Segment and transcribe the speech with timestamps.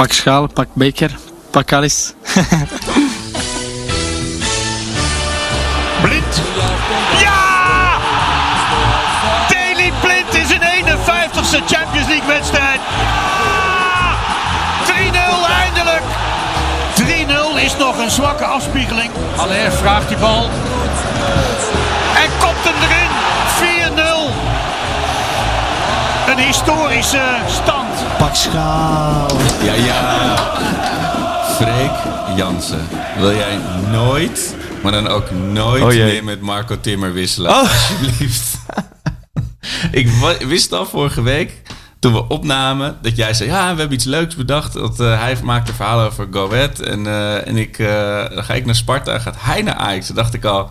[0.00, 1.12] Pak schaal, pak beker,
[1.50, 2.14] pak alles.
[6.02, 6.40] Blind.
[7.20, 8.00] Ja!
[9.48, 12.80] Daily Blind is een 51ste Champions League wedstrijd.
[13.00, 14.16] Ja!
[14.86, 14.88] 3-0
[15.62, 16.02] eindelijk.
[16.94, 19.10] 3-0 is nog een zwakke afspiegeling.
[19.36, 20.44] Aller vraagt die bal.
[22.14, 23.10] En kopt hem erin.
[26.28, 26.32] 4-0.
[26.32, 27.79] Een historische stand.
[28.20, 29.28] Pak schaal.
[29.62, 30.36] Ja, ja.
[31.56, 31.90] Freek
[32.36, 33.58] Jansen, wil jij
[33.90, 37.50] nooit, maar dan ook nooit Oh, meer met Marco Timmer wisselen?
[37.50, 37.58] Oh.
[37.58, 38.58] Alsjeblieft.
[40.00, 40.08] ik
[40.46, 41.62] wist al vorige week,
[41.98, 43.48] toen we opnamen, dat jij zei...
[43.48, 44.72] Ja, we hebben iets leuks bedacht.
[44.72, 46.80] Dat, eh, hij maakt een verhaal over Go Ahead.
[46.80, 50.06] En, eh, en ik, eh, dan ga ik naar Sparta, gaat hij naar Ajax.
[50.06, 50.70] Toen dacht ik al...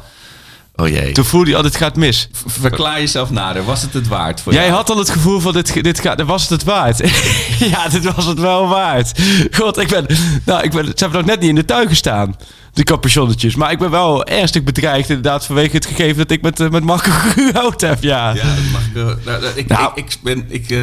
[0.79, 1.11] Oh jee.
[1.11, 2.27] Toen voelde je al, dit gaat mis.
[2.45, 3.63] Verklaar jezelf nader.
[3.63, 4.75] Was het het waard voor Jij jou?
[4.75, 6.97] had al het gevoel van, dit, dit gaat, was het het waard?
[7.73, 9.19] ja, dit was het wel waard.
[9.51, 10.05] God, ik ben,
[10.45, 12.35] nou, ik ben, ze hebben nog net niet in de tuin gestaan,
[12.73, 13.55] de capuchonnetjes.
[13.55, 16.83] Maar ik ben wel ernstig bedreigd inderdaad vanwege het gegeven dat ik met, eh, met
[16.83, 18.29] Marco gehuwd heb, ja.
[18.33, 19.15] Ja, dat mag ik wel.
[19.25, 19.91] Nou, ik, Nou.
[19.95, 20.79] ik, ik, ben, ik eh,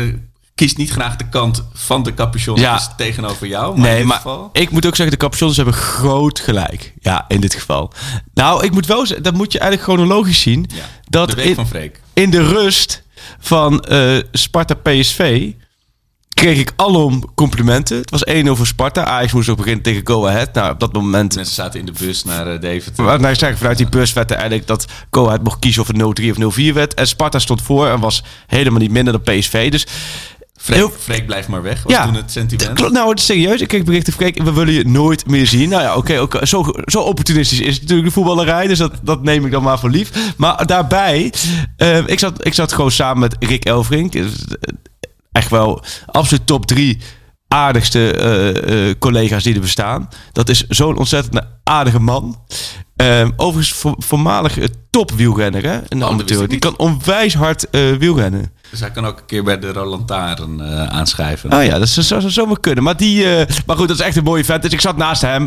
[0.56, 2.74] kies niet graag de kant van de capuchon Ja.
[2.74, 3.66] dus tegenover jou.
[3.66, 4.48] Maar in Nee, dit maar geval...
[4.52, 6.92] ik moet ook zeggen, de capuchons hebben groot gelijk.
[7.00, 7.92] Ja, in dit geval.
[8.34, 10.66] Nou, ik moet wel zeggen, dat moet je eigenlijk chronologisch zien.
[10.74, 11.56] Ja, dat de in,
[12.12, 13.02] in de rust
[13.40, 15.50] van eh, Sparta PSV
[16.28, 17.96] kreeg ik alom complimenten.
[17.96, 19.04] Het was 1-0 voor Sparta.
[19.04, 20.54] Ajax moest ook beginnen tegen Go Ahead.
[20.54, 21.34] Nou, op dat moment...
[21.34, 23.04] Mensen zaten in de bus naar eh, Deventer.
[23.04, 25.82] Maar nou, ik zeg, vanuit die bus werd er eigenlijk dat Go Ahead mocht kiezen
[25.82, 26.94] of het 0-3 of 0-4 werd.
[26.94, 29.70] En Sparta stond voor en was helemaal niet minder dan PSV.
[29.70, 29.86] Dus
[30.67, 32.72] Freek, heel- Freek blijft maar weg, was toen het sentiment.
[32.72, 33.61] Klopt, nou, het is serieus.
[33.61, 35.69] Ik kreeg berichten van, kijk, we willen je nooit meer zien.
[35.69, 38.67] Nou ja, oké, zo, zo opportunistisch is natuurlijk de voetballerij.
[38.67, 40.11] Dus dat, dat neem ik dan maar voor lief.
[40.36, 41.33] Maar daarbij,
[41.77, 44.14] eh, ik, zat, ik zat gewoon samen met Rick Elfrink.
[44.14, 44.25] Eh,
[45.33, 46.98] Echt wel absoluut top drie
[47.48, 50.08] aardigste eh, collega's die er bestaan.
[50.33, 52.41] Dat is zo'n ontzettend aardige man.
[52.97, 55.75] Ehm, overigens vo- voormalig eh, topwielrenner, hè?
[55.75, 56.48] Een wist amateur.
[56.48, 58.52] Die kan onwijs hard eh, wielrennen.
[58.70, 61.51] Dus hij kan ook een keer bij de Roland Taren eh, aanschrijven.
[61.51, 62.84] Ah ja, dat zou, zou zomaar kunnen.
[62.84, 63.27] Maar, die,
[63.67, 64.62] maar goed, dat is echt een mooie vent.
[64.62, 65.46] Dus ik zat naast hem,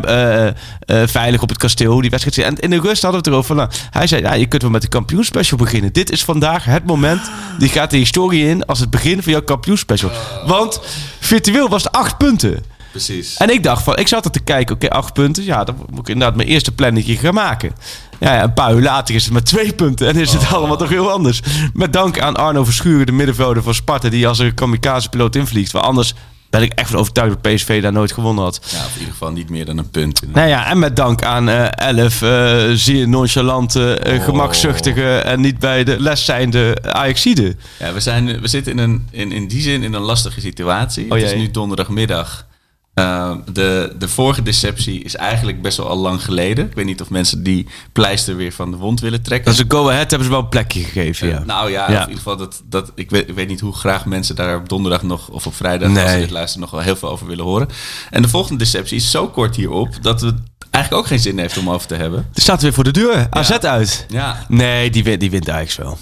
[1.08, 2.48] veilig op het kasteel, die wedstrijd.
[2.48, 3.46] En in de rust hadden we het erover.
[3.46, 5.92] Van, nou, hij zei, ja, je kunt wel met de kampioenspecial beginnen.
[5.92, 9.42] Dit is vandaag het moment, die gaat de historie in als het begin van jouw
[9.42, 10.10] kampioenspecial.
[10.46, 10.80] Want
[11.20, 12.64] virtueel was het acht punten.
[12.90, 13.36] Precies.
[13.36, 15.44] En ik dacht van, ik zat er te kijken, oké, acht punten.
[15.44, 17.72] Ja, dan moet ik inderdaad mijn eerste plannetje gaan maken.
[18.20, 20.08] Ja, ja, een paar uur later is het met twee punten.
[20.08, 21.40] En is het allemaal toch heel anders.
[21.72, 24.08] Met dank aan Arno Verschuren, de middenvelder van Sparta...
[24.08, 25.72] die als een kamikaze-piloot invliegt.
[25.72, 26.14] Want anders
[26.50, 28.60] ben ik echt van overtuigd dat PSV daar nooit gewonnen had.
[28.70, 30.20] Ja, in ieder geval niet meer dan een punt.
[30.32, 34.24] Nou ja, en met dank aan eh elf eh, zeer nonchalante, eh, Oh.
[34.24, 35.16] gemakzuchtige...
[35.16, 37.56] en niet bij de les zijnde Ajaxide.
[37.78, 41.04] Ja, we, zijn, we zitten in, een, in, in die zin in een lastige situatie.
[41.04, 42.46] Oh het is nu donderdagmiddag.
[42.94, 46.66] Uh, de, de vorige deceptie is eigenlijk best wel al lang geleden.
[46.66, 49.52] Ik weet niet of mensen die pleister weer van de wond willen trekken.
[49.52, 51.38] Is een go-ahead, hebben ze wel een plekje gegeven, ja.
[51.40, 51.94] Uh, nou ja, Ja.
[51.94, 54.68] in ieder geval dat, dat ik, weet, ik weet niet hoe graag mensen daar op
[54.68, 56.08] donderdag nog of op vrijdag als Nee.
[56.08, 57.68] ze dit luisteren nog wel heel veel over willen horen.
[58.10, 60.34] En de volgende deceptie is zo kort hierop dat het
[60.70, 62.28] eigenlijk ook geen zin heeft om over te hebben.
[62.34, 63.26] Er staat weer voor de deur.
[63.30, 64.06] AZ uit.
[64.08, 65.98] Ja, Nee, die wint, die wint Ajax wel.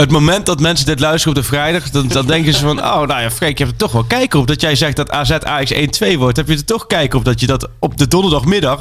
[0.00, 3.06] Het moment dat mensen dit luisteren op de vrijdag, dan, dan denken ze van, oh,
[3.06, 5.30] nou ja, Freek, je hebt er toch wel kijken op dat jij zegt dat AZ
[5.30, 5.72] Ajax
[6.12, 6.36] 1-2 wordt.
[6.36, 8.80] Heb je er toch kijken op dat je dat op de donderdagmiddag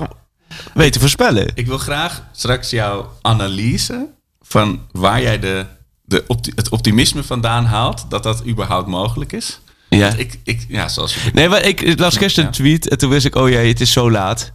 [0.73, 1.51] weet te voorspellen?
[1.53, 4.07] ik wil graag straks jouw analyse
[4.41, 5.65] van waar jij de,
[6.01, 9.59] de opti- het optimisme vandaan haalt dat dat überhaupt mogelijk is.
[9.89, 10.07] Ja.
[10.07, 13.09] Want Ik, ik, ja, zoals je Nee, maar ik las gisteren een tweet en toen
[13.09, 14.51] wist ik, oh jee, het is zo laat.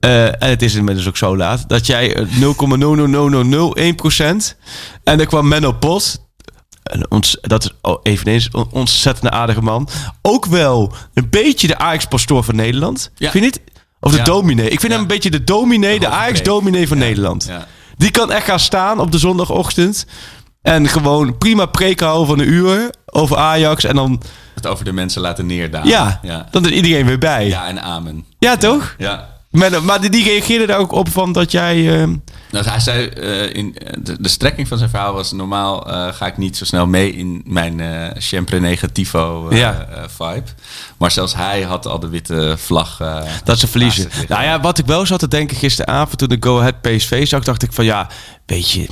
[0.00, 1.68] Eh, en het is inmiddels ook zo laat.
[1.68, 4.56] Dat jij eh, 0,00001%
[5.04, 6.28] en er kwam Menno Pot.
[6.82, 7.70] En ons, dat is
[8.02, 9.88] eveneens een ontzettend aardige man.
[10.22, 13.10] Ook wel een beetje de Ajax-pastoor van Nederland.
[13.14, 13.30] Ja.
[13.30, 13.60] Vind je niet?
[14.00, 14.24] Of de Ja.
[14.24, 14.64] dominee.
[14.70, 14.88] Ik vind Ja.
[14.92, 17.04] hem een beetje de dominee, de, Ajax-dominee van Ja.
[17.04, 17.44] Nederland.
[17.48, 17.66] Ja.
[17.96, 20.06] Die kan echt gaan staan op de zondagochtend.
[20.62, 23.84] En gewoon prima preken houden van een uur over Ajax.
[23.84, 24.22] En dan,
[24.54, 25.88] het over de mensen laten neerdalen.
[25.88, 26.46] ja, ja.
[26.50, 27.46] dan is iedereen weer bij.
[27.46, 28.24] Ja, Ja, en amen.
[28.58, 28.94] toch?
[28.98, 29.28] Ja.
[29.50, 32.00] Maar, maar die, die reageerde daar ook op van dat jij...
[32.02, 32.08] eh,
[32.50, 35.32] Nou, hij zei, eh, in, de, de strekking van zijn verhaal was...
[35.32, 39.86] normaal eh, ga ik niet zo snel mee in mijn eh sempre negativo eh, Ja.
[39.90, 40.48] eh, vibe.
[40.96, 43.00] Maar zelfs hij had al de witte vlag.
[43.00, 44.08] eh, dat ze verliezen.
[44.28, 47.44] Nou ja, wat ik wel zat te denken gisteravond toen de Go Ahead PSV zag,
[47.44, 48.08] dacht ik van ja,
[48.46, 48.86] weet je,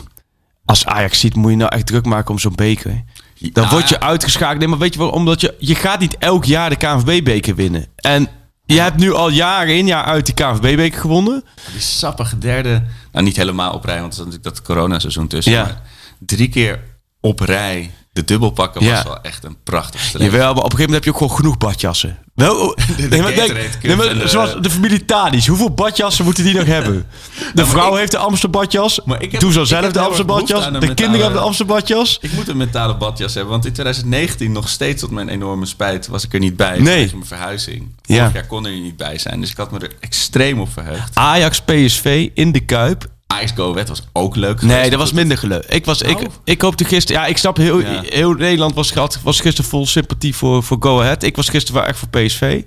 [0.65, 3.05] als Ajax ziet, moet je nou echt druk maken om zo'n beker.
[3.53, 4.07] Dan word je ja.
[4.07, 4.59] uitgeschakeld.
[4.59, 7.87] Nee, maar weet je wel, omdat je, je gaat niet elk jaar de KNVB-beker winnen.
[7.97, 8.29] En
[8.75, 11.45] je hebt nu al jaren in, jaar uit die KNVB-beker gewonnen.
[11.73, 12.83] Die sappige derde...
[13.13, 15.53] Nou, niet helemaal op rij, want er is natuurlijk dat coronaseizoen tussen.
[15.53, 15.63] Ja.
[15.63, 15.81] Maar
[16.19, 16.81] drie keer
[17.21, 18.95] op rij de dubbelpakken Ja.
[18.95, 20.31] was wel echt een prachtig streep.
[20.31, 22.19] Jawel, maar op een gegeven moment heb je ook gewoon genoeg badjassen.
[22.35, 22.55] Wel,
[23.11, 25.45] denk, Gatorade nee, maar de- zoals de familie Tadic.
[25.45, 27.07] Hoeveel badjassen moeten die nog hebben?
[27.55, 29.01] De vrouw ik- heeft de Amsterdam badjas.
[29.05, 30.65] Maar ik heb- Doe zo zelf de Amsterdam badjas.
[30.65, 32.19] De metalen- kinderen hebben de Amsterdam badjas.
[32.21, 36.07] Ik moet een metalen badjas hebben, want in 2019 nog steeds tot mijn enorme spijt
[36.07, 36.79] was ik er niet bij.
[36.79, 37.11] Nee.
[37.13, 37.95] mijn verhuizing.
[38.03, 38.17] Ja.
[38.17, 41.11] Vorig jaar kon er niet bij zijn, dus ik had me er extreem op verheugd.
[41.15, 43.07] Ajax PSV in de Kuip.
[43.43, 44.79] Ice Go Wet was ook leuk geweest.
[44.81, 45.65] Nee, dat was minder geluk.
[45.65, 46.25] Ik, was, ik, Oh.
[46.45, 47.23] ik hoopte gisteren...
[47.23, 48.03] Ja, ik snap heel, Ja.
[48.05, 51.23] heel Nederland was, gehad- was gisteren vol sympathie voor, voor Go Ahead.
[51.23, 52.63] Ik was gisteren wel echt voor PSV.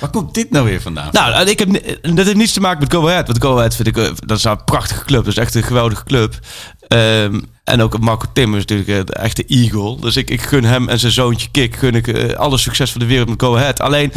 [0.00, 1.08] Waar komt dit nou weer vandaan?
[1.12, 1.68] Nou, ik heb,
[2.16, 3.26] dat heeft niets te maken met Go Ahead.
[3.26, 5.24] Want Go Ahead vind ik, eh, dat is een prachtige club.
[5.24, 6.38] Dat is echt een geweldige club.
[6.88, 9.96] Ehm, en ook Marco Tim is natuurlijk eh, de echte eagle.
[10.00, 13.00] Dus ik, ik gun hem en zijn zoontje Kik gun ik eh, alle succes van
[13.00, 13.80] de wereld met Go Ahead.
[13.80, 14.12] Alleen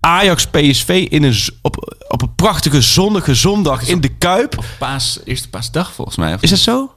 [0.00, 4.58] Ajax PSV in een, op, op een prachtige zonnige zondag in de Kuip.
[4.58, 6.36] Op paas, eerste paasdag volgens mij.
[6.40, 6.94] Is dat zo?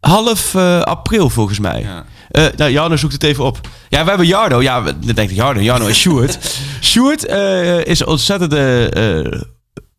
[0.00, 1.80] Half eh, april volgens mij.
[1.80, 2.04] Ja.
[2.30, 3.60] Eh, nou, Jarno zoekt het even op.
[3.88, 4.62] Ja, we hebben Jarno.
[4.62, 5.60] Ja, we- dan denk ik Jarno.
[5.60, 6.38] Jarno is Sjoerd.
[6.80, 9.40] Sjoerd eh, is een ontzettende eh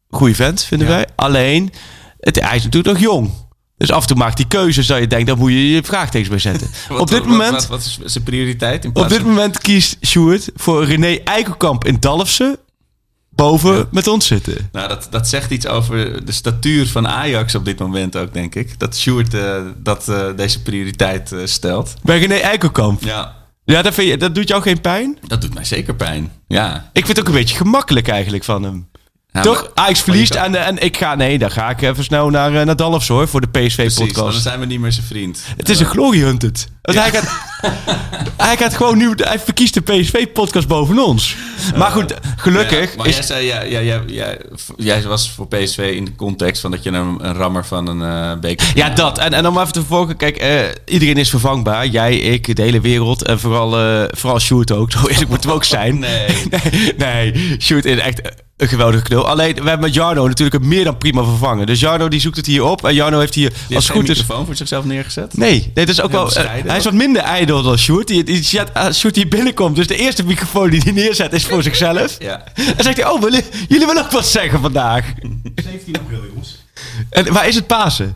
[0.09, 0.93] goede vent, vinden Ja.
[0.93, 1.07] wij.
[1.15, 1.71] Alleen,
[2.19, 3.31] het, hij is natuurlijk nog jong.
[3.83, 6.29] Dus af en toe maakt hij keuzes dat je denkt, daar moet je je vraagtekens
[6.29, 6.69] bij zetten.
[6.89, 7.51] Wat- op dit wat- moment...
[7.51, 8.83] Wat, wat is zijn prioriteit?
[8.83, 12.57] In Op dit van- moment kiest Sjoerd voor René Eikelkamp in Dalfsen
[13.29, 13.85] boven Ja.
[13.91, 14.69] met ons zitten.
[14.71, 18.55] Nou, dat, dat zegt iets over de statuur van Ajax op dit moment ook, denk
[18.55, 18.79] ik.
[18.79, 21.93] Dat Sjoerd eh, dat, eh, deze prioriteit eh, stelt.
[22.03, 23.03] Bij René Eikelkamp.
[23.03, 25.17] Ja, Ja, dat, vind je, dat doet jou geen pijn?
[25.27, 26.31] dat doet mij zeker pijn.
[26.47, 26.89] Ja.
[26.93, 28.87] Ik vind het ook een beetje gemakkelijk eigenlijk van hem.
[29.33, 29.71] Ja, Toch?
[29.73, 31.15] Ajax verliest maar je en, en ik ga...
[31.15, 33.65] Nee, dan ga ik even snel naar, eh, naar Dalfs hoor, voor de want dan
[33.65, 34.41] PSV-podcast.
[34.41, 35.43] zijn we niet meer zijn vriend.
[35.57, 36.67] Het is een glory hunted.
[36.81, 37.23] Want hij, gaat,
[38.37, 39.13] hij gaat gewoon nu...
[39.15, 41.35] Hij verkiest de PSV-podcast boven ons.
[41.75, 43.13] Maar goed, gelukkig maar is...
[43.15, 44.35] jij zei, ja, ja, ja, ja,
[44.77, 48.01] jij was voor PSV in de context van dat je een, een rammer van een
[48.01, 48.71] eh beker...
[48.75, 49.17] Ja, dat.
[49.17, 50.17] En, en om even te vervolgen.
[50.17, 51.87] Kijk, eh, iedereen is vervangbaar.
[51.87, 53.25] Jij, ik, de hele wereld.
[53.25, 54.91] En vooral, eh vooral Sjoerd ook.
[54.91, 55.99] Zo eerlijk moeten we ook zijn.
[55.99, 56.27] Nee.
[56.49, 56.93] nee,
[57.33, 57.55] nee.
[57.59, 58.21] Sjoerd is echt
[58.57, 59.27] een geweldige knul.
[59.27, 61.65] Alleen, we hebben met Jarno natuurlijk een meer dan prima vervangen.
[61.65, 62.85] Dus Jarno die zoekt het hier op.
[62.85, 64.17] En Jarno heeft hier, Die als heeft goed is...
[64.17, 65.37] microfoon voor zichzelf neergezet?
[65.37, 66.33] Nee, nee, dat is ook wel.
[66.35, 68.07] eh, hij is wat minder ijdel dan Sjoerd.
[68.07, 71.45] Die, die, die, als Sjoerd hier binnenkomt, dus de eerste microfoon die hij neerzet is
[71.45, 72.15] voor zichzelf.
[72.23, 72.43] Ja.
[72.55, 75.05] Dan zegt hij: Oh, willen, jullie willen ook wat zeggen vandaag.
[75.63, 76.63] 17 april, jongens.
[77.09, 78.15] En waar is het Pasen?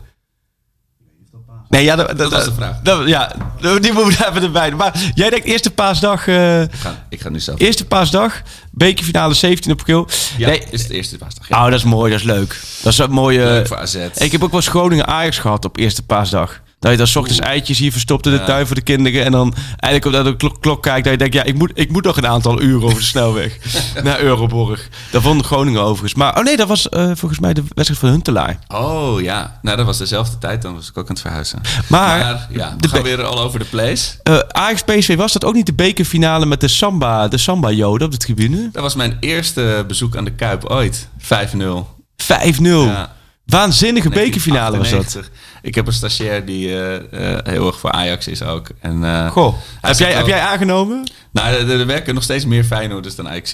[1.68, 2.80] Nee, ja, dat, Dat was de vraag.
[2.82, 3.32] dat- ja,
[3.80, 4.70] die moeten we even erbij.
[4.70, 7.60] Maar jij denkt eerste paasdag, eh, Ik ga, ik ga nu zelf.
[7.60, 10.08] eerste paasdag, bekerfinale 17 april.
[10.36, 11.48] Ja, nee, is het eerste paasdag.
[11.48, 11.56] Ja.
[11.64, 12.60] oh, dat is mooi, dat is leuk.
[12.82, 13.38] Dat is een mooie.
[13.44, 13.94] Leuk voor AZ.
[14.14, 16.60] Ik heb ook wel eens Groningen Ajax gehad op eerste paasdag.
[16.80, 19.24] Dat je dan 's ochtends eitjes hier verstopt in de tuin voor de kinderen.
[19.24, 21.02] En dan eigenlijk op de klok, klok kijkt.
[21.04, 23.58] Dat je denkt, ja, ik moet, ik moet nog een aantal uren over de snelweg.
[24.02, 24.88] naar Euroborg.
[25.10, 26.14] Dat vond Groningen overigens.
[26.14, 28.58] Maar, oh nee, dat was eh, volgens mij de wedstrijd van Huntelaar.
[28.68, 30.62] Oh ja, nou dat was dezelfde tijd.
[30.62, 31.60] Dan was ik ook aan het verhuizen.
[31.86, 34.10] Maar, ja, we de gaan weer all over the place.
[34.22, 38.06] Eh, Ajax PSV was dat ook niet de bekerfinale met de Samba, de Samba Joden
[38.06, 38.68] op de tribune?
[38.72, 41.08] Dat was mijn eerste bezoek aan de Kuip ooit.
[41.18, 41.26] 5-0.
[42.16, 42.26] 5-0.
[42.62, 43.16] Ja.
[43.48, 45.12] Waanzinnige bekerfinale was dat.
[45.12, 45.46] 1998.
[45.62, 46.94] Ik heb een stagiair die eh,
[47.34, 48.68] eh, heel erg voor Ajax is ook.
[48.80, 51.10] En, eh, Goh, heb jij, heb jij aangenomen?
[51.32, 53.50] Nou, er, er werken nog steeds meer Feyenoorders dan Ajax.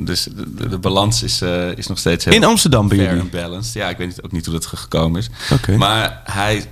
[0.00, 1.42] Dus de, de, de balans is,
[1.76, 3.20] is nog steeds heel In Amsterdam jullie?
[3.20, 3.72] and balanced.
[3.74, 5.28] Ja, ik weet niet, ook niet hoe dat ge- gekomen is.
[5.52, 5.76] Oké.
[5.76, 6.64] Maar hij,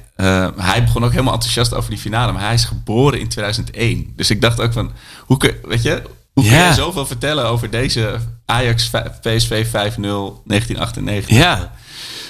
[0.57, 2.33] hij begon ook helemaal enthousiast over die finale.
[2.33, 4.13] Maar hij is geboren in 2001.
[4.17, 4.91] Dus ik dacht ook van,
[5.21, 6.03] hoe kun, weet je,
[6.33, 8.91] hoe kun je zoveel vertellen over deze Ajax
[9.21, 11.37] PSV 5-0 1998?
[11.37, 11.73] Ja.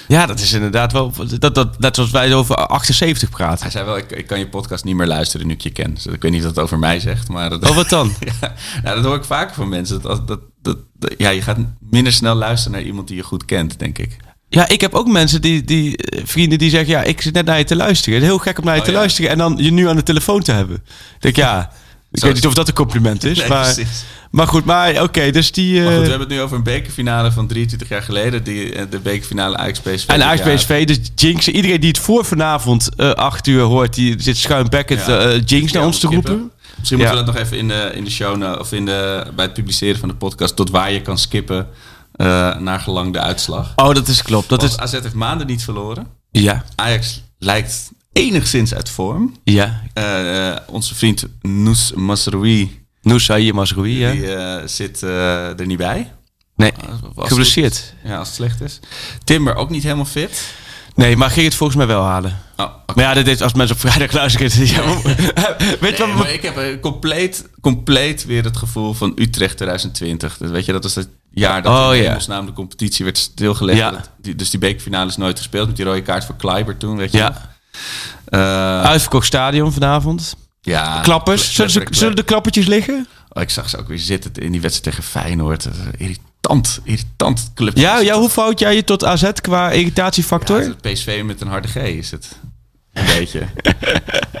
[0.07, 1.13] Ja, dat is inderdaad wel...
[1.39, 3.61] Dat, dat, net zoals wij over 78 praten.
[3.61, 5.93] Hij zei wel, ik, ik kan je podcast niet meer luisteren nu ik je ken.
[5.93, 7.49] Dus ik weet niet of dat over mij zegt, maar...
[7.49, 8.13] Dat, Oh, wat dan?
[8.41, 10.01] ja, nou, dat hoor ik vaker van mensen.
[10.01, 13.45] Dat, dat, dat, dat- ja, je gaat minder snel luisteren naar iemand die je goed
[13.45, 14.17] kent, denk ik.
[14.49, 17.45] Ja, ik heb ook mensen die, die eh, vrienden die zeggen: ja, ik zit net
[17.45, 18.21] naar je te luisteren.
[18.21, 18.97] Heel gek om naar je Oh, te ja.
[18.97, 20.75] luisteren en dan je nu aan de telefoon te hebben.
[20.75, 21.71] Ik denk ja,
[22.17, 24.03] ik weet niet of dat een compliment is, Nee, maar, precies.
[24.31, 26.63] maar goed, maar oké, dus die Maar goed, eh, we hebben het nu over een
[26.63, 28.43] bekerfinale van 23 jaar geleden.
[28.43, 30.07] Die, eh, de bekerfinale Ajax-PSV.
[30.07, 31.47] en Ajax Ja, PSV, dus jinx.
[31.47, 35.19] Iedereen die het voor vanavond eh 8 uur hoort, die zit Ja.
[35.19, 36.51] eh jinx naar ons te roepen.
[36.77, 39.45] Misschien moeten we dat nog even in de, in de show of in de, bij
[39.45, 41.67] het publiceren van de podcast tot waar je kan skippen
[42.15, 43.73] eh, naar gelang de uitslag.
[43.75, 44.49] Oh, dat is klopt.
[44.49, 46.07] Dat Want is, AZ heeft maanden niet verloren.
[46.31, 49.35] ja, Ajax lijkt enigszins uit vorm.
[49.43, 49.81] ja.
[49.93, 54.11] Eh, eh, onze vriend Nous Masroui Noussaïe Mazroui, ja.
[54.11, 56.11] die, eh, zit er niet bij.
[56.55, 56.71] Nee,
[57.15, 57.93] geblesseerd.
[58.03, 58.79] Ja, als het slecht is.
[59.23, 60.53] Timber ook niet helemaal fit.
[60.95, 62.37] Nee, maar ging het volgens mij wel halen.
[62.57, 62.65] Oh.
[62.95, 64.65] Maar ja, dit is, als mensen op vrijdag luisteren...
[64.75, 64.83] Ja,
[65.79, 66.15] weet Nee, wat...
[66.17, 70.37] maar ik heb eh, compleet, compleet weer het gevoel van Utrecht 2020.
[70.37, 72.03] Dus weet je, dat is het jaar dat Oh, in ja.
[72.07, 73.77] hemelsnaam de competitie werd stilgelegd.
[73.77, 73.91] Ja.
[73.91, 76.97] Dat- die, dus die bekerfinale is nooit gespeeld met die rode kaart voor Kleiber toen,
[76.97, 77.55] weet je Ja.
[78.25, 80.35] Eh, Uitverkocht stadion vanavond.
[80.61, 81.53] Ja, Klappers.
[81.55, 83.07] Zullen, ze- zullen de klappertjes liggen?
[83.29, 85.67] Oh, ik zag ze ook weer zitten in die wedstrijd tegen Feyenoord.
[85.97, 87.77] Irritant, irritant club.
[87.77, 90.61] Ja, ja, hoe fout jij je tot AZ qua irritatiefactor?
[90.61, 92.27] Ja, het PSV met een harde G is het.
[92.93, 93.43] Een beetje.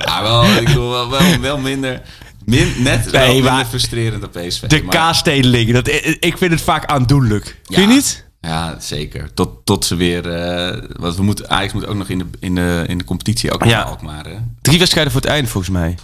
[0.05, 2.01] Ja, wel, ik bedoel, wel, wel, wel minder...
[2.45, 4.61] Min, net wel Nee, minder maar- frustrerend dan PSV.
[4.61, 5.73] de maar- Kaasstedelingen.
[5.73, 7.57] Dat, ik ik vind het vaak aandoenlijk.
[7.63, 8.25] Ja, Vind je niet?
[8.47, 9.33] Ja, zeker.
[9.33, 10.31] Tot, tot ze weer...
[10.31, 13.51] eh want we moeten, Ajax moet ook nog in de, in de, in de competitie
[13.51, 13.81] ook Ja.
[13.81, 14.25] Alkmaar.
[14.25, 14.35] Hè?
[14.61, 15.97] Drie wedstrijden voor het einde volgens mij.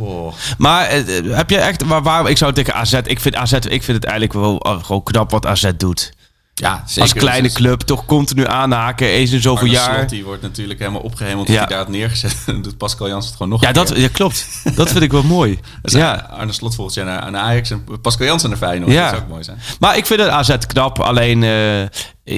[0.58, 1.84] Maar eh, eh, heb je echt...
[1.84, 2.94] Waar, waar, ik zou tegen AZ...
[2.94, 3.54] Ik vind AZ...
[3.54, 6.14] Ik vind het eigenlijk wel eh, gewoon knap wat AZ doet.
[6.56, 7.02] Ja, zeker.
[7.02, 9.08] Als kleine Dus- club toch continu aanhaken.
[9.08, 9.96] Eens in zoveel jaar.
[9.96, 11.48] Slot, die wordt natuurlijk helemaal opgehemeld.
[11.48, 11.60] Ja.
[11.60, 12.36] Die daar had neergezet.
[12.46, 14.02] Dan doet Pascal Jans het gewoon nog Ja, een dat keer.
[14.02, 14.48] ja, klopt.
[14.76, 15.60] Dat vind ik wel mooi.
[15.82, 16.14] Dus Ja.
[16.32, 18.92] Arne Slot jaar naar, naar Ajax en Pascal Jansen naar Feyenoord.
[18.92, 19.02] Ja.
[19.02, 19.60] Dat zou ook mooi zijn.
[19.80, 21.00] Maar ik vind het AZ knap.
[21.00, 21.82] Alleen, eh,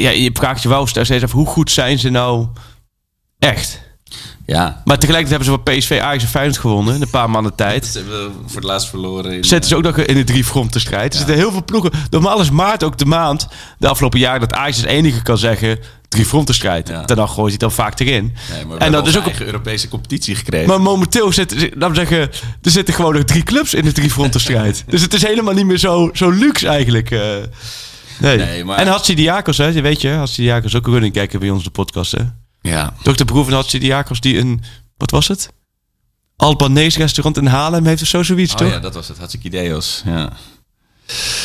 [0.02, 2.48] ja, je vraagt je wel steeds af, hoe goed zijn ze nou
[3.40, 3.82] echt?
[4.46, 4.82] Ja.
[4.86, 7.86] Maar tegelijkertijd hebben ze van PSV, Ajax en Feyenoord gewonnen in een paar maanden tijd.
[7.86, 9.32] Ze hebben voor het laatst verloren.
[9.32, 11.12] In, Zitten ze ook nog in de drie fronten strijd.
[11.14, 11.92] Er zitten heel veel ploegen.
[12.10, 13.48] Normaal is maart ook de maand,
[13.78, 16.88] de afgelopen jaren, dat Ajax als enige kan zeggen, drie fronten strijd.
[16.88, 17.06] Ja.
[17.06, 18.36] Ten dan gooit hij het dan vaak erin.
[18.68, 20.68] Nee, en dat is ook eigen Europese competitie gekregen.
[20.68, 22.20] Maar momenteel zitten, laten zeggen,
[22.62, 24.84] er zitten gewoon nog drie clubs in de drie fronten strijd.
[24.88, 27.12] dus het is helemaal niet meer zo, zo luxe eigenlijk.
[27.12, 27.20] eh.
[28.20, 28.38] nee.
[28.38, 31.64] Nee, maar- En Hatsidiakos, hè, je weet je, Hatsidiakos ook een running kijken bij ons
[31.64, 32.12] de podcast.
[32.12, 32.24] Hè?
[32.66, 32.94] Ja.
[33.26, 34.64] Broer van Hatsidiakos die een,
[34.98, 35.50] wat was het?
[36.36, 38.70] Albanese restaurant in Haarlem heeft of zo zoiets, Oh toch?
[38.70, 39.18] ja, dat was het.
[39.18, 40.02] Hartstikke ideos.
[40.06, 40.32] Ja.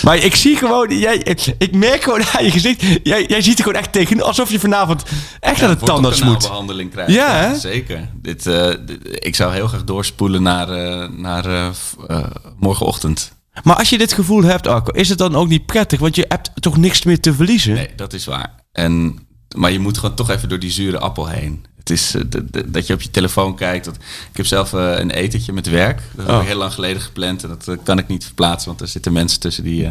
[0.03, 1.17] Maar ik zie gewoon, jij,
[1.59, 4.59] ik merk gewoon aan je gezicht, jij, jij ziet er gewoon echt tegen, alsof je
[4.61, 5.03] vanavond
[5.41, 6.39] echt naar de tandarts moet.
[6.39, 7.15] behandeling krijgen.
[7.15, 8.09] Ja, zeker.
[8.23, 12.25] Dit, eh, dit- ik zou heel graag doorspoelen naar, eh, naar eh,
[12.59, 13.33] morgenochtend.
[13.63, 16.01] Maar als je dit gevoel hebt, Arco, is het dan ook niet prettig?
[16.01, 17.75] Want je hebt toch niks meer te verliezen?
[17.75, 18.55] Nee, dat is waar.
[18.73, 19.19] En,
[19.57, 21.65] maar je moet gewoon toch even door die zure appel heen.
[21.79, 22.23] Het is eh,
[22.67, 23.85] dat je op je telefoon kijkt.
[23.85, 23.95] Dat,
[24.31, 26.01] ik heb zelf eh, een etentje met werk.
[26.15, 26.41] Dat heb Oh.
[26.43, 27.43] ik heel lang geleden gepland.
[27.43, 28.69] En dat eh, kan ik niet verplaatsen.
[28.69, 29.91] Want er zitten mensen tussen die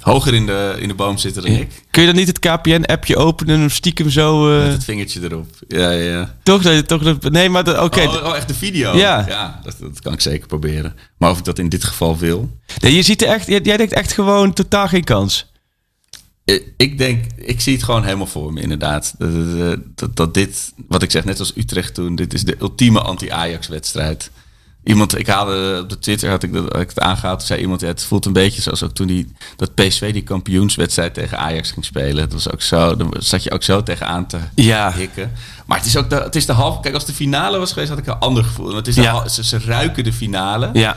[0.00, 1.82] hoger in de, in de boom zitten dan ik.
[1.90, 4.42] Kun je dan niet het KPN-appje openen en hem stiekem zo...
[4.58, 5.46] Met het vingertje erop.
[5.68, 6.34] Ja, ja, ja.
[6.42, 7.02] toch, dat je toch...
[7.02, 8.00] dat- Nee, maar oké.
[8.02, 8.96] Oh, oh, echt de video?
[8.96, 9.60] Ja.
[9.64, 10.94] dat, dat kan ik zeker proberen.
[11.16, 12.50] Maar of ik dat in dit geval wil...
[12.80, 13.46] Nee, je ziet er echt...
[13.46, 15.52] Jij, jij denkt echt gewoon totaal geen kans.
[16.46, 19.14] Eh, Ik denk, ik zie het gewoon helemaal voor me, inderdaad.
[19.18, 22.56] Dat, dat, dat, dat dit, wat ik zeg, net als Utrecht toen, dit is de
[22.60, 24.30] ultieme anti-Ajax-wedstrijd.
[24.84, 27.60] Iemand, ik haalde op de Twitter, had ik, dat, had ik het aangehaald, toen zei
[27.60, 31.70] iemand, het voelt een beetje zoals ook toen die, dat PSV die kampioenswedstrijd tegen Ajax
[31.70, 32.16] ging spelen.
[32.16, 34.92] Dat was ook zo, dan zat je ook zo tegenaan te Ja.
[34.92, 35.32] hikken.
[35.66, 37.88] Maar het is ook de, het is de halve, kijk, als de finale was geweest,
[37.90, 38.64] had ik een ander gevoel.
[38.66, 39.10] Want het is de Ja.
[39.10, 40.70] hal- ze, ze ruiken de finale.
[40.72, 40.96] Ja.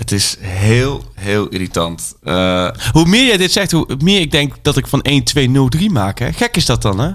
[0.00, 2.14] Het is heel, heel irritant.
[2.22, 5.06] Eh, Hoe meer jij dit zegt, hoe meer ik denk dat ik van
[5.78, 6.18] 1-2-0-3 maak.
[6.18, 6.32] Hè?
[6.32, 7.10] Gek is dat dan, hè?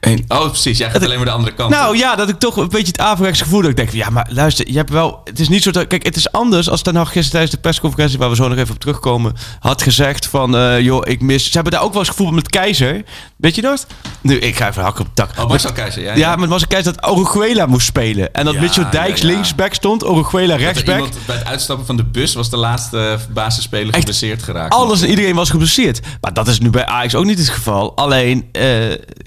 [0.00, 1.78] en, oh, precies, jij gaat alleen maar de andere kant op.
[1.78, 4.28] Nou ja, dat ik toch een beetje het averechts gevoel dat ik denk, ja, maar
[4.30, 6.96] luister, je hebt wel, het is niet zo dat, kijk, het is anders als Ten
[6.96, 10.56] Hag gisteren tijdens de persconferentie, waar we zo nog even op terugkomen, had gezegd van,
[10.56, 13.02] eh, joh, ik mis, ze hebben daar ook wel eens gevoeld met Keizer,
[13.36, 13.86] weet je dat?
[14.24, 15.38] Nu, ik ga even hakken op het dak.
[15.38, 16.14] Oh, Marcel Keizer, ja.
[16.14, 18.32] Ja, maar het was een Keizer dat Oruguela moest spelen.
[18.32, 19.32] En dat Ja, Mitchell Dijks ja, ja.
[19.34, 20.94] linksback stond, Oruguela rechtsback.
[20.94, 24.74] iemand bij het uitstappen van de bus was de laatste basisspeler Echt geblesseerd geraakt.
[24.74, 26.00] Alles en iedereen was geblesseerd.
[26.20, 27.96] Maar dat is nu bij Ajax ook niet het geval.
[27.96, 28.62] Alleen, eh,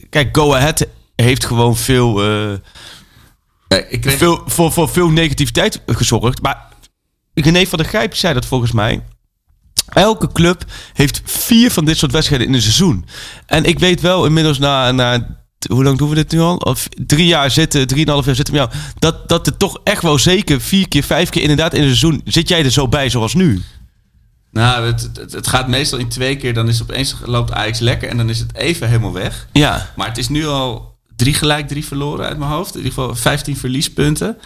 [0.10, 2.54] kijk, Go Ahead heeft gewoon veel, eh,
[3.68, 4.18] Ja, ik kreeg...
[4.18, 6.42] veel, voor, voor veel negativiteit gezorgd.
[6.42, 6.66] Maar
[7.34, 9.01] René van der Grijp zei dat volgens mij.
[9.94, 10.63] Elke club
[10.94, 13.06] heeft vier van dit soort wedstrijden in een seizoen.
[13.46, 15.38] En ik weet wel inmiddels na, na
[15.70, 16.56] hoe lang doen we dit nu al?
[16.56, 18.84] Of drie jaar zitten, drieënhalf jaar zitten met jou.
[19.00, 22.22] Dat, dat er toch echt wel zeker vier keer, vijf keer inderdaad in een seizoen
[22.25, 23.62] zit jij er zo bij zoals nu.
[24.51, 26.53] Nou, het, het, het gaat meestal in twee keer.
[26.53, 29.48] Dan is opeens loopt Ajax lekker en dan is het even helemaal weg.
[29.51, 29.91] Ja.
[29.96, 32.75] Maar het is nu al drie gelijk, drie verloren uit mijn hoofd.
[32.75, 34.38] In ieder geval 15 verliespunten.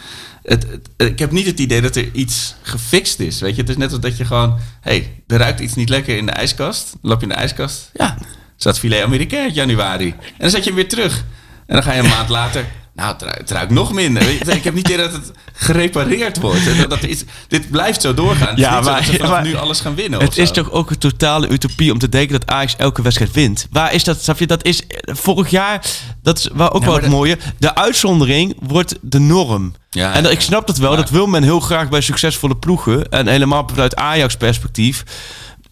[0.97, 3.39] Ik heb niet het idee dat er iets gefixt is.
[3.39, 4.59] Weet je, het is net als dat je gewoon...
[4.81, 6.91] hey, er ruikt iets niet lekker in de ijskast.
[6.91, 7.89] Dan loop je in de ijskast.
[7.93, 8.17] Ja,
[8.57, 10.07] staat filet Amerikaan uit januari.
[10.07, 11.25] En dan zet je hem weer terug.
[11.65, 12.65] En dan ga je een maand later...
[12.95, 14.29] Nou, het ruikt, het ruikt nog minder.
[14.29, 16.77] Ik heb niet het idee dat het gerepareerd wordt.
[16.77, 16.99] Dat, dat
[17.47, 18.47] dit blijft zo doorgaan.
[18.47, 20.19] Het Ja, zo maar- dat nu alles gaan winnen.
[20.19, 20.53] Het is zo.
[20.53, 23.67] toch ook een totale utopie om te denken dat Ajax elke wedstrijd wint.
[23.71, 24.21] Waar is dat?
[24.23, 24.47] Snap je?
[24.47, 25.85] Dat is vorig jaar.
[26.23, 27.37] Dat is waar ook wel het dat- mooie.
[27.59, 29.73] De uitzondering wordt de norm.
[29.89, 30.89] Ja, en dat- ik snap dat wel.
[30.89, 33.09] Maar- Dat wil men heel graag bij succesvolle ploegen.
[33.09, 35.03] En helemaal vanuit Ajax perspectief.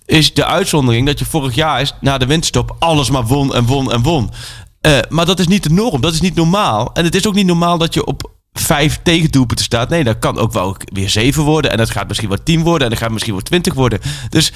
[0.05, 3.65] Is de uitzondering dat je vorig jaar is na de winterstop alles maar won en
[3.65, 4.31] won en won.
[4.81, 6.01] Eh, maar dat is niet de norm.
[6.01, 6.93] Dat is niet normaal.
[6.93, 9.89] En het is ook niet normaal dat je op vijf tegendoelpunten staat.
[9.89, 11.71] Nee, dat kan ook wel weer zeven worden.
[11.71, 12.83] En dat gaat misschien wel tien worden.
[12.83, 13.99] En dat gaat misschien wel twintig worden.
[14.29, 14.53] Dus Ik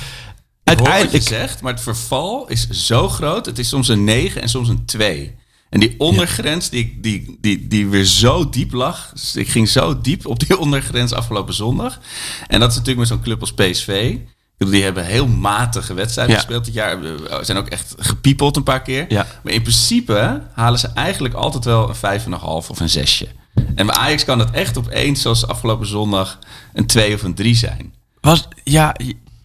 [0.63, 1.23] uiteindelijk...
[1.23, 3.45] zegt, maar het verval is zo groot.
[3.45, 5.35] Het is soms een 9 en soms een 2.
[5.69, 9.11] En die ondergrens, die, die, die, die weer zo diep lag.
[9.13, 11.99] Dus ik ging zo diep op die ondergrens afgelopen zondag.
[12.47, 14.17] En dat is natuurlijk met zo'n club als PSV.
[14.63, 16.39] Bedoel, die hebben heel matige wedstrijden Ja.
[16.41, 17.01] gespeeld dit jaar.
[17.01, 19.05] We zijn ook echt gepiepeld een paar keer.
[19.07, 19.25] Ja.
[19.43, 22.89] Maar in principe halen ze eigenlijk altijd wel een vijf en een half of een
[22.89, 23.27] zesje.
[23.75, 26.39] En bij Ajax kan het echt opeens, zoals afgelopen zondag,
[26.73, 27.93] een 2 of een 3 zijn.
[28.21, 28.95] Was, ja,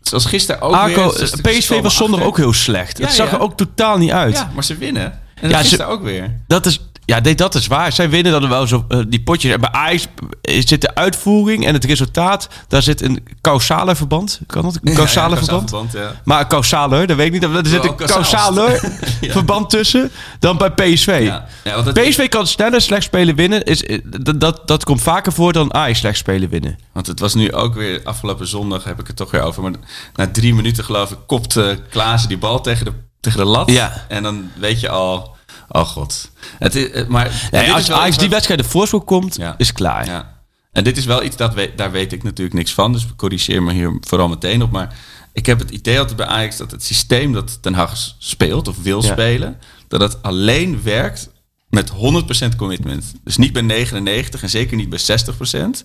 [0.03, 1.19] Zoals gisteren ook Arco, weer.
[1.19, 2.27] Ze- ze PSV was zondag achter.
[2.29, 2.99] ook heel slecht.
[2.99, 3.37] Ja, het zag ja.
[3.37, 4.35] er ook totaal niet uit.
[4.35, 5.05] Ja, maar ze winnen.
[5.35, 6.37] En Ja, dat ze- gisteren ook weer.
[6.47, 7.93] Dat is, ja, nee, dat is waar.
[7.93, 9.53] Zij winnen dan wel zo eh, die potjes.
[9.53, 10.07] En bij Ajax
[10.43, 12.49] zit de uitvoering en het resultaat.
[12.69, 14.41] Daar zit een causale verband.
[14.47, 14.79] Kan dat?
[14.83, 15.69] Een causale Ja, verband?
[15.69, 16.21] verband, ja.
[16.25, 17.43] Maar een causale, dat weet ik niet.
[17.43, 18.81] Er zit een causale
[19.21, 21.21] verband tussen dan bij PSV.
[21.25, 21.47] Ja.
[21.65, 23.65] Ja, want PSV kan sneller slecht spelen winnen.
[23.65, 26.79] Is, eh, dat, dat, dat komt vaker voor dan Ajax slecht spelen winnen.
[26.93, 29.63] Want het was nu ook weer, afgelopen zondag heb ik het toch weer over.
[29.63, 29.73] Maar
[30.15, 33.71] na drie minuten geloof ik kopte Klaassen die bal tegen de, tegen de lat.
[33.71, 34.05] Ja.
[34.09, 35.37] En dan weet je al,
[35.69, 36.31] oh god.
[36.59, 39.55] Het is, eh, maar Nee, als is Ajax iets die wedstrijd de voorsprong komt, Ja.
[39.59, 40.07] is klaar.
[40.07, 40.37] Ja.
[40.73, 42.93] En dit is wel iets, dat we, daar weet ik natuurlijk niks van.
[42.93, 44.71] Dus corrigeer me hier vooral meteen op.
[44.71, 44.97] Maar
[45.33, 48.83] ik heb het idee altijd bij Ajax dat het systeem dat Ten Hag speelt of
[48.83, 49.13] wil Ja.
[49.13, 49.59] spelen...
[49.89, 51.31] dat het alleen werkt
[51.71, 53.15] met 100% commitment.
[53.25, 55.83] Dus niet bij 99 en zeker niet bij 60%.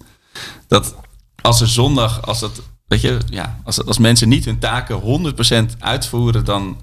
[0.67, 0.95] Dat
[1.41, 5.01] als er zondag, als dat, weet je, ja, als, als mensen niet hun taken
[5.75, 6.81] 100% uitvoeren, dan,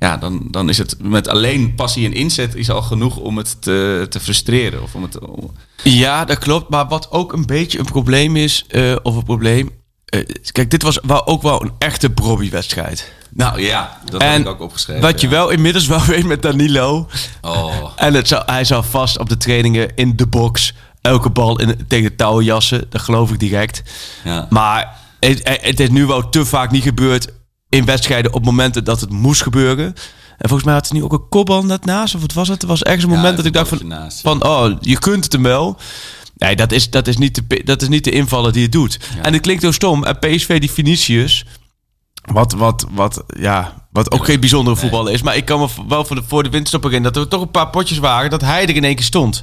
[0.00, 3.62] ja, dan, dan is het met alleen passie en inzet is al genoeg om het
[3.62, 4.82] te, te frustreren.
[4.82, 5.52] Of om het, om-
[5.84, 6.70] Ja, dat klopt.
[6.70, 9.70] Maar wat ook een beetje een probleem is, eh, of een probleem.
[10.04, 10.20] eh,
[10.52, 13.12] kijk, dit was wel, ook wel een echte Brobby-wedstrijd.
[13.30, 15.02] nou ja, dat En heb ik ook opgeschreven.
[15.02, 17.06] Wat je wel inmiddels wel weet met Danilo.
[17.40, 21.60] Oh, En het zou, hij zou vast op de trainingen in de box elke bal
[21.60, 22.84] in, tegen de touwen jassen.
[22.88, 23.82] Dat geloof ik direct.
[24.24, 24.46] ja.
[24.50, 27.28] Maar het, het is nu wel te vaak niet gebeurd
[27.70, 29.86] in wedstrijden op momenten dat het moest gebeuren.
[30.38, 32.14] En volgens mij had hij nu ook een kopbal net naast.
[32.14, 32.62] Of wat was het?
[32.62, 34.20] Er was ergens een Ja, moment dat ik dacht van, naast.
[34.20, 34.44] van...
[34.46, 35.76] Oh, je kunt het hem wel.
[36.36, 38.98] Nee, dat is, dat is, niet, de, dat is niet de invallen die het doet.
[39.14, 39.22] Ja.
[39.22, 40.04] En het klinkt heel stom.
[40.04, 41.44] En PSV, die Vinicius...
[42.32, 44.84] Wat, wat, wat, ja, wat ook geen bijzondere Nee.
[44.84, 45.22] voetballer is.
[45.22, 47.50] Maar ik kan me wel voor de, voor de winterstop in dat er toch een
[47.50, 48.30] paar potjes waren...
[48.30, 49.42] dat hij er in één keer stond.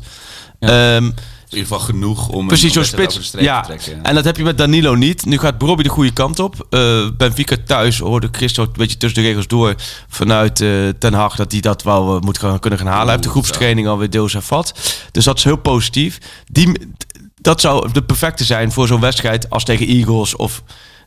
[0.60, 0.96] Ja.
[0.96, 1.12] Ehm,
[1.50, 3.32] in ieder geval genoeg om Precies, een zo'n spits.
[3.40, 4.04] Ja, te trekken.
[4.04, 5.26] en dat heb je met Danilo niet.
[5.26, 6.68] Nu gaat Bobby de goede kant op.
[6.70, 9.76] Eh Benfica thuis hoorde Christo een beetje tussen de regels door
[10.08, 13.04] vanuit eh, Ten Hag dat hij dat wel eh, moet gaan, kunnen gaan halen.
[13.04, 14.74] Hij heeft de groepstraining alweer deels hervat.
[15.12, 16.18] Dus dat is heel positief.
[16.52, 16.72] Die,
[17.42, 20.64] dat zou de perfecte zijn voor zo'n wedstrijd als tegen Eagles of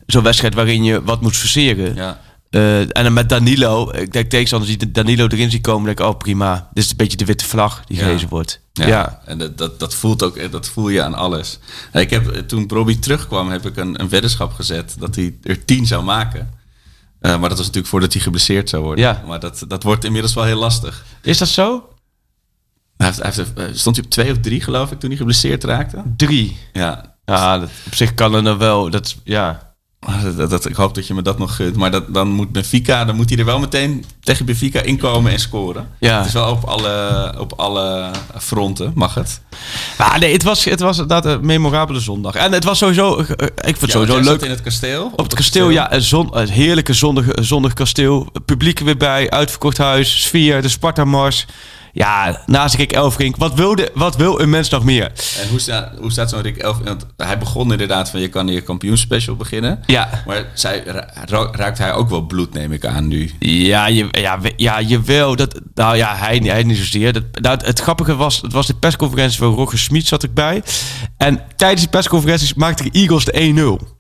[0.06, 1.94] zo'n wedstrijd waarin je wat moet verseren.
[1.94, 2.20] Ja.
[2.50, 6.06] Eh, en dan met Danilo, ik denk tegenstanders die Danilo erin zien komen, denk ik,
[6.06, 6.68] oh prima.
[6.72, 8.04] Dit is een beetje de witte vlag die Ja.
[8.04, 8.60] gehezen wordt.
[8.72, 9.22] Ja, ja.
[9.24, 11.58] en dat, dat, dat voelt ook, dat voel je aan alles.
[11.92, 15.86] Ik heb, toen Robbie terugkwam, heb ik een, een weddenschap gezet dat hij er tien
[15.86, 16.50] zou maken.
[17.20, 19.04] Eh, maar dat was natuurlijk voordat hij geblesseerd zou worden.
[19.04, 19.22] Ja.
[19.26, 21.04] Maar dat, dat wordt inmiddels wel heel lastig.
[21.22, 21.88] Is dat zo?
[22.96, 25.18] Hij heeft, hij heeft, eh, stond hij op twee of drie, geloof ik, toen hij
[25.18, 26.02] geblesseerd raakte?
[26.16, 26.56] Drie.
[26.72, 27.16] Ja.
[27.24, 28.90] Ja, dat, op zich kan er nou wel.
[28.90, 29.69] Dat, ja.
[30.06, 31.76] Maar Dat, dat, ik hoop dat je me dat nog gunt.
[31.76, 35.38] Maar dat, dan moet Benfica, dan moet hij er wel meteen tegen Benfica inkomen en
[35.38, 35.88] scoren.
[35.98, 36.16] Ja.
[36.18, 39.40] Het is wel op alle, op alle fronten, mag het.
[39.98, 42.34] Maar nee, het was, het was inderdaad een memorabele zondag.
[42.34, 44.40] En het was sowieso, eh, ik vond het Ja, sowieso leuk.
[44.42, 45.12] in het kasteel.
[45.16, 48.32] Op het kasteel, ja, een, zon, een heerlijke zondag, zondag kasteel.
[48.44, 51.46] Publiek er weer bij, uitverkocht huis, sfeer, de Sparta-mars.
[51.92, 53.36] Ja, naast ik Elfrink.
[53.36, 55.12] Wat, wilde, wat wil een mens nog meer?
[55.42, 56.78] En hoe staat, hoe staat zo'n Rick Elf?
[56.84, 59.82] Want hij begon inderdaad van je kan je kampioenspecial beginnen.
[59.86, 63.30] Ja, Maar zij, ra- ra- raakt hij ook wel bloed, neem ik aan nu.
[63.38, 65.36] ja, je, ja, ja jawel.
[65.36, 67.12] Dat, nou ja, hij, hij niet zozeer.
[67.12, 70.34] Dat, nou, het, het grappige was, het was de persconferentie van Roger Smit zat ik
[70.34, 70.62] bij.
[71.16, 73.98] En tijdens die persconferenties maakte de Eagles de 1-0.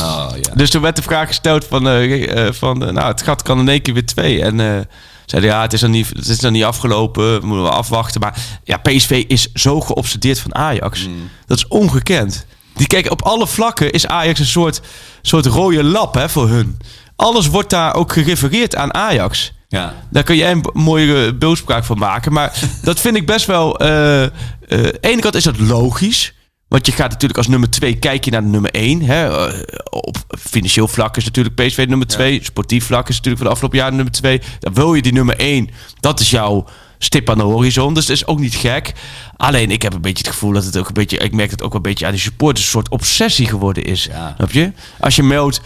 [0.00, 0.54] Oh ja.
[0.54, 3.58] Dus toen werd de vraag gesteld van, eh, eh, van eh, nou, het gat kan
[3.58, 4.42] in één keer weer twee.
[4.42, 4.86] En
[5.30, 8.20] zeiden ja, het is, nog niet, het is nog niet afgelopen, we moeten wel afwachten.
[8.20, 11.08] Maar ja, PSV is zo geobsedeerd van Ajax.
[11.46, 12.46] Dat is ongekend.
[12.74, 14.80] Die kijken op alle vlakken is Ajax een soort,
[15.22, 16.78] soort rode lap hè, voor hun.
[17.16, 19.52] Alles wordt daar ook gerefereerd aan Ajax.
[19.68, 19.94] ja.
[20.10, 22.32] Daar kun jij een mooie beeldspraak van maken.
[22.32, 23.80] Maar dat vind ik best wel.
[23.80, 24.32] aan
[24.68, 26.32] de ene kant is dat logisch.
[26.70, 29.02] Want je gaat natuurlijk als nummer 2 kijk je naar de nummer 1.
[29.02, 29.48] Hè.
[29.48, 32.44] Eh, op financieel vlak is natuurlijk PSV nummer 2.
[32.44, 34.40] Sportief vlak is natuurlijk van de afgelopen jaren nummer 2.
[34.60, 35.70] Dan wil je die nummer 1.
[36.00, 36.64] Dat is jouw
[36.98, 37.94] stip aan de horizon.
[37.94, 38.92] Dus dat is ook niet gek.
[39.36, 41.18] Alleen ik heb een beetje het gevoel dat het ook een beetje...
[41.18, 42.64] Ik merk het ook wel een beetje aan die supporters...
[42.64, 44.04] een soort obsessie geworden is.
[44.04, 44.34] Ja.
[44.36, 44.72] Snap je?
[45.00, 45.60] Als je meldt...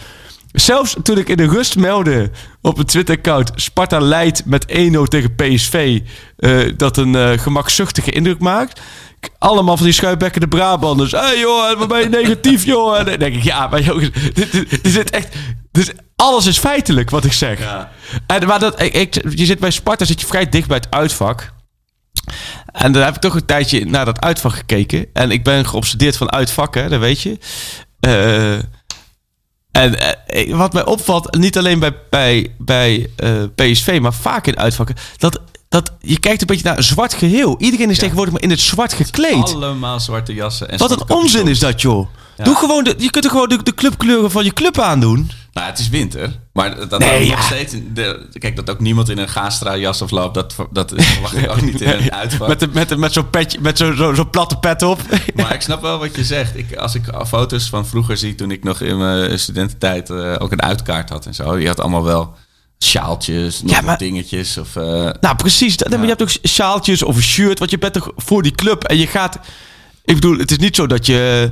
[0.55, 3.51] Zelfs toen ik in de rust meldde op een Twitter-account...
[3.55, 4.73] Sparta leidt met 1-0
[5.07, 5.99] tegen PSV...
[6.37, 8.81] eh, dat een eh, gemakzuchtige indruk maakt...
[9.37, 11.11] Allemaal van die schuimbekkende Brabanders.
[11.11, 12.99] Hé hey joh, wat ben je negatief joh?
[12.99, 15.35] En dan denk ik, ja, maar jongens, dit, dit, dit zit echt...
[15.71, 17.59] Dit, alles is feitelijk wat ik zeg.
[17.59, 17.91] Ja.
[18.27, 20.87] En, maar dat, ik, ik- je zit bij Sparta zit je vrij dicht bij het
[20.89, 21.53] uitvak.
[22.65, 25.05] En daar heb ik toch een tijdje naar dat uitvak gekeken.
[25.13, 27.37] En ik ben geobsedeerd van uitvakken, dat weet je.
[27.99, 28.53] Eh,
[29.75, 34.57] en eh, wat mij opvalt, niet alleen bij, bij, bij eh, PSV, maar vaak in
[34.57, 37.55] uitvakken, dat, dat je kijkt een beetje naar een zwart geheel.
[37.59, 39.53] Iedereen is tegenwoordig maar in het zwart gekleed.
[39.53, 40.69] Allemaal zwarte jassen.
[40.69, 42.07] En Wat een onzin is dat, joh.
[42.43, 45.29] Doe gewoon de, je kunt er gewoon de, de clubkleuren van je club aandoen.
[45.53, 46.39] Nou, het is winter.
[46.53, 47.35] Maar dat Nee, ja.
[47.35, 47.73] nog steeds...
[47.93, 51.49] De, kijk, dat ook niemand in een Gastra jas of loopt, dat, dat verwacht ik
[51.51, 52.47] ook niet in een uitvak.
[52.47, 54.99] Met, de- met, met zo'n petje, met zo'n zo, zo platte pet op.
[55.35, 56.57] Maar ik snap wel wat je zegt.
[56.57, 60.51] Ik, als ik foto's van vroeger zie, toen ik nog in mijn studententijd eh, ook
[60.51, 61.57] een uitkaart had en zo.
[61.57, 62.33] Je had allemaal wel
[62.79, 64.57] sjaaltjes, nog Ja, maar- dingetjes.
[64.57, 64.83] Of, eh,
[65.19, 65.77] Nou, precies.
[65.77, 68.51] Dat, maar Je hebt ook sjaaltjes of een shirt, want je bent toch voor die
[68.55, 68.83] club.
[68.83, 69.39] En je gaat...
[70.05, 71.51] Ik bedoel, het is niet zo dat je...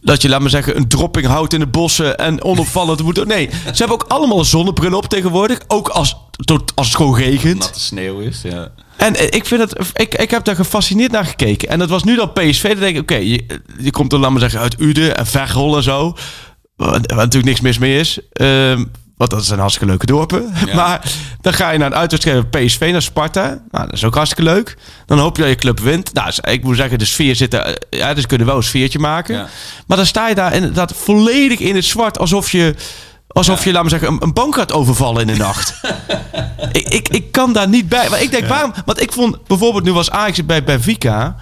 [0.00, 3.26] Dat je, laat maar zeggen, een dropping houdt in de bossen en onopvallend moet.
[3.26, 5.60] Nee, ze hebben ook allemaal een zonnebril op tegenwoordig.
[5.66, 7.58] Ook als, tot, als het gewoon regent.
[7.58, 8.42] natte sneeuw is.
[8.42, 8.72] Ja.
[8.96, 11.68] En eh, ik, vind het, ik, ik heb daar gefascineerd naar gekeken.
[11.68, 12.68] En dat was nu dan PSV.
[12.68, 15.76] Dan denk ik, oké, je, je komt dan, laat maar zeggen, uit Uden en Veghel
[15.76, 16.16] en zo.
[16.76, 18.18] Waar, waar natuurlijk niks mis mee is.
[18.32, 18.84] Ehm,
[19.20, 20.52] want dat zijn hartstikke leuke dorpen.
[20.66, 20.74] Ja.
[20.80, 23.46] Maar dan ga je naar een uitwedstrijd PSV naar Sparta.
[23.70, 24.76] Nou, dat is ook hartstikke leuk.
[25.06, 26.12] Dan hoop je dat je club wint.
[26.14, 27.60] Nou, ik moet zeggen, de sfeer zit er...
[27.60, 29.34] eh, Ja, dus kunnen wel een sfeertje maken.
[29.34, 29.48] Ja.
[29.86, 32.18] Maar dan sta je daar inderdaad volledig in het zwart.
[32.18, 32.74] Alsof je...
[33.28, 35.74] Alsof je, laat maar zeggen, een, een bank gaat overvallen in de nacht.
[36.72, 38.08] ik, ik, ik kan daar niet bij.
[38.10, 38.72] Maar ik denk, waarom?
[38.84, 41.36] Want ik vond bijvoorbeeld, nu was Ajax bij Benfica.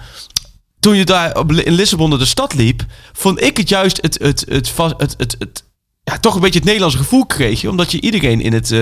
[0.79, 4.69] Toen je daar in Lissabon de stad liep, vond ik het juist het, het, het,
[4.69, 5.63] va- het, het, het,
[6.11, 7.69] ja, toch een beetje het Nederlandse gevoel kreeg je.
[7.69, 8.71] Omdat je iedereen in het.
[8.71, 8.79] eh,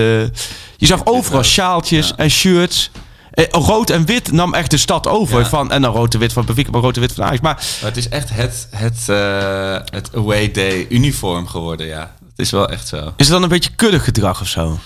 [0.76, 2.16] je zag overal sjaaltjes Ja.
[2.16, 2.90] en shirts.
[3.30, 5.38] Eh, rood en wit nam echt de stad over.
[5.40, 5.46] Ja.
[5.48, 7.40] Van, en dan rood en wit van Benfica, maar rood en wit van Ajax.
[7.40, 12.14] Maar Maar het is echt het, het, eh, het away day uniform geworden, ja.
[12.28, 12.96] Het is wel echt zo.
[12.96, 14.78] is het dan een beetje kuddig gedrag of zo?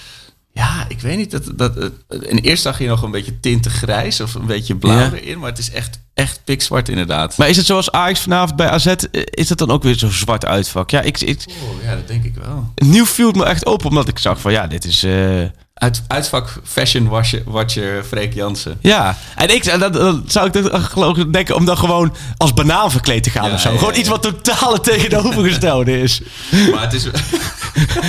[0.52, 1.30] Ja, ik weet niet.
[1.30, 1.76] Dat, dat,
[2.20, 5.12] in eerst zag je nog een beetje tinten grijs of een beetje blauw Ja.
[5.12, 5.38] erin.
[5.38, 7.36] Maar het is echt, echt pikzwart inderdaad.
[7.36, 8.86] Maar is het zoals Ajax vanavond bij AZ?
[8.86, 10.90] eh, Is het dan ook weer zo'n zwart uitvak?
[10.90, 12.72] Ja, ik, ik, Oh, ja, dat denk ik wel.
[12.74, 15.02] nieuw viel het me echt op, omdat ik zag van ja, dit is.
[15.02, 15.42] eh,
[15.82, 18.78] Uit, uitvak fashion watcher, watcher Freek Jansen.
[18.80, 22.54] Ja, en ik en dat, dat zou ik geloof ik denken om dan gewoon als
[22.54, 23.70] banaan verkleed te gaan Ja, of zo.
[23.72, 23.98] ja, gewoon ja.
[23.98, 26.20] iets wat totaal het tegenovergestelde is.
[26.72, 27.04] Maar het is...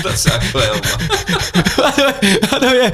[0.04, 0.98] dat zou ik wel helemaal...
[2.62, 2.92] nou,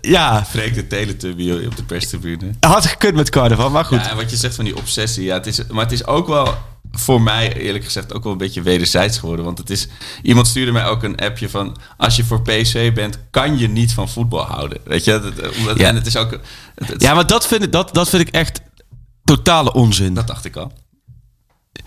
[0.00, 2.50] ja, Freek de Teletubby op de perstribune.
[2.60, 4.00] had gekund met carnaval, maar goed.
[4.00, 5.24] Ja, en wat je zegt van die obsessie.
[5.24, 6.54] Ja, het is, maar het is ook wel
[6.92, 9.44] voor mij eerlijk gezegd ook wel een beetje wederzijds geworden.
[9.44, 9.88] Want het is,
[10.22, 11.76] iemand stuurde mij ook een appje van...
[11.96, 14.78] als je voor PSV bent, kan je niet van voetbal houden.
[14.84, 15.10] Weet je?
[15.20, 15.88] Dat, omdat, Ja.
[15.88, 16.30] En het is ook...
[16.74, 18.60] Het, het- Ja, maar dat vind ik, dat, dat vind ik echt
[19.24, 20.14] totale onzin.
[20.14, 20.72] Dat dacht ik al.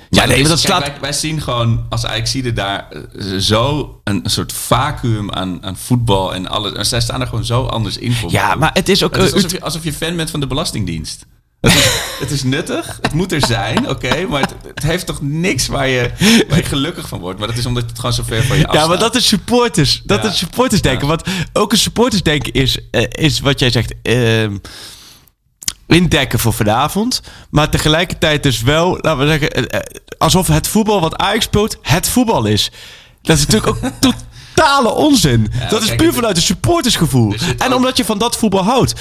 [0.09, 0.87] ja, nee, is- maar dat kijk, slaat...
[0.91, 5.77] wij, wij zien gewoon als Ajaxide daar eh, zo een, een soort vacuüm aan, aan
[5.77, 6.73] voetbal en alles.
[6.73, 8.31] En zij staan er gewoon zo anders in voor.
[8.31, 9.15] Ja, maar het is ook...
[9.17, 11.25] Is eh, alsof je, alsof je fan bent van de Belastingdienst.
[11.65, 15.21] Het is, het is nuttig, het moet er zijn, oké, maar het, het heeft toch
[15.21, 16.11] niks waar je,
[16.49, 17.39] waar je gelukkig van wordt.
[17.39, 18.81] Maar dat is omdat het gewoon zo ver van je afstaat.
[18.83, 20.01] Ja, maar dat is supporters.
[20.05, 20.29] Dat Ja.
[20.29, 21.07] is supporters denken.
[21.07, 21.21] Want
[21.53, 23.93] ook een supporters denken is, eh, is wat jij zegt.
[24.01, 24.57] ehm,
[25.87, 27.21] indekken voor vanavond.
[27.49, 29.85] Maar tegelijkertijd dus wel, laten we zeggen, eh, eh,
[30.17, 32.71] alsof het voetbal wat Ajax speelt, het voetbal is.
[33.21, 33.91] Dat is natuurlijk ook
[34.53, 35.51] totale onzin.
[35.69, 37.33] dat is kijk, puur vanuit een supportersgevoel.
[37.33, 38.93] er En ook- omdat je van dat voetbal houdt.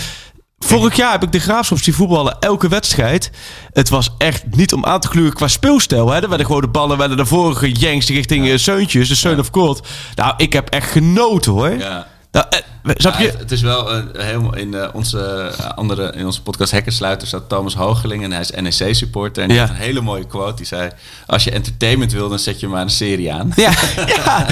[0.67, 3.31] Vorig jaar heb ik de Graafschap zien voetballen elke wedstrijd.
[3.73, 6.11] Het was echt niet om aan te gluren qua speelstijl.
[6.11, 6.21] Hè.
[6.23, 9.51] Er werden gewoon de ballen werden naar voren gejankst richting eh, Seuntjes, de Seun of
[9.51, 9.89] Court.
[10.15, 11.71] Nou, ik heb echt genoten hoor.
[11.71, 12.07] Ja.
[12.31, 12.61] Nou, eh,
[12.97, 13.27] snap Ja, je?
[13.31, 17.27] het, het is wel een helemaal in eh, onze eh, andere in onze podcast Hekkersluiter
[17.29, 18.51] staat Thomas Hoogeling en hij is
[18.81, 19.65] NEC supporter en die Ja.
[19.67, 20.91] heeft een hele mooie quote die zei
[21.27, 23.53] als je entertainment wil dan zet je maar een serie aan.
[23.57, 23.73] Ja,
[24.07, 24.47] ja.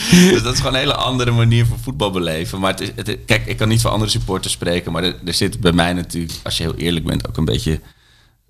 [0.30, 2.60] dus dat is gewoon een hele andere manier van voetbal beleven.
[2.60, 5.34] Maar het is, het, kijk, ik kan niet voor andere supporters spreken, maar er, er
[5.34, 7.80] zit bij mij natuurlijk, als je heel eerlijk bent, ook een beetje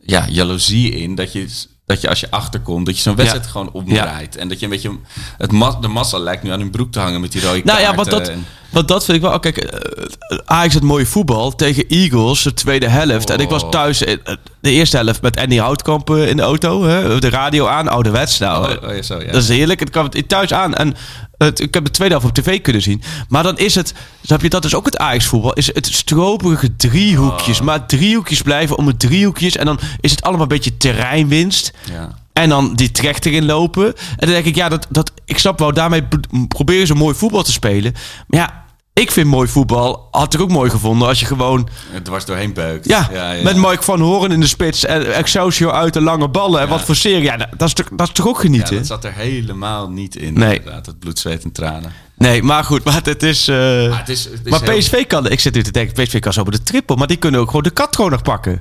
[0.00, 1.14] ja, jaloezie in.
[1.14, 1.46] Dat je,
[1.86, 3.50] dat je als je achterkomt, dat je zo'n wedstrijd Ja.
[3.50, 4.36] gewoon omdraait.
[4.36, 4.90] En dat je een beetje,
[5.38, 7.80] het ma- de massa lijkt nu aan hun broek te hangen met die rode Nou
[7.80, 9.38] ja, want dat, en- want dat vind ik wel.
[9.40, 13.30] Kijk, eh, Ajax het mooie voetbal tegen Eagles, de tweede helft.
[13.30, 13.68] En ik was Oh.
[13.70, 14.16] thuis eh,
[14.60, 16.84] de eerste helft met Andy Houtkamp eh, in de auto.
[16.84, 18.38] Hè, de radio aan, ouderwets.
[18.38, 19.32] Nou, Oh, oh zo, ja.
[19.32, 19.80] Dat is heerlijk.
[19.80, 20.94] Ik kwam het thuis aan en
[21.38, 23.02] het, ik heb de tweede helft op tv kunnen zien.
[23.28, 25.52] Maar dan is het, snap je, dat is ook het Ajax-voetbal.
[25.52, 27.58] Is het stroperige driehoekjes.
[27.58, 27.64] Oh.
[27.66, 29.56] Maar driehoekjes blijven om het driehoekjes.
[29.56, 31.72] En dan is het allemaal een beetje terreinwinst.
[31.90, 32.20] ja.
[32.32, 33.86] En dan die trek erin lopen.
[33.86, 36.02] En dan denk ik, ja, dat, dat, ik snap wel, daarmee
[36.48, 37.92] proberen ze mooi voetbal te spelen.
[38.26, 38.61] Maar ja,
[38.94, 41.68] ik vind mooi voetbal, had ik ook mooi gevonden als je gewoon...
[41.90, 42.88] Het dwars doorheen beukt.
[42.88, 43.08] Ja,
[43.42, 46.60] met Mike van Horen in de spits en Excelsior uit de lange ballen.
[46.60, 46.72] En Ja.
[46.72, 47.22] wat voor serie.
[47.22, 48.76] Ja, dat is, toch, dat is toch ook Ja, genieten?
[48.76, 50.34] dat zat er helemaal niet in.
[50.34, 50.56] Nee.
[50.58, 51.92] Inderdaad, het bloed, zweet en tranen.
[52.16, 53.48] Nee, maar goed, maar het is...
[53.48, 56.04] eh, Maar, het is, het is maar heel- PSV kan, ik zit nu te denken,
[56.04, 58.22] PSV kan zo bij de triple, maar die kunnen ook gewoon de kat gewoon nog
[58.22, 58.60] pakken.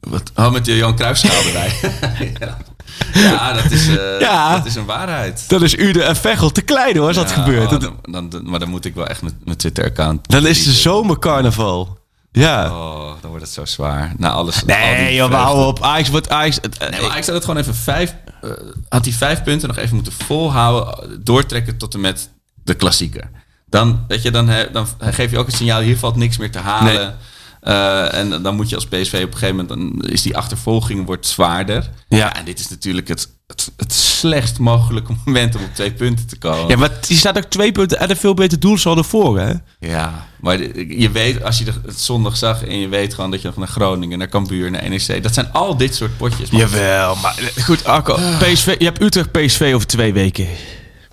[0.00, 1.72] Wat, oh, met de Johan Cruijffschaal erbij.
[2.40, 2.56] ja.
[3.12, 4.56] ja, dat is, eh, Ja.
[4.56, 5.44] dat is een waarheid.
[5.48, 7.64] Dan is Ude en Vechel te klein hoor, als dat gebeurt.
[7.64, 10.28] oh, Dat- dan, dan, maar dan moet ik wel echt mijn, Twitter-account...
[10.28, 11.98] dan is de zomercarnaval.
[12.32, 12.70] Ja.
[12.70, 14.12] Oh, dan wordt het zo zwaar.
[14.16, 14.64] Na alles.
[14.64, 15.82] nee, joh, hou op.
[15.82, 16.58] Ajax wordt Ajax...
[16.60, 18.14] het- Nee, maar ik zou het gewoon even vijf...
[18.88, 21.20] had die vijf punten nog even moeten volhouden.
[21.24, 22.30] Doortrekken tot en met
[22.64, 23.30] de klassieker.
[23.66, 25.80] Dan, weet je, dan, he- dan geef je ook het signaal...
[25.80, 27.16] hier valt niks meer te halen.
[27.60, 29.68] Eh, en dan moet je als PSV op een gegeven moment...
[29.68, 31.90] dan is die achtervolging wordt zwaarder.
[32.08, 32.36] Ja.
[32.36, 35.56] En dit is natuurlijk het, het, het slechtst mogelijke moment...
[35.56, 36.68] om op twee punten te komen.
[36.68, 39.52] Ja, maar die staat ook twee punten en een veel beter doelsaldo voor, hè?
[39.78, 40.60] Ja, maar
[40.94, 43.68] je weet, als je het zondag zag en je weet gewoon dat je nog naar
[43.68, 46.48] Groningen, naar Cambuur, naar NEC, dat zijn al dit soort potjes.
[46.50, 50.46] Jawel, maar eh, goed, Arco, PSV, je hebt Utrecht PSV over twee weken.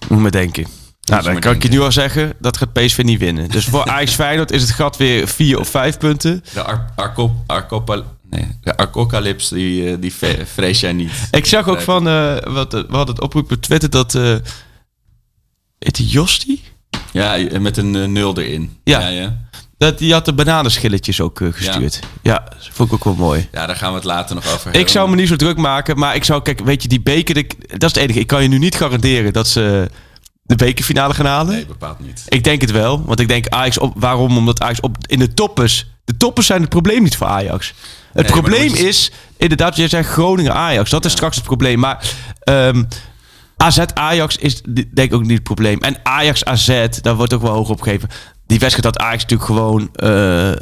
[0.07, 0.86] Moet me denken.
[1.09, 3.49] Nou, dan kan ik je nu al zeggen, dat gaat PSV niet winnen.
[3.49, 6.43] Dus voor Ajax Feyenoord is het gat weer vier of vijf punten.
[6.53, 6.93] De Ar
[8.29, 10.13] nee, de die, eh, die
[10.55, 11.11] vrees jij niet.
[11.31, 14.11] Ik zag ook van, eh, wat, eh, we hadden het oproep op Twitter dat...
[15.79, 16.63] die Josti?
[17.11, 18.77] Ja, met een nul erin.
[18.83, 18.99] Ja.
[18.99, 19.37] Ja, ja.
[19.77, 21.99] Dat, die had de bananenschilletjes ook gestuurd.
[22.21, 22.47] Ja.
[22.59, 23.47] vond ik ook wel mooi.
[23.51, 24.81] Ja, daar gaan we het later nog over hebben.
[24.81, 27.33] Ik zou me niet zo druk maken, maar ik zou, kijk, weet je, die beker,
[27.67, 28.19] dat is het enige.
[28.19, 29.89] Ik kan je nu niet garanderen dat ze
[30.47, 31.53] de bekerfinale gaan halen.
[31.53, 32.23] Nee, bepaald niet.
[32.27, 33.93] Ik denk het wel, want ik denk Ajax op.
[33.95, 34.37] Waarom?
[34.37, 35.85] Omdat Ajax op in de toppers.
[36.05, 37.73] De toppers zijn het probleem niet voor Ajax.
[38.13, 40.89] Het probleem is inderdaad, jij zegt Groningen Ajax.
[40.89, 41.79] Dat is straks het probleem.
[41.79, 42.83] Maar ehm,
[43.57, 45.79] AZ Ajax is denk ik ook niet het probleem.
[45.79, 48.09] En Ajax AZ, daar wordt ook wel hoog op gegeven.
[48.45, 50.57] Die wedstrijd had Ajax natuurlijk gewoon eh, eh,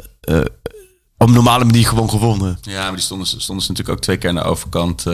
[1.18, 2.58] op een normale manier gewoon gewonnen.
[2.62, 5.06] Ja, maar die stonden, ze- stonden ze natuurlijk ook twee keer aan de overkant.
[5.06, 5.12] eh,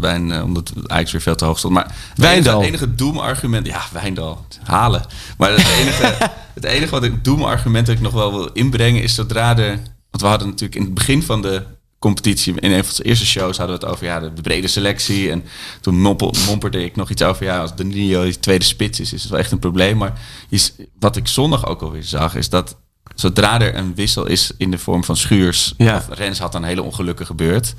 [0.00, 1.74] bij een, eh, omdat Ajax weer veel te hoog stond.
[1.74, 2.52] Maar het Wijndal.
[2.54, 3.66] enige, enige doemargument...
[3.66, 4.46] Ja, Wijndal.
[4.64, 5.06] Halen.
[5.38, 6.16] Maar het enige,
[6.54, 9.02] het enige wat ik doemargument dat ik nog wel wil inbrengen...
[9.02, 9.68] is zodra er...
[10.10, 11.62] Want we hadden natuurlijk in het begin van de
[11.98, 12.52] competitie...
[12.60, 15.30] in een van onze eerste shows hadden we het over ja, de, de brede selectie.
[15.30, 15.44] En
[15.80, 17.44] toen mompel, momperde ik nog iets over...
[17.44, 19.96] ja, als de Nio tweede spits is, is het wel echt een probleem.
[19.96, 22.34] Maar je s- wat ik zondag ook alweer zag...
[22.34, 22.76] is dat
[23.14, 25.74] zodra er een wissel is in de vorm van Schuurs...
[25.76, 26.04] Ja.
[26.10, 27.74] Rens had een hele ongelukkige beurt...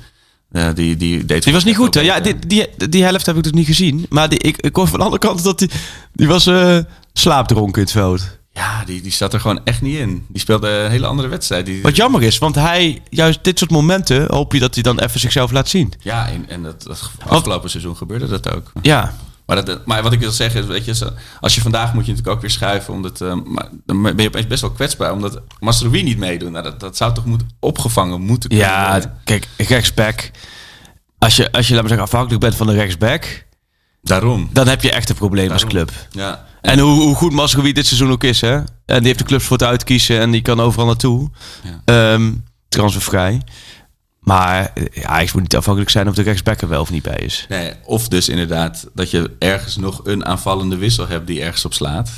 [0.52, 2.00] Eh, die, die, deed Die was niet goed, hè?
[2.00, 4.06] Ja, die, die, die helft heb ik dus niet gezien.
[4.08, 5.70] Maar die, ik, ik hoor van de andere kant dat die,
[6.12, 6.78] die was eh
[7.12, 8.38] slaapdronken in het veld.
[8.52, 10.26] Ja, die, die zat er gewoon echt niet in.
[10.28, 11.66] Die speelde een hele andere wedstrijd.
[11.66, 14.98] Die, Wat jammer is, want hij, juist dit soort momenten, hoop je dat hij dan
[14.98, 15.92] even zichzelf laat zien.
[16.00, 18.72] Ja, en, en dat, dat afgelopen seizoen gebeurde dat ook.
[18.82, 19.14] Ja,
[19.48, 22.10] Maar, dat, maar wat ik wil zeggen is, weet je, als je vandaag moet je
[22.10, 25.40] natuurlijk ook weer schuiven, omdat, eh, maar, dan ben je opeens best wel kwetsbaar, omdat
[25.60, 26.50] Mastrowi niet meedoet.
[26.50, 29.20] Nou, dat, dat zou toch moet, opgevangen moeten kunnen ja worden?
[29.24, 30.30] kijk, rechtsback.
[31.18, 33.46] Als je, als je, laat maar zeggen, afhankelijk bent van de rechtsback,
[34.02, 34.48] Daarom.
[34.52, 35.90] dan heb je echt een probleem als club.
[36.10, 36.46] Ja.
[36.60, 38.54] En hoe, hoe goed Masrowi dit seizoen ook is, hè?
[38.86, 41.30] En die heeft de clubs voor het uitkiezen en die kan overal naartoe.
[41.62, 41.82] Ja.
[41.84, 42.32] Ehm,
[42.68, 43.42] transfervrij.
[44.18, 47.02] Maar eh, ja, ik moet niet afhankelijk zijn of de rechtsback er wel of niet
[47.02, 47.46] bij is.
[47.48, 51.74] Nee, of dus inderdaad dat je ergens nog een aanvallende wissel hebt die ergens op
[51.74, 52.10] slaat.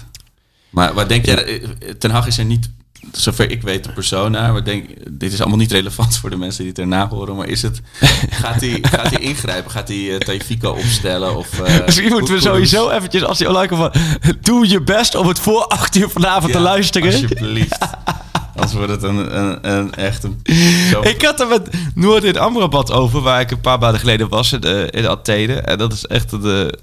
[0.70, 2.70] Maar wat denk jij, eh, Ten Hag is er niet,
[3.12, 4.52] zover ik weet, de persoon naar.
[4.52, 7.36] Maar denk, dit is allemaal niet relevant voor de mensen die het erna horen.
[7.36, 7.80] Maar is het,
[8.42, 9.70] gaat hij gaat hij ingrijpen?
[9.70, 11.36] Gaat hij uh, Taifiko opstellen?
[11.36, 15.14] Of, uh, Misschien moeten we sowieso eventjes, als hij online komt, van, doe je best
[15.14, 17.12] om het voor acht uur vanavond te luisteren.
[17.12, 17.78] Alsjeblieft.
[18.72, 20.40] Wordt het een, echt een...
[21.14, 24.52] Ik had er met Noord in Amrabat over, waar ik een paar maanden geleden was
[24.52, 25.54] in, uh, in Athene.
[25.54, 26.78] En dat is echt de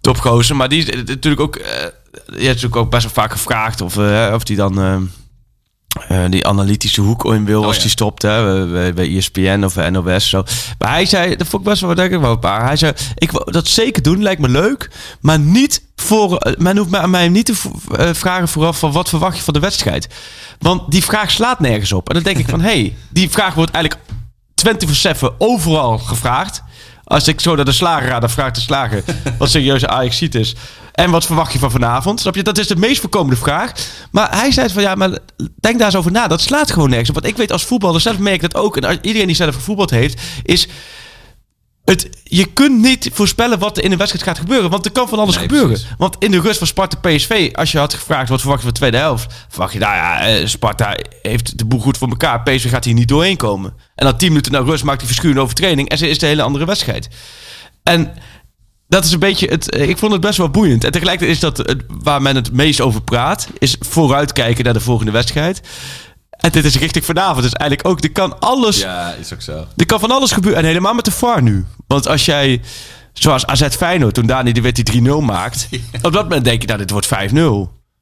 [0.00, 0.56] topgozer.
[0.56, 1.74] Maar die is natuurlijk ook, uh, die
[2.26, 5.10] heeft natuurlijk ook best wel vaak gevraagd of, uh, of die dan...
[6.00, 7.82] Uh, uh, die analytische hoek in wil oh, als ja.
[7.82, 10.28] die stopt hè, bij, bij ESPN of NOS.
[10.28, 10.42] Zo.
[10.78, 12.64] Maar hij zei, dat vond ik best wel, denk ik wel een paar.
[12.64, 14.90] Hij zei, ik wil dat zeker doen, lijkt me leuk.
[15.20, 17.54] Maar niet voor, men hoeft aan mij niet te
[17.98, 20.08] uh, vragen vooraf van wat verwacht je van de wedstrijd.
[20.58, 22.08] Want die vraag slaat nergens op.
[22.08, 24.04] En dan denk ik van, hé, hey, die vraag wordt eigenlijk
[25.32, 26.62] 24-7 overal gevraagd.
[27.12, 29.04] Als ik zo naar de slager ga, dan vraagt de slager
[29.38, 30.54] wat serieuze Ajax ziet is.
[30.92, 32.20] En wat verwacht je van vanavond?
[32.20, 32.42] Snap je?
[32.42, 33.72] Dat is de meest voorkomende vraag.
[34.10, 35.18] Maar hij zei van ja, maar
[35.60, 36.26] denk daar eens over na.
[36.26, 37.14] Dat slaat gewoon nergens op.
[37.14, 38.76] Want ik weet als voetballer, zelf merk ik dat ook.
[38.76, 40.68] En iedereen die zelf gevoetbald heeft, is.
[41.84, 44.70] Het, je kunt niet voorspellen wat er in de wedstrijd gaat gebeuren.
[44.70, 45.68] Want er kan van alles nee, gebeuren.
[45.68, 45.88] Precies.
[45.98, 48.74] Want in de rust van Sparta PSV, als je had gevraagd wat verwacht je van
[48.74, 52.42] de tweede helft, verwacht je, nou ja, Sparta heeft de boel goed voor elkaar.
[52.42, 53.74] PSV gaat hier niet doorheen komen.
[53.94, 56.42] En dan tien minuten na rust maakt hij verschuren overtreding en ze is de hele
[56.42, 57.08] andere wedstrijd.
[57.82, 58.12] En
[58.88, 59.70] dat is een beetje het.
[59.70, 60.84] eh, Ik vond het best wel boeiend.
[60.84, 64.80] En tegelijkertijd is dat het, waar men het meest over praat, is vooruitkijken naar de
[64.80, 65.60] volgende wedstrijd.
[66.36, 67.42] En dit is richting vanavond.
[67.42, 69.66] Dus eigenlijk ook, er kan alles, Ja, is ook zo.
[69.76, 70.60] er kan van alles gebeuren.
[70.60, 71.64] En helemaal met de VAR nu.
[71.86, 72.60] Want als jij,
[73.12, 75.68] zoals AZ Feyenoord, toen Dani de Wit die 3-0 maakt,
[76.02, 77.10] op dat moment denk je, nou, dit wordt 5-0.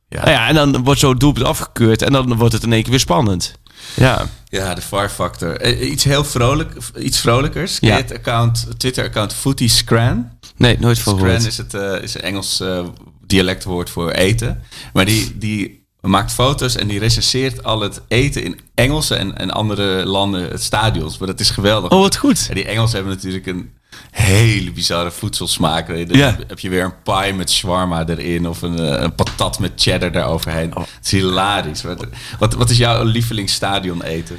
[0.08, 0.24] Ja.
[0.24, 2.90] Nou ja, en dan wordt zo'n doelpunt afgekeurd en dan wordt het in één keer
[2.90, 3.52] weer spannend.
[3.94, 4.26] Ja.
[4.48, 5.56] Ja, de VAR-factor.
[5.60, 7.76] Eh, Iets heel vrolijk, iets vrolijkers.
[7.80, 7.96] Ja.
[7.96, 10.30] het account, Twitter-account Footy Scran.
[10.56, 12.84] Nee, nooit van Scran is het eh, is een Engels eh,
[13.26, 14.62] dialectwoord voor eten.
[14.92, 19.50] Maar die, die maakt foto's en die recenseert al het eten in Engelse en, en
[19.50, 21.18] andere landen, het stadions.
[21.18, 21.90] Maar dat is geweldig.
[21.90, 22.46] Oh, wat goed.
[22.48, 23.70] En die Engelsen hebben natuurlijk een
[24.10, 25.86] hele bizarre voedselsmaak.
[25.86, 26.36] Dan Ja.
[26.46, 30.12] heb je weer een pie met shawarma erin of een, eh, een patat met cheddar
[30.12, 30.76] daaroverheen.
[30.76, 30.82] Oh.
[30.82, 31.82] Het is hilarisch.
[31.82, 32.06] Wat,
[32.38, 34.38] wat, wat is jouw lievelingsstadion eten?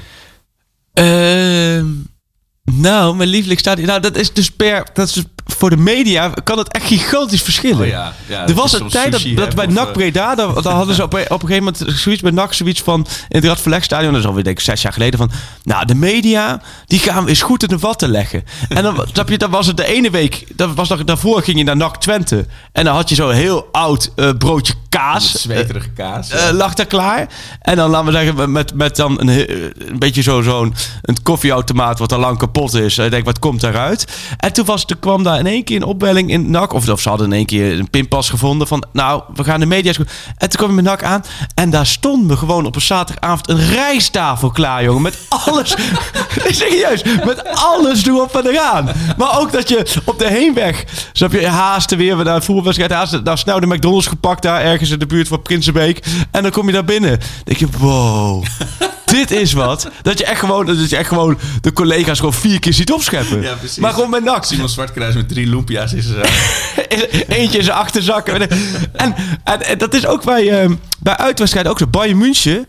[0.93, 1.85] Ehm,
[2.63, 3.87] nou, mijn lievelingsstadion.
[3.87, 4.87] Nou, dat is dus per.
[4.93, 5.23] Dat is dus
[5.61, 7.79] voor de media kan het echt gigantisch verschillen.
[7.81, 10.61] Oh ja, ja, er dat was een tijd dat, dat bij NAC eh, Breda, daar,
[10.61, 13.35] daar hadden ze op, een- op een gegeven moment zoiets bij NAC zoiets van in
[13.35, 15.31] het Radverlegstadion, dat is alweer denk ik zes jaar geleden van,
[15.63, 18.43] nou de media die gaan we eens goed in de watten leggen.
[18.69, 21.57] En dan snap je, dan was het de ene week, dat was nog, daarvoor ging
[21.57, 25.31] je naar NAC Twente en dan had je zo'n heel oud eh, broodje kaas.
[25.41, 26.29] zweterige kaas.
[26.29, 27.27] Eh, lag daar klaar.
[27.61, 29.27] En dan laten we zeggen, met, met dan een,
[29.89, 32.97] een beetje zo, zo'n een koffieautomaat wat al lang kapot is.
[32.97, 34.05] En ik denk, wat komt daaruit?
[34.37, 36.73] En toen, was, toen kwam daar in één keer een opbelling in NAC.
[36.73, 39.65] Of, of ze hadden in één keer een pinpas gevonden van, nou, we gaan de
[39.65, 39.93] media...
[40.37, 41.23] En toen kwam ik met NAC aan.
[41.53, 45.01] En daar stonden we gewoon op een zaterdagavond een rijsttafel klaar, jongen.
[45.01, 45.75] Met alles.
[46.47, 47.03] Serieus.
[47.03, 48.91] Met alles erop en eraan.
[49.17, 50.85] Maar ook dat je op de heenweg...
[51.13, 52.91] Snap je, haasten weer naar een voetbalwedstrijd.
[52.91, 56.05] Haasten, nou, snel de McDonald's gepakt daar ergens in de buurt van Prinsenbeek.
[56.31, 57.19] En dan kom je daar binnen.
[57.19, 58.43] Dan denk je, wow.
[59.11, 59.89] Dit is wat.
[60.01, 63.41] Dat je echt gewoon, dat je echt gewoon de collega's gewoon vier keer ziet opscheppen.
[63.41, 63.77] Ja, precies.
[63.77, 64.43] maar gewoon met NAC.
[64.45, 66.29] Simon Zwartkruis met drie lumpia's in zijn zak.
[67.37, 68.27] Eentje in zijn achterzak.
[68.27, 68.49] En,
[68.93, 71.87] en, en dat is ook bij, ehm, bij uitwedstrijden ook zo.
[71.87, 72.67] Bayern München,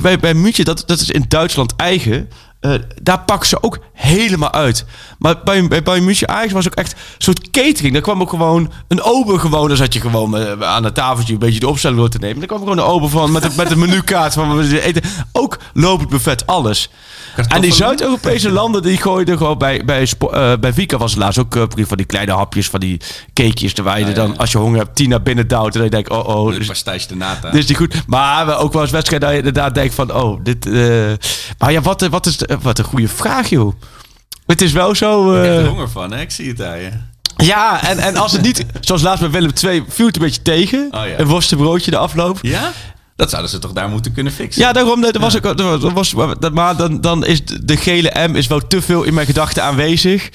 [0.00, 2.28] bij, bij München, dat, dat is in Duitsland eigen.
[2.60, 4.84] Eh, daar pakken ze ook helemaal uit.
[5.18, 7.92] Maar bij, bij Bayern München Ajax was ook echt een soort catering.
[7.92, 9.68] Daar kwam ook gewoon een ober gewoon.
[9.68, 12.38] Dan zat je gewoon eh, aan het tafeltje een beetje de opstelling door te nemen.
[12.38, 15.02] Dan kwam gewoon een ober van met, met een menukaart van wat we eten.
[15.32, 16.90] Ook lopend buffet, alles.
[17.48, 17.72] En die?
[17.72, 21.62] Zuid-Europese landen die gooiden gewoon bij, bij, eh, bij Vika was het laatst ook eh,
[21.76, 23.00] van die kleine hapjes, van die
[23.34, 23.72] cakejes.
[23.72, 25.74] Waar je dan, als je honger hebt, tien naar binnen duwt.
[25.74, 27.50] En dan denk ik, oh oh, dit pastijs de nata.
[27.50, 27.94] dit is niet goed.
[28.06, 30.64] Maar ook wel eens wedstrijden dat je inderdaad denkt van, oh, dit...
[31.58, 33.72] Maar ja, wat, wat, is de- wat een goede vraag, joh.
[34.46, 35.34] Het is wel zo...
[35.36, 36.20] Ik heb eh, er honger van, hè?
[36.20, 36.90] Ik zie het je.
[37.36, 38.64] ja, en, en als het niet...
[38.80, 40.88] Zoals laatst bij Willem II viel het een beetje tegen.
[40.90, 41.18] Oh ja.
[41.18, 42.38] Een worstenbroodje de afloop.
[42.42, 42.72] Ja?
[43.16, 44.62] Dat zouden ze toch daar moeten kunnen fixen?
[44.62, 45.00] Ja, daarom.
[45.00, 48.66] Dat was ook, dat was, dat- maar dan, dan is de gele M is wel
[48.66, 50.28] te veel in mijn gedachten aanwezig.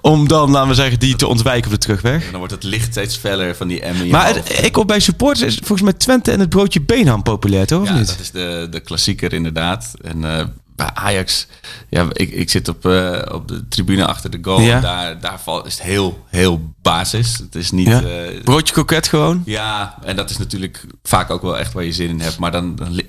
[0.00, 2.30] Om dan, laten we zeggen, die te ontwijken op de terugweg.
[2.30, 5.42] Dan wordt het licht steeds feller van die M Maar het, ik op bij supporters
[5.46, 7.82] is volgens mij Twente en het broodje beenham populair, toch?
[7.82, 8.06] Of Ja, niet?
[8.06, 9.92] dat is de, de klassieker inderdaad.
[10.02, 10.44] En eh,
[10.76, 11.46] bij Ajax,
[11.88, 14.60] ja, ik, ik zit op, eh, op de tribune achter de goal.
[14.60, 14.76] Ja.
[14.76, 17.38] En daar, daar valt, is het heel, heel basis.
[17.38, 17.86] Het is niet...
[17.86, 18.02] Ja.
[18.02, 19.42] eh, Broodje koket gewoon.
[19.44, 22.38] ja, en dat is natuurlijk vaak ook wel echt waar je zin in hebt.
[22.38, 23.00] Maar dan, dan,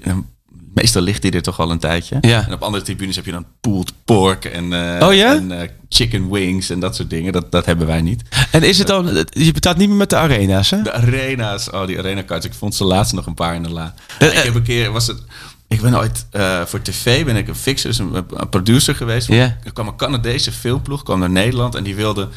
[0.74, 2.18] meestal ligt hij er toch al een tijdje.
[2.22, 2.46] Ja.
[2.48, 5.36] En op andere tribunes heb je dan pulled pork en, eh, Oh ja?
[5.36, 7.34] en chicken wings en dat soort dingen.
[7.34, 8.22] Dat, dat hebben wij niet.
[8.52, 9.26] En is het dan...
[9.30, 10.82] Je betaalt niet meer met de arena's, hè?
[10.82, 12.46] De arena's, oh die arena cards.
[12.46, 13.94] Ik vond ze laatst nog een paar in de la.
[14.20, 15.22] Ik heb een keer, was het...
[15.70, 19.30] Ik ben ooit eh, voor tv ben ik een fixer, dus een, een producer geweest.
[19.64, 22.30] Er kwam een Canadese filmploeg, kwam naar Nederland en die wilde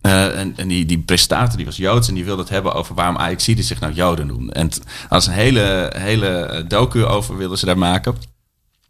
[0.00, 2.94] eh, en, en die, die presentator die was Joods en die wilde het hebben over
[2.94, 4.54] waarom Ajaxiden zich nou Joden noemen.
[4.54, 4.70] En
[5.08, 8.14] als een hele, hele docu over wilden ze daar maken.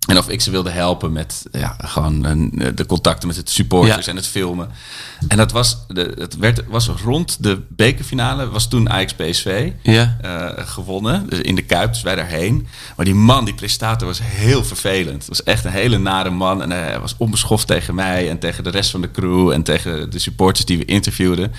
[0.08, 4.04] En of ik ze wilde helpen met ja, gewoon een, de contacten met het supporters
[4.04, 4.10] Ja.
[4.10, 4.68] en het filmen.
[5.28, 10.16] En dat was, de, het werd, was rond de bekerfinale, was toen Ajax PSV Ja.
[10.20, 11.28] eh, gewonnen.
[11.28, 12.66] Dus in de Kuip, dus wij daarheen.
[12.96, 15.18] Maar die man, die presentator, was heel vervelend.
[15.18, 16.62] Het was echt een hele nare man.
[16.62, 19.50] En hij was onbeschoft tegen mij en tegen de rest van de crew...
[19.50, 21.52] en tegen de supporters die we interviewden.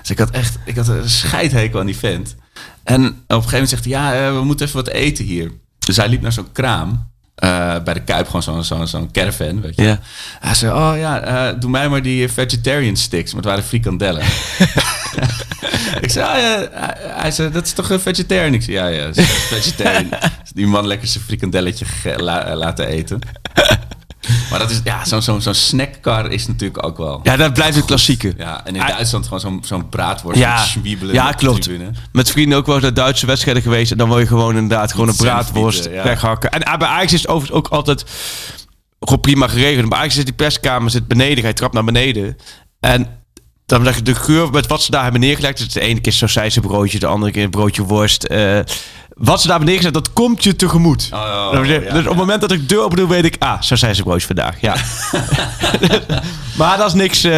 [0.00, 2.34] Dus ik had echt ik had een scheidhekel aan die vent.
[2.82, 3.92] En op een gegeven moment zegt hij...
[3.92, 5.52] ja, eh, we moeten even wat eten hier.
[5.78, 7.12] Dus hij liep naar zo'n kraam...
[7.34, 9.82] eh, bij de Kuip, gewoon zo'n zo'n zo'n caravan, weet je.
[9.82, 9.98] Ja.
[10.40, 13.32] Hij zei, oh ja, eh, doe mij maar die vegetarian sticks.
[13.34, 14.22] Maar het waren frikandellen.
[16.00, 18.54] ik zei, oh ja, hij- hij zei, dat is toch een vegetarian?
[18.54, 19.12] Ik zei, ja, ja,
[19.48, 20.08] vegetarian.
[20.42, 22.16] Dus die man lekker zijn frikandelletje eh,
[22.56, 23.18] laten eten.
[24.50, 27.20] Maar dat is, ja, zo'n zo'n zo'n snackcar is natuurlijk ook wel...
[27.22, 28.34] Ja, dat blijft een klassieke.
[28.36, 31.68] Ja, en in Ah, Duitsland gewoon zo'n zo'n braadworst Ja, met ja klopt.
[32.12, 33.92] Met vrienden ook wel eens naar Duitse wedstrijden geweest.
[33.92, 36.50] En dan wil je gewoon inderdaad gewoon een braadworst weghakken.
[36.50, 38.04] En ah, bij Ajax is het overigens ook altijd
[39.00, 39.88] gewoon prima geregeld.
[39.88, 41.44] Bij Ajax zit die perskamer zit beneden.
[41.44, 42.36] Hij trapt naar beneden.
[42.80, 43.08] En
[43.66, 45.58] dan dat je de geur met wat ze daar hebben neergelegd.
[45.58, 48.24] Dus de ene keer broodje, de andere keer een broodje worst.
[48.24, 48.58] eh,
[49.14, 51.08] wat ze daar hebben neergezet, dat komt je tegemoet.
[51.12, 53.36] Oh, dus ja, dus op het moment dat ik de deur open doe, weet ik,
[53.38, 54.60] ah, sausijzen broodje vandaag.
[54.60, 54.74] Ja.
[56.58, 57.24] maar dat is niks.
[57.24, 57.32] eh,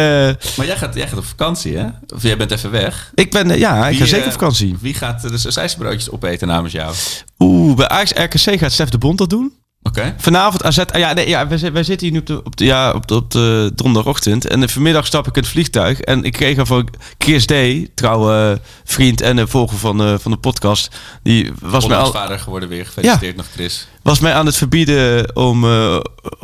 [0.57, 1.85] Maar jij gaat, jij gaat op vakantie, hè?
[2.15, 3.11] Of jij bent even weg.
[3.15, 4.75] ik ben, eh, ja, ik ga zeker op vakantie.
[4.81, 6.93] Wie gaat de sausijsbroodjes opeten namens jou?
[7.39, 9.53] Oeh, bij Ajax RKC gaat Stef de Bond dat doen.
[9.87, 10.13] Oké.
[10.17, 10.77] Vanavond AZ.
[10.77, 13.07] ah, Ja, nee, ja wij, wij zitten hier nu op de, op de, ja, op
[13.07, 14.47] de, op de donderdagochtend.
[14.47, 15.99] En vanmiddag stap ik in het vliegtuig.
[15.99, 17.53] En ik kreeg van Chris D,
[17.95, 20.95] trouwe vriend en een volger van, eh, van de podcast.
[21.23, 22.85] Die was mij, al, vader geworden weer.
[22.85, 23.87] Gefeliciteerd nog, Chris.
[24.07, 25.99] Was mij aan het verbieden om, eh,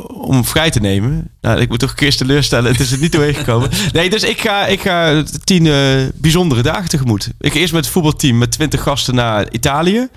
[0.06, 1.30] om vrij te nemen.
[1.40, 2.70] Nou, ik moet toch Chris teleurstellen.
[2.70, 3.70] Het is er niet doorheen gekomen.
[3.92, 5.74] Nee, dus ik ga, ik ga tien eh,
[6.14, 7.30] bijzondere dagen tegemoet.
[7.40, 10.08] Ik eerst met het voetbalteam met twintig gasten naar Italië.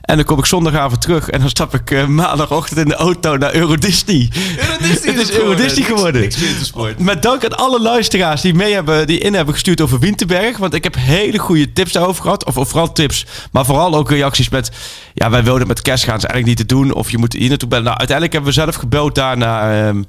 [0.00, 1.30] En dan kom ik zondagavond terug.
[1.30, 4.28] En dan stap ik eh, maandagochtend in de auto naar Euro Disney.
[4.32, 6.20] Het is Euro Disney geworden.
[6.20, 6.98] Niks wintersport.
[6.98, 10.56] Met dank aan alle luisteraars die mee hebben, die in hebben gestuurd over Winterberg.
[10.56, 12.44] Want ik heb hele goede tips daarover gehad.
[12.44, 14.70] Of, of vooral tips, maar vooral ook reacties met...
[15.14, 16.93] Ja, wij wilden met kerst gaan, is eigenlijk niet te doen.
[16.94, 17.84] Of je moet hier naartoe bellen.
[17.84, 20.02] Nou, uiteindelijk hebben we zelf gebeld daar naar ehm,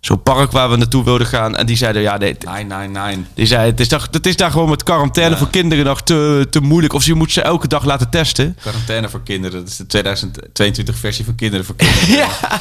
[0.00, 1.56] zo'n park waar we naartoe wilden gaan.
[1.56, 3.24] En die zeiden, ja, nee, Nee, nee, nee.
[3.34, 5.38] die zei, het is, daar, het is daar gewoon met quarantaine Ja.
[5.38, 6.92] voor kinderen nog te, te moeilijk.
[6.92, 8.56] Of je moet ze elke dag laten testen.
[8.60, 9.58] Quarantaine voor kinderen.
[9.60, 12.08] Dat is de 2022 versie van Kinderen voor Kinderen.
[12.16, 12.60] Ja.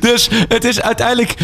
[0.00, 1.34] Dus het is uiteindelijk...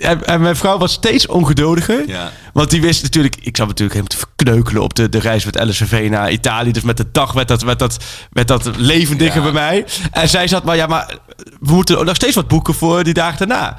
[0.00, 2.08] En, en mijn vrouw was steeds ongeduldiger.
[2.08, 2.32] Ja.
[2.58, 3.36] Want die wist natuurlijk...
[3.40, 6.72] Ik zat natuurlijk helemaal te verkneukelen op de, de reis met LSV naar Italië.
[6.72, 7.96] Dus met de dag werd dat, werd dat,
[8.30, 9.42] werd dat levendiger Ja.
[9.42, 9.84] bij mij.
[10.12, 10.76] En zij zat maar...
[10.76, 11.18] Ja, maar
[11.60, 13.76] we moeten nog steeds wat boeken voor die dagen daarna.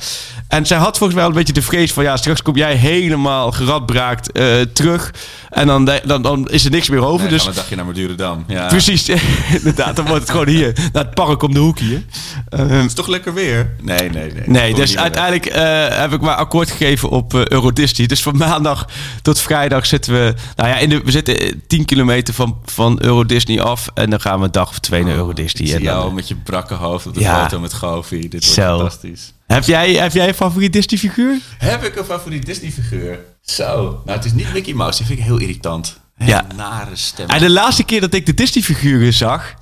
[0.47, 2.03] En zij had volgens mij al een beetje de vrees van...
[2.03, 5.13] Ja, straks kom jij helemaal geradbraakt eh, terug.
[5.49, 7.21] En dan, dan, dan is er niks meer over.
[7.21, 8.43] Nee, dus we een dagje naar Madurodam.
[8.47, 8.67] Ja.
[8.67, 9.09] Precies,
[9.57, 9.95] inderdaad.
[9.95, 12.03] Dan wordt het gewoon hier, naar het park om de hoek hier.
[12.49, 13.75] Ehm, is toch lekker weer?
[13.82, 14.43] Nee, nee, nee.
[14.45, 18.07] nee, dus uiteindelijk eh, heb ik maar akkoord gegeven op eh Euro Disney.
[18.07, 18.68] Dus van maandag
[19.22, 20.34] tot vrijdag zitten we...
[20.55, 23.88] Nou ja, in de, we zitten eh, 10 kilometer van, van Euro Disney af.
[23.93, 25.36] En dan gaan we een dag of twee naar Euro weg.
[25.36, 25.67] Disney.
[25.67, 27.41] Ik En jou eh, met je brakke hoofd op de Ja.
[27.43, 28.20] foto met Goofy.
[28.22, 28.78] Dit wordt Zo.
[28.78, 29.34] fantastisch.
[29.47, 31.38] heb, jij, heb jij een favoriet Disney figuur?
[31.57, 33.20] Heb ik een favoriet Disney figuur?
[33.41, 34.01] Zo.
[34.05, 34.97] Nou, het is niet Mickey Mouse.
[34.97, 35.99] Die vind ik heel irritant.
[36.15, 36.45] Hele Ja.
[36.55, 37.28] nare stem.
[37.30, 39.53] En de laatste keer dat ik de Disney figuren zag...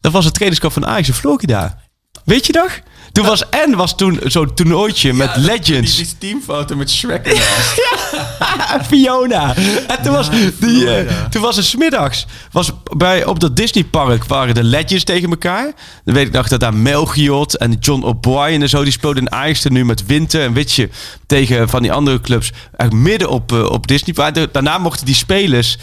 [0.00, 1.78] dat was het trainingskamp van Ajax in Florida.
[2.24, 2.78] Weet je nog?
[3.12, 5.96] Toen was en was toen zo'n toernooitje met Ja, Legends.
[5.96, 7.80] Die, die teamfoto met Shrek ernaast.
[8.88, 9.56] Fiona.
[9.86, 10.30] En toen was,
[10.60, 12.26] die, eh, toen was het smiddags.
[12.50, 15.72] Was bij, op dat Disneypark waren de Legends tegen elkaar.
[16.04, 18.82] Dan weet ik nog dat daar Melchiot en John O'Brien en zo...
[18.82, 20.88] die speelden in Ajax nu met Winter en Witje...
[21.26, 22.52] tegen van die andere clubs.
[22.90, 24.32] Midden op, eh, op Disney.
[24.52, 25.78] Daarna mochten die spelers...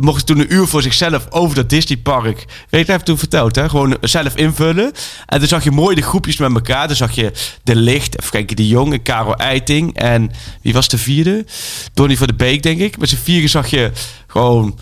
[0.00, 2.44] Mochten toen een uur voor zichzelf over dat Disneypark.
[2.70, 3.68] Weet je, heb toen verteld, hè?
[3.68, 4.92] Gewoon zelf invullen.
[5.26, 6.86] En toen zag je mooi de groepjes met elkaar.
[6.86, 7.32] Dan zag je
[7.62, 9.94] De Licht, even kijken, de Jong en Karel Eiting.
[9.96, 10.30] En
[10.62, 11.44] wie was de vierde?
[11.94, 12.98] Donny van de Beek, denk ik.
[12.98, 13.90] Met z'n vieren zag je
[14.26, 14.78] gewoon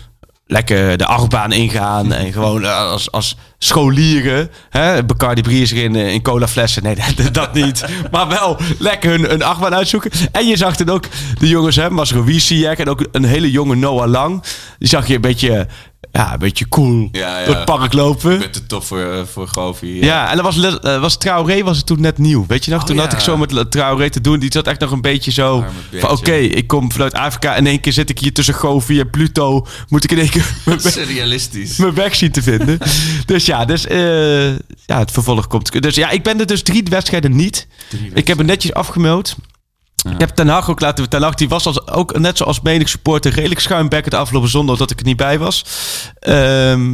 [0.47, 2.13] lekker de achtbaan ingaan.
[2.13, 4.49] En gewoon eh, als, als scholieren.
[4.69, 5.03] Hè?
[5.03, 6.83] Bacardi Briers in, eh, in cola flessen.
[6.83, 7.85] Nee, dat, dat niet.
[8.11, 10.11] Maar wel lekker hun, hun achtbaan uitzoeken.
[10.31, 11.05] En je zag dan ook
[11.39, 11.89] de jongens, hè,
[12.25, 14.43] Ziyech en ook een hele jonge Noah Lang.
[14.79, 15.67] Die zag je een beetje,
[16.15, 17.45] ja, een beetje cool Ja, ja.
[17.45, 18.37] door het park lopen.
[18.37, 19.75] Met de top voor, eh, voor.
[19.81, 22.45] Ja, en dat was, eh, was Traoré was het toen net nieuw.
[22.47, 22.81] Weet je nog?
[22.81, 24.39] Oh, toen had ik zo met Traoré te doen.
[24.39, 25.65] Die zat echt nog een beetje zo.
[26.01, 27.55] Oké, ik kom vanuit Afrika.
[27.55, 29.67] In één keer zit ik hier tussen Goofy en Pluto.
[29.89, 31.77] Moet ik in één keer mijn Surrealistisch.
[31.77, 32.77] mijn weg zien te vinden.
[33.25, 34.51] dus ja, dus, eh,
[34.85, 35.81] ja, het vervolg komt.
[35.81, 37.67] Dus ja, ik ben er dus drie wedstrijden niet.
[38.13, 39.35] Ik heb het netjes afgemeld.
[40.03, 41.09] Ik heb Ten Hag ook laten...
[41.09, 44.91] Ten Hag die was als, ook net zoals menig supporter redelijk schuimbekkend afgelopen zondag dat
[44.91, 45.65] ik er niet bij was.
[46.19, 46.89] Ehm,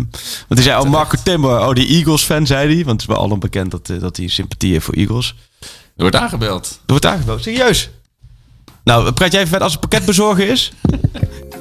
[0.47, 2.85] want hij zei, oh Marco Timmer, oh die Eagles-fan, zei hij.
[2.85, 5.35] Want het is wel allen bekend dat, eh, dat hij sympathie heeft voor Eagles.
[5.59, 6.67] Er wordt aangebeld.
[6.71, 7.43] Er wordt aangebeld.
[7.43, 7.89] Serieus?
[8.83, 10.71] Nou, praat jij even verder als het pakketbezorger is?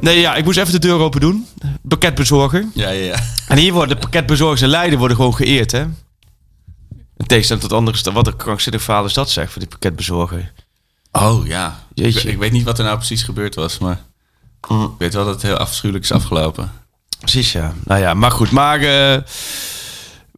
[0.00, 1.46] Nee, ja, ik moest even de deur open doen.
[1.98, 2.66] Pakketbezorger.
[2.74, 3.18] Ja, ja, ja.
[3.48, 5.80] En hier worden pakketbezorgers en leiden worden gewoon geëerd, hè?
[7.16, 8.12] In tegenstelling tot andere...
[8.12, 10.52] Wat een krankzinnig verhaal is dat, zeg, voor die pakketbezorger.
[11.12, 11.78] Oh, ja.
[11.94, 12.30] Ik, Jeetje.
[12.30, 14.00] ik weet niet wat er nou precies gebeurd was, maar...
[14.68, 16.72] Ik weet wel dat het heel afschuwelijk is afgelopen.
[17.18, 17.74] Precies, ja.
[17.84, 18.50] Nou ja, maar goed.
[18.50, 19.22] Maar eh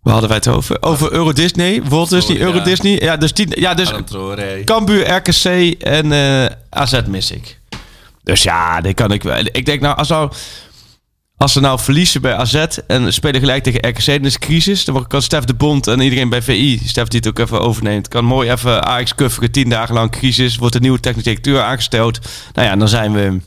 [0.05, 0.82] waar hadden wij het over?
[0.82, 2.46] Over Euro Disney, Walt Disney, Oh, ja.
[2.46, 3.02] Euro Disney.
[3.02, 3.92] Ja, dus, die, ja, dus.
[4.64, 5.44] Cambuur, RKC
[5.82, 7.61] en eh, AZ mis ik.
[8.22, 9.38] Dus ja, die kan ik wel.
[9.52, 10.32] Ik denk nou, als, nou,
[11.45, 12.55] als ze nou verliezen bij AZ
[12.86, 14.84] en spelen gelijk tegen RKC, dan is het crisis.
[14.84, 18.09] Dan kan Stef de Bond en iedereen bij VI, Stef die het ook even overneemt,
[18.09, 22.18] kan mooi even Ajax kufferen, tien dagen lang crisis, wordt een nieuwe technische directeur aangesteld.
[22.53, 23.40] Nou ja, dan zijn we,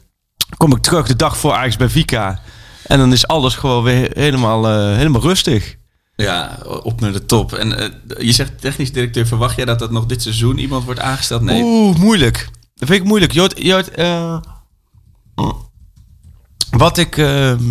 [0.58, 2.42] kom ik terug de dag voor Ajax bij Vika.
[2.84, 5.76] En dan is alles gewoon weer helemaal, eh, helemaal rustig.
[6.16, 7.54] Ja, op naar de top.
[7.54, 7.90] En eh,
[8.26, 11.42] je zegt technisch directeur, verwacht jij dat dat nog dit seizoen iemand wordt aangesteld?
[11.42, 11.64] Nee.
[11.64, 12.50] Oeh, moeilijk.
[12.76, 13.32] Dat vind ik moeilijk.
[13.32, 14.38] Jort, Jort, eh,
[16.70, 17.18] wat ik...
[17.18, 17.64] ehm,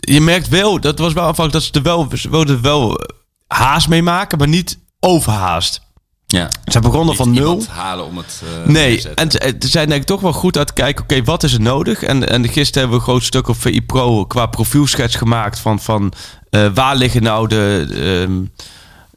[0.00, 3.00] je merkt wel, dat was wel afhankelijk dat ze er wel, ze wilden wel
[3.46, 5.86] haast mee maken, maar niet overhaast.
[6.26, 6.50] Ja.
[6.64, 7.64] Ze begonnen van nul.
[7.68, 10.56] halen om het eh, Nee, te en ze ze zijn denk ik toch wel goed
[10.56, 12.02] aan het kijken, oké, wat is er nodig?
[12.02, 15.80] En, en gisteren hebben we een groot stuk op VI Pro qua profielschets gemaakt van,
[15.80, 16.12] van
[16.50, 18.42] eh, waar liggen nou de, ehm,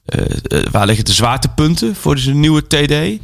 [0.05, 2.91] eh, eh, waar liggen de zwaartepunten voor deze nieuwe TD?
[2.91, 3.17] Eh,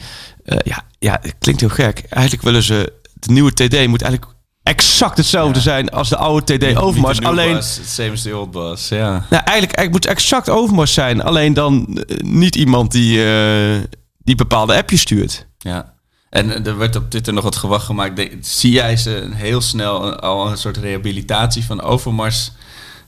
[0.63, 2.03] ja, ja, het klinkt heel gek.
[2.09, 4.36] Eigenlijk willen ze, de nieuwe TD moet eigenlijk
[4.67, 7.21] exact hetzelfde zijn als de oude TD Overmars.
[7.21, 9.25] Alleen, boss, same as the old ja.
[9.29, 11.21] nou, eigenlijk, moet exact Overmars zijn.
[11.23, 13.81] Alleen dan eh, niet iemand die, eh,
[14.17, 15.47] die bepaalde appjes stuurt.
[15.57, 15.93] Ja.
[16.29, 18.21] En eh, er werd op Twitter nog wat gewacht gemaakt.
[18.41, 22.51] Zie jij ze heel snel een- al een soort rehabilitatie van Overmars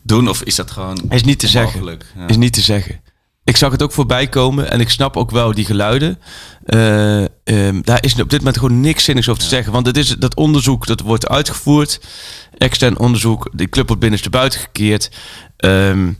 [0.03, 0.29] doen?
[0.29, 2.01] Of is dat gewoon Is niet te onmogelijk?
[2.03, 2.21] zeggen.
[2.21, 2.27] Ja.
[2.27, 3.01] Is niet te zeggen.
[3.49, 6.19] Ik zag het ook voorbij komen en ik snap ook wel die geluiden.
[6.65, 9.71] Eh, ehm, daar is op dit moment gewoon niks zinnigs over te zeggen.
[9.71, 12.01] Want het is dat onderzoek dat wordt uitgevoerd.
[12.57, 13.49] Extern onderzoek.
[13.53, 15.11] Die club wordt binnenstebuiten gekeerd.
[15.57, 16.11] Ehm,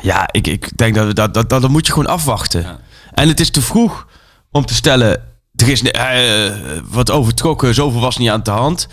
[0.00, 2.62] ja, ik, ik denk dat, we dat, dat, dat, dat moet je gewoon afwachten.
[2.62, 2.80] Ja.
[3.14, 4.06] En het is te vroeg
[4.50, 5.30] om te stellen...
[5.54, 6.50] Er is eh,
[6.88, 8.88] wat overtrokken, zoveel was niet aan de hand.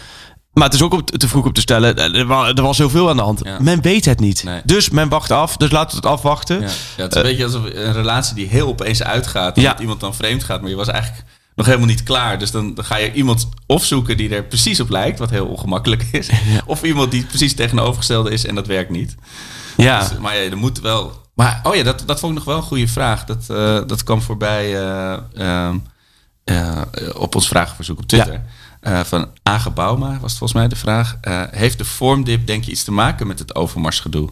[0.60, 1.95] Maar het is ook op- te vroeg om te stellen...
[1.97, 3.41] eh, Er wa- was heel veel aan de hand.
[3.43, 3.57] Ja.
[3.60, 4.43] Men weet het niet.
[4.43, 4.62] Nee.
[4.64, 5.57] Dus men wacht af.
[5.57, 6.60] Dus laten we het afwachten.
[6.62, 6.68] Ja.
[6.97, 9.55] Ja, het is een beetje alsof een relatie die heel opeens uitgaat.
[9.55, 9.72] Ja.
[9.72, 11.24] Dat iemand dan vreemd gaat, maar je was eigenlijk
[11.55, 12.39] nog helemaal niet klaar.
[12.39, 16.05] Dus dan, dan ga je iemand opzoeken die er precies op lijkt, wat heel ongemakkelijk
[16.12, 16.30] is.
[16.66, 19.16] Of iemand die precies tegenovergestelde is en dat werkt niet.
[19.78, 19.99] Ja.
[19.99, 21.22] Dus, maar ja, er moet wel.
[21.34, 23.26] Maar oh ja, dat, dat vond ik nog wel een goede vraag.
[23.26, 25.78] Dat, eh, dat kwam voorbij eh, ehm,
[26.43, 26.82] eh,
[27.14, 28.41] op ons vragenverzoek op Twitter.
[28.80, 31.17] Eh, van Age Bauma was volgens mij de vraag.
[31.21, 34.30] Eh, heeft de vormdip denk je iets te maken met het overmarsgedoe?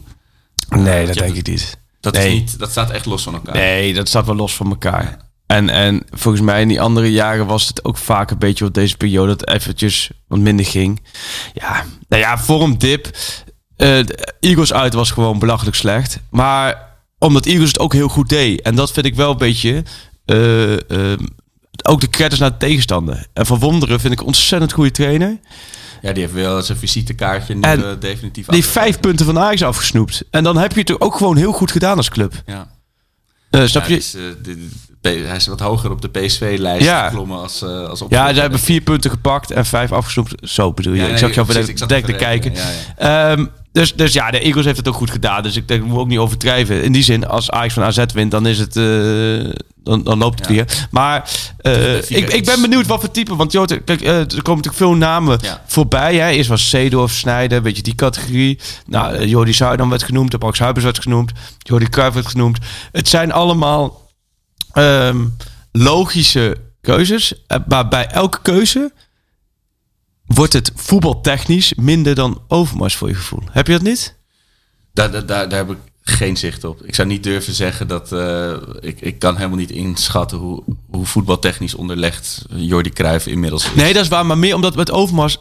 [0.68, 1.78] Nee, dat je denk ik niet.
[2.00, 2.26] Dat, Nee.
[2.26, 3.54] is niet, dat staat echt los van elkaar.
[3.54, 5.16] Nee, dat staat wel los van elkaar.
[5.46, 8.74] En, en volgens mij in die andere jaren was het ook vaak een beetje op
[8.74, 11.02] deze periode dat eventjes wat minder ging.
[11.54, 13.04] Ja, nou ja, vormdip.
[13.06, 16.18] Eh de Eagles uit was gewoon belachelijk slecht.
[16.30, 16.86] Maar
[17.18, 18.60] omdat Eagles het ook heel goed deed.
[18.62, 19.84] En dat vind ik wel een beetje...
[20.24, 21.26] eh, ehm,
[21.86, 23.26] ook de credits naar de tegenstander.
[23.32, 25.38] En Van Wonderen vind ik een ontzettend goede trainer.
[26.02, 29.38] Ja, die heeft wel zijn visitekaartje nu En eh, definitief Die heeft vijf punten van
[29.38, 30.24] Ajax afgesnoept.
[30.30, 32.42] En dan heb je het ook gewoon heel goed gedaan als club.
[32.46, 32.68] Ja.
[33.50, 33.96] Snap Ja, je?
[34.14, 34.68] eh, de-
[35.00, 37.08] hij is wat hoger op de PSV-lijst Ja.
[37.08, 40.48] geklommen als, uh, als Ja, ze hebben vier punten gepakt en vijf afgesnoept.
[40.50, 41.02] Zo bedoel je.
[41.02, 42.52] Ja, ik zag jou ik de zat dek te kijken.
[42.96, 43.46] Ehm,
[43.78, 45.42] dus, dus ja, de Eagles heeft het ook goed gedaan.
[45.42, 46.82] Dus ik denk, we ook niet overdrijven.
[46.82, 48.76] In die zin, als Ajax van AZ wint, dan is het...
[48.76, 49.52] eh,
[49.82, 50.54] dan, dan loopt het Ja.
[50.54, 50.86] weer.
[50.90, 53.36] Maar eh, ik, ik ben is- benieuwd wat voor type.
[53.36, 55.62] Want joh, kijk, eh, er komen natuurlijk veel namen Ja.
[55.66, 56.16] voorbij.
[56.16, 56.28] Hè.
[56.28, 58.58] Eerst was Seedorf, Snijder, weet je, die categorie.
[58.86, 60.30] Nou, Jordi Zuidam werd genoemd.
[60.30, 61.32] De Max Huibers werd genoemd.
[61.58, 62.58] Jordi Cruijff werd genoemd.
[62.92, 64.10] Het zijn allemaal
[64.72, 65.24] ehm,
[65.72, 67.32] logische keuzes.
[67.68, 68.92] Maar bij elke keuze
[70.28, 73.42] wordt het voetbaltechnisch minder dan Overmars voor je gevoel.
[73.50, 74.16] Heb je dat niet?
[74.92, 76.82] Daar, daar, daar, daar heb ik geen zicht op.
[76.82, 78.12] Ik zou niet durven zeggen dat...
[78.12, 83.74] eh, ik, ik kan helemaal niet inschatten hoe, hoe voetbaltechnisch onderlegd Jordi Cruijff inmiddels is.
[83.74, 84.26] Nee, dat is waar.
[84.26, 85.38] Maar meer omdat met Overmars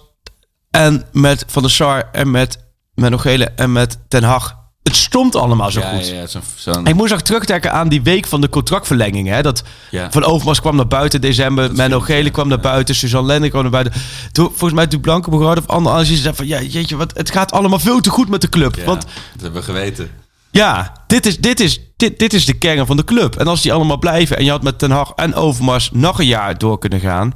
[0.69, 4.56] en met Van der Sar en met Menno Gele en met Ten Hag...
[4.87, 6.07] Het stond allemaal zo ja, goed.
[6.07, 9.27] ja, zo'n, zo'n- Ik moest ook terugdenken aan die week van de contractverlenging.
[9.27, 9.41] Hè?
[9.41, 10.11] Dat Ja.
[10.11, 11.63] Van Overmars kwam naar buiten in december.
[11.73, 12.95] Menno filmpje, Gele kwam naar buiten.
[12.95, 13.93] Suzanne Lennon kwam naar buiten.
[14.31, 16.47] Toen, volgens mij toen Blanke Begaarde of andere analyses zei van...
[16.47, 18.75] Ja, jeetje, wat, het gaat allemaal veel te goed met de club.
[18.85, 19.01] Want
[19.33, 20.09] dat hebben we geweten.
[20.51, 23.35] ja, dit is, dit, is, dit, dit is de kern van de club.
[23.35, 24.37] En als die allemaal blijven...
[24.37, 27.31] en je had met Ten Hag en Overmars nog een jaar door kunnen gaan...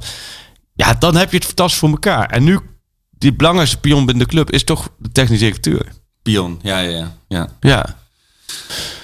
[0.74, 2.26] ja, dan heb je het fantastisch voor elkaar.
[2.30, 2.58] En nu,
[3.10, 4.50] die belangrijkste pion binnen de club...
[4.50, 5.86] is toch de technisch directeur.
[6.22, 7.48] Pion, ja, ja, ja.
[7.60, 7.96] ja.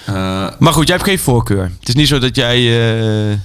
[0.06, 0.14] Eh,
[0.58, 1.72] Maar goed, jij hebt geen voorkeur.
[1.80, 2.56] Het is niet zo dat jij...
[3.32, 3.38] eh,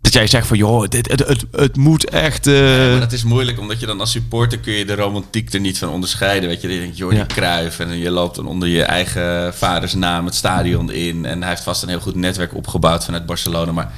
[0.00, 0.56] dat jij zegt van...
[0.56, 2.44] joh, dit, het, het, het moet echt...
[2.44, 5.60] Nee, maar dat is moeilijk, omdat je dan als supporter kun je de romantiek er
[5.60, 6.48] niet van onderscheiden.
[6.48, 7.26] Weet je, je denkt Jordi Ja.
[7.26, 11.24] Cruijff en je loopt dan onder je eigen vaders naam het stadion in.
[11.24, 13.72] En hij heeft vast een heel goed netwerk opgebouwd vanuit Barcelona.
[13.72, 13.92] Maar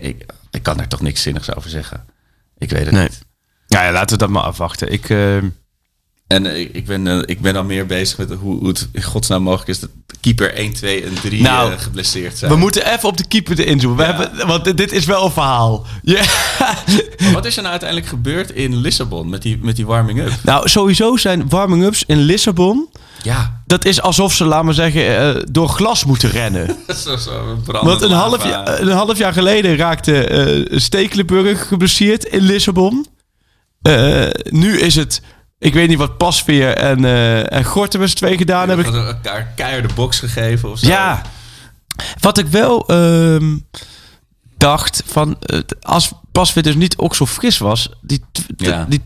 [0.00, 2.04] ik, ik kan daar toch niks zinnigs over zeggen.
[2.58, 3.02] Ik weet het Nee.
[3.02, 3.20] niet.
[3.66, 4.92] Ja, ja, laten we dat maar afwachten.
[4.92, 5.08] Ik...
[6.26, 9.02] En eh, ik, ben, eh, ik ben al meer bezig met hoe, hoe het in
[9.02, 12.50] godsnaam mogelijk is dat keeper 1, 2 en 3 Nou, eh, geblesseerd zijn.
[12.50, 14.06] we moeten even op de keeper erin zoomen.
[14.06, 14.18] We Ja.
[14.18, 15.86] hebben, want dit- is wel een verhaal.
[16.02, 16.22] Ja.
[17.32, 20.32] Wat is er nou uiteindelijk gebeurd in Lissabon met die, met die warming-up?
[20.42, 22.88] Nou, sowieso zijn warming-ups in Lissabon...
[23.22, 26.76] Ja, Dat is alsof ze, laat maar zeggen, door glas moeten rennen.
[27.04, 32.40] zo, zo Want een half, jaar, een half jaar geleden raakte eh Stekelenburg geblesseerd in
[32.40, 33.06] Lissabon.
[34.50, 35.20] Nu is het
[35.64, 38.84] Ik weet niet wat Pasveer en, eh en Gorten met z'n twee gedaan hebben.
[38.86, 40.86] Hebben elkaar keihard de box gegeven of zo.
[40.86, 41.22] Ja.
[42.20, 43.56] Wat ik wel ehm,
[44.56, 45.38] dacht van
[45.82, 48.86] als Pasveer dus niet ook zo fris was, die t- Ja.
[48.88, 49.00] die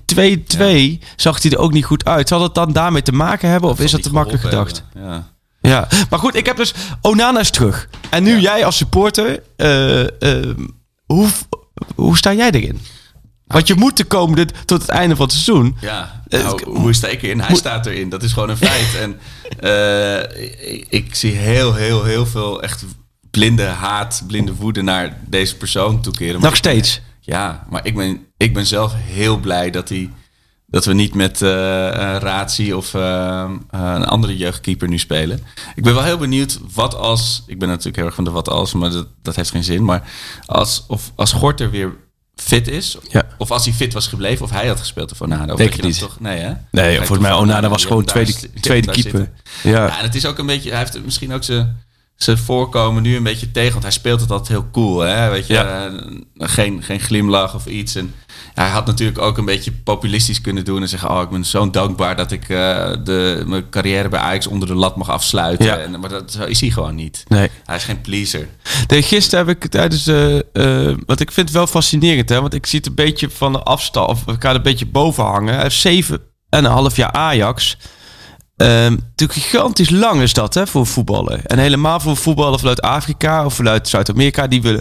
[1.00, 2.28] 2-2 zag hij er ook niet goed uit.
[2.28, 4.84] Zal het dan daarmee te maken hebben of is dat te makkelijk gedacht?
[4.94, 5.26] Ja.
[5.60, 7.88] Ja, maar goed, ik heb dus Onana is terug.
[8.10, 10.66] En nu jij als supporter, eh, ehm,
[11.06, 11.28] hoe,
[11.94, 12.80] hoe sta jij erin?
[13.48, 15.76] Want je moet de komende tot het einde van het seizoen.
[15.80, 17.40] Ja, Eh, nou, hoe sta ik erin?
[17.40, 18.08] Hij staat erin.
[18.08, 18.94] Dat is gewoon een feit.
[19.00, 19.18] En
[19.60, 22.84] eh, ik, ik zie heel, heel, heel veel echt
[23.30, 26.32] blinde haat, blinde woede naar deze persoon toekeren.
[26.32, 27.00] Maar Nog ik- steeds.
[27.20, 30.10] Ja, maar ik ben, ik ben zelf heel blij dat, hij,
[30.66, 35.40] dat we niet met Razi of een andere jeugdkeeper nu spelen.
[35.74, 37.42] Ik ben wel heel benieuwd wat als...
[37.46, 39.84] Ik ben natuurlijk heel erg van de wat als, maar dat, dat heeft geen zin.
[39.84, 40.08] Maar
[40.46, 41.96] als, of, als Gorter weer
[42.42, 43.26] fit is, Ja.
[43.38, 45.52] of als hij fit was gebleven, of hij had gespeeld of Onana.
[45.52, 45.98] Of Denk dat je niet.
[45.98, 46.52] Toch, nee, hè?
[46.70, 49.30] Nee, volgens mij Onana Onana, was gewoon tweede, tweede keeper.
[49.62, 51.82] Ja, en het is ook een beetje, hij heeft misschien ook zijn,
[52.18, 55.30] zijn voorkomen nu een beetje tegen, want hij speelt het altijd heel cool, hè?
[55.30, 55.86] Weet je, Ja.
[55.86, 55.92] eh,
[56.38, 57.94] geen, geen glimlach of iets.
[57.94, 58.14] En
[58.54, 61.70] hij had natuurlijk ook een beetje populistisch kunnen doen en zeggen: Oh, ik ben zo
[61.70, 65.66] dankbaar dat ik eh, de, mijn carrière bij Ajax onder de lat mag afsluiten.
[65.66, 65.76] Ja.
[65.78, 67.24] En, maar dat is hij gewoon niet.
[67.28, 67.50] Nee.
[67.64, 68.48] Hij is geen pleaser.
[68.86, 70.06] Nee, gisteren heb ik tijdens.
[70.06, 72.40] eh eh, want ik vind het wel fascinerend, hè?
[72.40, 74.08] Want ik zie het een beetje van de afstand.
[74.08, 75.54] Of ik ga er een beetje boven hangen.
[75.54, 77.76] Hij heeft zeven en een half jaar Ajax.
[78.58, 81.44] Ehm natuurlijk gigantisch lang is dat, hè, voor voetballen.
[81.46, 84.46] En helemaal voor voetballen vanuit Afrika of vanuit Zuid-Amerika.
[84.46, 84.80] Die willen.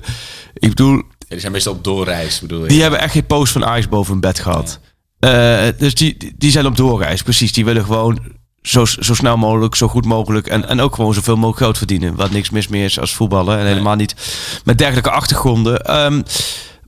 [0.54, 2.68] Ik bedoel, Ja, die zijn meestal op doorreis, bedoel je?
[2.68, 4.80] die hebben echt geen post van Ajax boven hun bed gehad.
[5.20, 7.52] Eh, dus die, die- zijn op doorreis, precies.
[7.54, 8.20] Die willen gewoon
[8.62, 10.48] zo, zo snel mogelijk, zo goed mogelijk.
[10.48, 12.16] En, en ook gewoon zoveel mogelijk geld verdienen.
[12.16, 13.60] Wat niks mis meer is als voetballen.
[13.60, 14.16] En helemaal niet
[14.64, 15.82] met dergelijke achtergronden.
[15.86, 16.22] Ehm,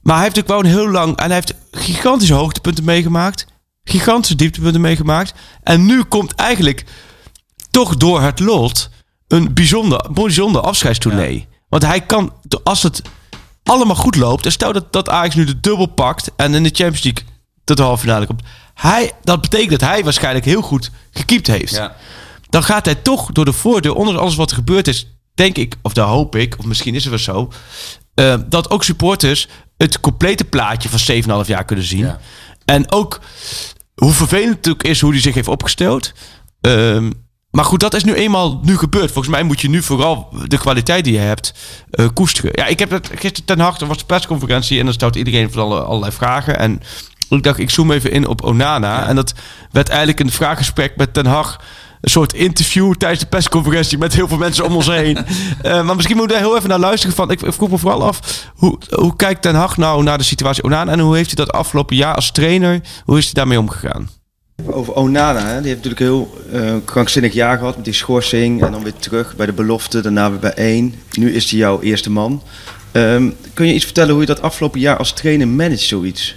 [0.02, 1.18] maar hij heeft natuurlijk wel een heel lang...
[1.18, 3.46] En hij heeft gigantische hoogtepunten meegemaakt.
[3.90, 5.34] Gigantische dieptepunten meegemaakt.
[5.64, 6.86] En nu komt eigenlijk
[7.72, 8.90] toch door het lot
[9.28, 11.48] een bijzonder, bijzonder afscheidstournee.
[11.70, 12.34] Want hij kan,
[12.64, 13.02] als het
[13.64, 14.46] allemaal goed loopt...
[14.46, 16.32] en stel dat, dat Ajax nu de dubbel pakt...
[16.36, 17.24] en in de Champions League
[17.64, 18.42] tot de halve finale komt...
[18.74, 21.76] Hij, dat betekent dat hij waarschijnlijk heel goed gekiept heeft.
[21.76, 21.96] Ja.
[22.50, 25.08] Dan gaat hij toch door de voordeur, ondanks alles wat er gebeurd is...
[25.34, 27.52] denk ik, of daar hoop ik, of misschien is het wel zo...
[28.14, 32.06] eh, dat ook supporters het complete plaatje van 7,5 jaar kunnen zien.
[32.06, 32.20] Ja.
[32.66, 33.20] En ook
[34.00, 36.14] hoe vervelend het ook is hoe hij zich heeft opgesteld.
[36.62, 37.10] Ehm,
[37.52, 39.12] maar goed, dat is nu eenmaal nu gebeurd.
[39.12, 41.54] Volgens mij moet je nu vooral de kwaliteit die je hebt
[41.92, 42.52] eh, koesteren.
[42.54, 45.62] Ja, ik heb het gisteren ten harte was de persconferentie en dan stelt iedereen van
[45.62, 46.60] alle, allerlei vragen.
[46.60, 46.82] En
[47.30, 49.08] ik dacht, ik zoom even in op Onana.
[49.08, 49.34] En dat
[49.72, 51.62] werd eigenlijk een vraaggesprek met Ten Hag.
[52.02, 55.18] Een soort interview tijdens de persconferentie met heel veel mensen om ons heen.
[55.62, 57.16] Eh, maar misschien moeten we daar heel even naar luisteren.
[57.16, 60.24] Van, ik, ik vroeg me vooral af, hoe, hoe kijkt Ten Hag nou naar de
[60.24, 60.92] situatie Onana?
[60.92, 64.10] En hoe heeft hij dat afgelopen jaar als trainer, hoe is hij daarmee omgegaan?
[64.66, 65.62] Over Onana, hè?
[65.62, 68.64] die heeft natuurlijk een heel eh, krankzinnig jaar gehad met die schorsing.
[68.64, 70.96] En dan weer terug bij de belofte, daarna weer bij één.
[71.12, 72.44] Nu is hij jouw eerste man.
[72.92, 76.36] Ehm, kun je iets vertellen hoe je dat afgelopen jaar als trainer managt, zoiets?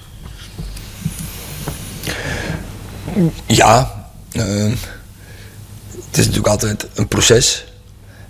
[3.46, 4.72] Ja, eh,
[6.12, 7.64] het is natuurlijk altijd een proces.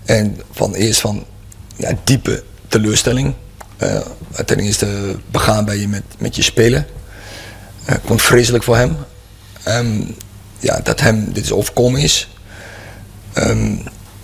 [0.05, 1.25] En van eerst van
[1.75, 3.33] ja, diepe teleurstelling.
[3.77, 3.99] Eh,
[4.45, 6.85] ten eerste begaan ben je met, met je spelen.
[7.85, 8.97] Eh, vond het vreselijk voor hem.
[9.63, 10.01] Ehm,
[10.59, 12.29] ja, dat hem dit is overkomen is.
[13.33, 13.75] Ehm,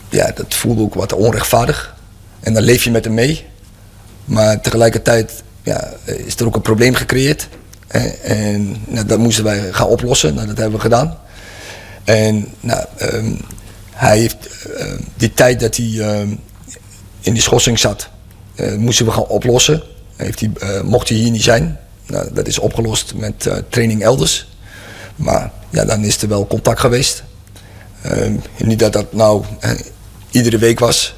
[0.10, 1.96] ja, dat voelde ook wat onrechtvaardig.
[2.40, 3.46] En dan leef je met hem mee.
[4.26, 7.48] Maar tegelijkertijd ja, is er ook een probleem gecreëerd.
[7.88, 10.34] En, en nou, dat moesten wij gaan oplossen.
[10.34, 11.18] Nou, dat hebben we gedaan.
[12.10, 13.32] En nou, ehm,
[13.92, 14.48] hij heeft
[14.78, 16.30] ehm, die tijd dat hij ehm,
[17.20, 18.10] in die schorsing zat,
[18.56, 19.84] eh, moesten we gaan oplossen.
[20.16, 21.80] Heeft hij, eh, mocht hij hier niet zijn.
[22.06, 24.48] Nou, dat is opgelost met eh, training elders.
[25.16, 27.24] Maar ja, dan is er wel contact geweest.
[28.58, 29.44] Niet dat dat nou
[30.32, 31.16] iedere week was,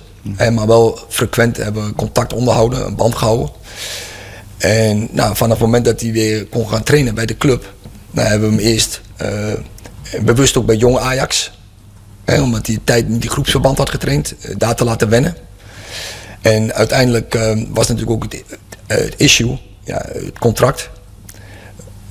[0.51, 3.49] maar wel frequent hebben we contact onderhouden, een band gehouden.
[4.57, 7.73] En nou, vanaf het moment dat hij weer kon gaan trainen bij de club,
[8.11, 9.01] nou, hebben we hem eerst
[10.21, 11.51] bewust ook bij jong Ajax,
[12.25, 15.35] hè, omdat hij tijd niet die groepsverband had getraind, eh, daar te laten wennen.
[16.41, 18.43] En uiteindelijk eh, was natuurlijk ook het,
[18.87, 20.89] eh, issue, ja, het contract.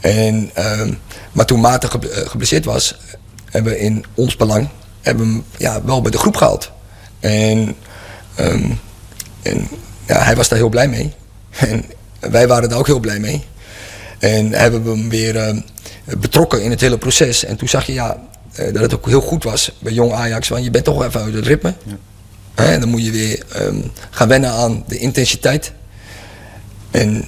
[0.01, 0.93] En, ehm,
[1.33, 2.97] maar toen Maarten ge- eh, geblesseerd was,
[3.51, 4.69] hebben we in ons belang
[5.01, 6.71] hebben hem ja, wel bij de groep gehaald.
[7.21, 7.77] En,
[8.35, 8.71] ehm,
[9.43, 9.69] en
[10.07, 11.13] ja, hij was daar heel blij mee.
[11.51, 11.85] En
[12.21, 13.45] wij waren daar ook heel blij mee.
[14.19, 15.61] En hebben we hem weer ehm,
[16.05, 17.45] betrokken in het hele proces.
[17.45, 18.17] En toen zag je ja,
[18.53, 20.49] eh, dat het ook heel goed was bij jong Ajax.
[20.49, 21.75] Want je bent toch even uit het ritme.
[22.55, 23.81] Hè, en dan moet je weer ehm,
[24.11, 25.73] gaan wennen aan de intensiteit.
[26.91, 27.25] En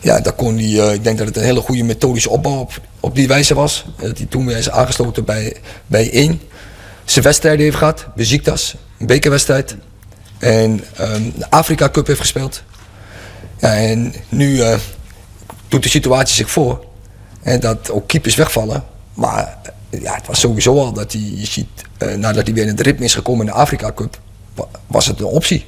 [0.00, 2.80] ja, daar kon hij, eh, ik denk dat het een hele goede methodische opbouw op,
[3.00, 3.84] op die wijze was.
[4.00, 5.56] Dat hij toen weer is aangesloten bij,
[5.86, 6.40] bij één.
[7.04, 9.76] Zijn wedstrijden heeft gehad, Besiktas, een bekerwedstrijd.
[10.38, 12.62] En ehm, de Afrika Cup heeft gespeeld.
[13.58, 14.78] Ja, en nu eh,
[15.68, 16.84] doet de situatie zich voor.
[17.42, 18.84] En dat ook keepers wegvallen.
[19.14, 19.58] Maar
[19.90, 21.66] eh, ja, het was sowieso al dat hij, je ziet,
[21.98, 24.18] eh, nadat hij weer in het ritme is gekomen in de Afrika Cup,
[24.54, 25.64] wa- was het een optie.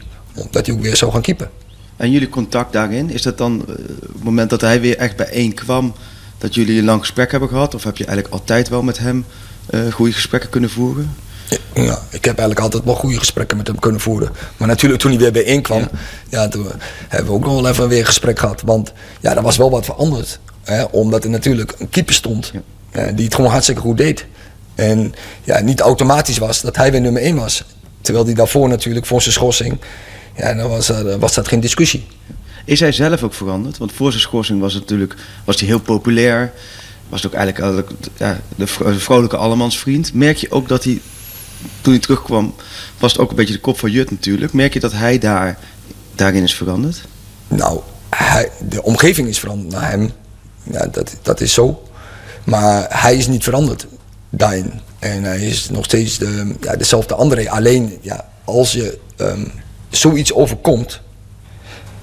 [0.50, 1.50] Dat hij ook weer zou gaan keepen.
[1.96, 3.66] En jullie contact daarin, is dat dan op
[4.12, 5.94] het moment dat hij weer echt bijeen kwam,
[6.38, 7.74] dat jullie een lang gesprek hebben gehad?
[7.74, 9.24] Of heb je eigenlijk altijd wel met hem
[9.66, 11.14] eh, goede gesprekken kunnen voeren?
[11.74, 14.30] Ja, ik heb eigenlijk altijd wel goede gesprekken met hem kunnen voeren.
[14.56, 15.88] Maar natuurlijk toen hij weer bijeenkwam,
[16.28, 16.48] ja.
[16.48, 16.66] toen
[17.08, 18.62] hebben we ook nog wel even weer een gesprek gehad.
[18.64, 20.38] Want ja, er was wel wat veranderd.
[20.64, 22.52] Hè, omdat er natuurlijk een keeper stond
[23.14, 24.26] die het gewoon hartstikke goed deed.
[24.74, 27.64] En ja, niet automatisch was dat hij weer nummer 1 was.
[28.00, 29.78] Terwijl hij daarvoor natuurlijk voor zijn schorsing,
[30.36, 32.06] ja, dan was, er- was dat geen discussie.
[32.64, 33.78] Is hij zelf ook veranderd?
[33.78, 36.52] Want voor zijn schorsing was, het natuurlijk, was hij heel populair.
[37.08, 38.66] Was het ook eigenlijk ja, de
[38.98, 40.14] vrolijke allemansvriend.
[40.14, 41.00] Merk je ook dat hij,
[41.80, 42.54] toen hij terugkwam,
[42.98, 44.52] was het ook een beetje de kop van Jut natuurlijk.
[44.52, 45.58] Merk je dat hij daar,
[46.14, 47.02] daarin is veranderd?
[47.48, 50.10] Nou, hij, de omgeving is veranderd naar hem.
[50.70, 51.82] Ja, dat, dat is zo.
[52.44, 53.86] Maar hij is niet veranderd
[54.30, 54.72] daarin.
[54.98, 57.50] En hij is nog steeds de, ja, dezelfde André.
[57.50, 59.44] Alleen, ja, als je ehm,
[59.88, 61.00] zoiets overkomt...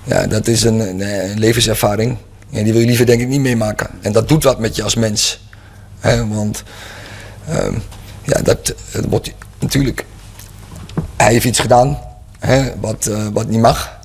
[0.04, 2.18] Ja, dat is een, een, levenservaring.
[2.52, 3.90] En die wil je liever denk ik niet meemaken.
[4.02, 5.40] En dat doet wat met je als mens.
[6.28, 6.64] Want
[7.48, 7.74] ehm,
[8.24, 8.74] ja, dat,
[9.10, 10.06] wordt natuurlijk...
[11.18, 12.00] Hij heeft iets gedaan
[12.40, 14.00] hè, wat, eh, wat niet mag.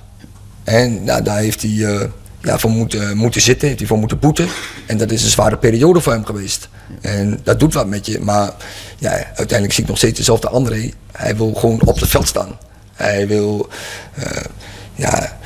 [0.64, 2.08] En nou, daar heeft hij eh,
[2.46, 4.48] ja, voor moeten, moeten zitten, heeft hij voor moeten boeten.
[4.86, 6.68] En dat is een zware periode voor hem geweest.
[7.00, 8.20] En dat doet wat met je.
[8.20, 8.52] Maar
[8.98, 10.90] ja, uiteindelijk zie ik nog steeds dezelfde André.
[11.12, 12.58] Hij wil gewoon op het veld staan.
[12.94, 13.68] Hij wil
[14.14, 14.44] eh,
[14.94, 15.38] ja,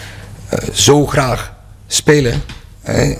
[0.48, 1.54] eh, zo graag
[1.86, 2.42] spelen.
[2.82, 3.18] Hij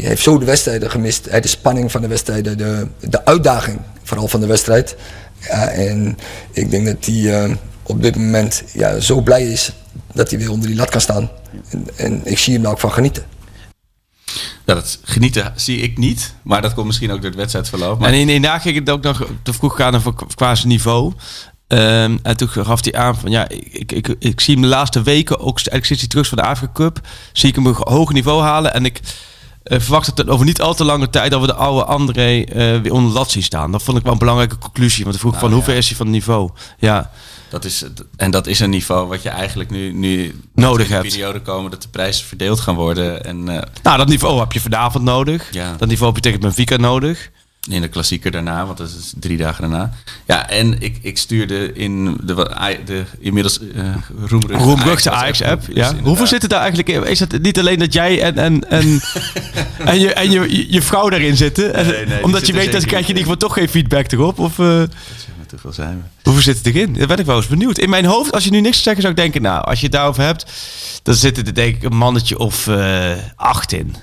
[0.00, 1.30] heeft zo de wedstrijden gemist.
[1.30, 4.96] Hij de spanning van de wedstrijden, de, de uitdaging vooral van de wedstrijd.
[5.72, 6.18] En
[6.52, 7.50] ik denk dat hij eh,
[7.82, 9.72] op dit moment ja, zo blij is
[10.12, 11.30] dat hij weer onder die lat kan staan.
[11.68, 13.24] En, en ik zie hem daar ook van genieten.
[14.64, 16.34] Ja, dat genieten zie ik niet.
[16.42, 17.98] Maar dat komt misschien ook door het wedstrijdverloop.
[17.98, 21.12] Maar En in, daarna ging het ook nog te vroeg gaan over qua niveau.
[21.66, 24.68] Ehm, en toen gaf hij aan van ja, ik, ik, ik, ik zie hem de
[24.68, 27.00] laatste weken ook eigenlijk sinds hij terug is van de Afrika Cup,
[27.32, 28.74] zie ik hem een hoog niveau halen.
[28.74, 29.00] En ik
[29.64, 32.54] verwacht dat het over niet al te lange tijd dat we de oude André eh,
[32.80, 33.72] weer onder de lat zien staan.
[33.72, 35.02] Dat vond ik wel een belangrijke conclusie.
[35.04, 36.50] Want ik vroeg van hoe ver is hij van het niveau?
[36.78, 37.10] Ja,
[37.50, 40.88] dat is, het- en dat is een niveau wat je eigenlijk nu, nu Nodig in
[40.88, 41.08] de hebt.
[41.08, 43.24] periode komen dat de prijzen verdeeld gaan worden.
[43.24, 45.48] En eh, nou dat niveau heb je vanavond nodig.
[45.52, 45.74] Ja.
[45.78, 47.30] Dat niveau heb je tegen Benfica nodig.
[47.70, 49.92] In de klassieker daarna, want dat is drie dagen daarna.
[50.26, 52.48] Ja, en ik, ik stuurde in de,
[52.84, 53.94] de inmiddels uh,
[54.48, 55.66] roemruchte Ajax-app.
[55.66, 55.82] Dus Ja.
[55.82, 56.06] inderdaad.
[56.06, 57.06] Hoeveel zitten daar eigenlijk in?
[57.10, 59.00] Is het niet alleen dat jij en, en, en,
[59.90, 61.86] en, je, en je, je vrouw daarin zitten?
[61.86, 64.38] Nee, nee, omdat je weet, zeker krijg je in ieder geval toch geen feedback erop.
[64.38, 64.88] Of, eh, Zeg
[65.36, 66.20] maar, Hoeveel zijn we?
[66.22, 66.92] hoeveel zit het erin?
[66.94, 67.78] Daar ben ik wel eens benieuwd.
[67.78, 69.42] In mijn hoofd, als je nu niks te zeggen zou ik denken...
[69.42, 70.46] Nou, als je het daarover hebt,
[71.02, 73.94] dan zitten er denk ik een mannetje of eh, acht in.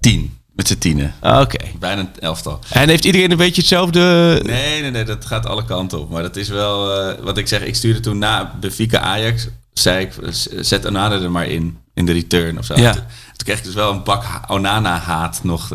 [0.00, 0.38] Tien.
[0.54, 1.14] Met z'n tienen.
[1.20, 1.56] Ah, Oké.
[1.78, 2.58] Bijna een elftal.
[2.68, 4.00] En heeft iedereen een beetje hetzelfde...
[4.44, 6.10] Nee, nee, nee, dat gaat alle kanten op.
[6.10, 7.60] Maar dat is wel eh, wat ik zeg.
[7.62, 9.48] Ik stuurde toen na Benfica Ajax.
[9.72, 10.12] Zei ik,
[10.60, 11.78] zet Onana er maar in.
[11.94, 12.74] In de return of zo.
[12.76, 12.92] Ja.
[12.92, 15.68] Toen, toen kreeg ik dus wel een bak ha- Onana-haat nog.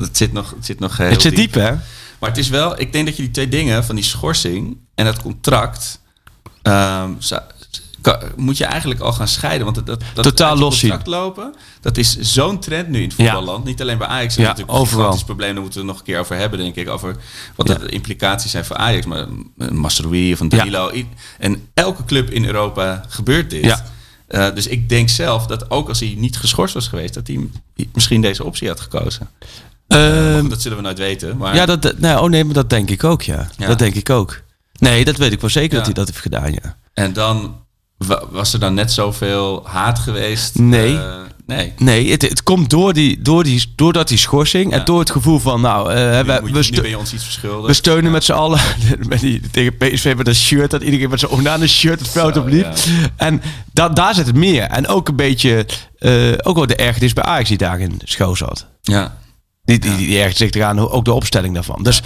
[0.00, 1.70] het zit nog, het zit nog heel het zit diep, hè?
[2.18, 5.06] Maar het is wel, ik denk dat je die twee dingen, van die schorsing en
[5.06, 6.00] het contract,
[6.62, 7.10] ehm,
[8.36, 9.64] moet je eigenlijk al gaan scheiden.
[9.64, 13.24] Want dat, dat, dat Totaal los lopen, dat is zo'n trend nu in het Ja.
[13.34, 13.64] voetballand.
[13.64, 14.98] Niet alleen bij Ajax, dat is Ja, natuurlijk een overal.
[15.00, 15.52] gigantisch probleem.
[15.52, 16.88] Daar moeten we het nog een keer over hebben, denk ik.
[16.88, 17.16] Over
[17.56, 19.06] wat de implicaties zijn voor Ajax.
[19.06, 19.26] Maar
[19.58, 20.48] een Masroei of een.
[20.48, 20.90] Danilo.
[21.38, 23.64] En elke club in Europa gebeurt dit.
[23.64, 23.84] Ja.
[24.26, 27.48] Eh, dus ik denk zelf dat ook als hij niet geschorst was geweest, dat hij
[27.92, 29.28] misschien deze optie had gekozen.
[29.88, 31.36] Ehm, Goed, dat zullen we nooit weten.
[31.36, 33.48] Maar ja, dat, nee, oh nee, maar dat denk ik ook, ja.
[33.58, 34.40] Dat denk ik ook.
[34.78, 36.76] Nee, dat weet ik wel zeker dat hij dat heeft gedaan, ja.
[36.94, 37.56] En dan
[38.30, 40.58] was er dan net zoveel haat geweest?
[40.58, 40.96] Nee.
[40.96, 41.04] Eh,
[41.46, 41.72] nee.
[41.78, 44.78] Nee, het, het komt door die, door die, doordat die schorsing Ja.
[44.78, 47.12] en door het gevoel van, nou, Nu, we, je- we, nu ste- ben je ons
[47.12, 47.66] iets verschuldigd.
[47.66, 48.60] we steunen met z'n allen
[49.08, 52.34] met die, tegen PSV met een shirt, dat iedereen met zijn Onana shirt het veld
[52.34, 52.62] Zo, opliep.
[52.76, 53.08] ja.
[53.16, 53.42] En
[53.72, 54.62] da, daar zit het meer.
[54.62, 55.66] En ook een beetje,
[55.98, 58.66] eh, ook wel de ergernis bij Ajax die daarin schoon zat.
[58.82, 59.20] Ja.
[59.64, 61.82] Die, die, die ergert zich eraan, ook de opstelling daarvan.
[61.82, 62.02] Dus,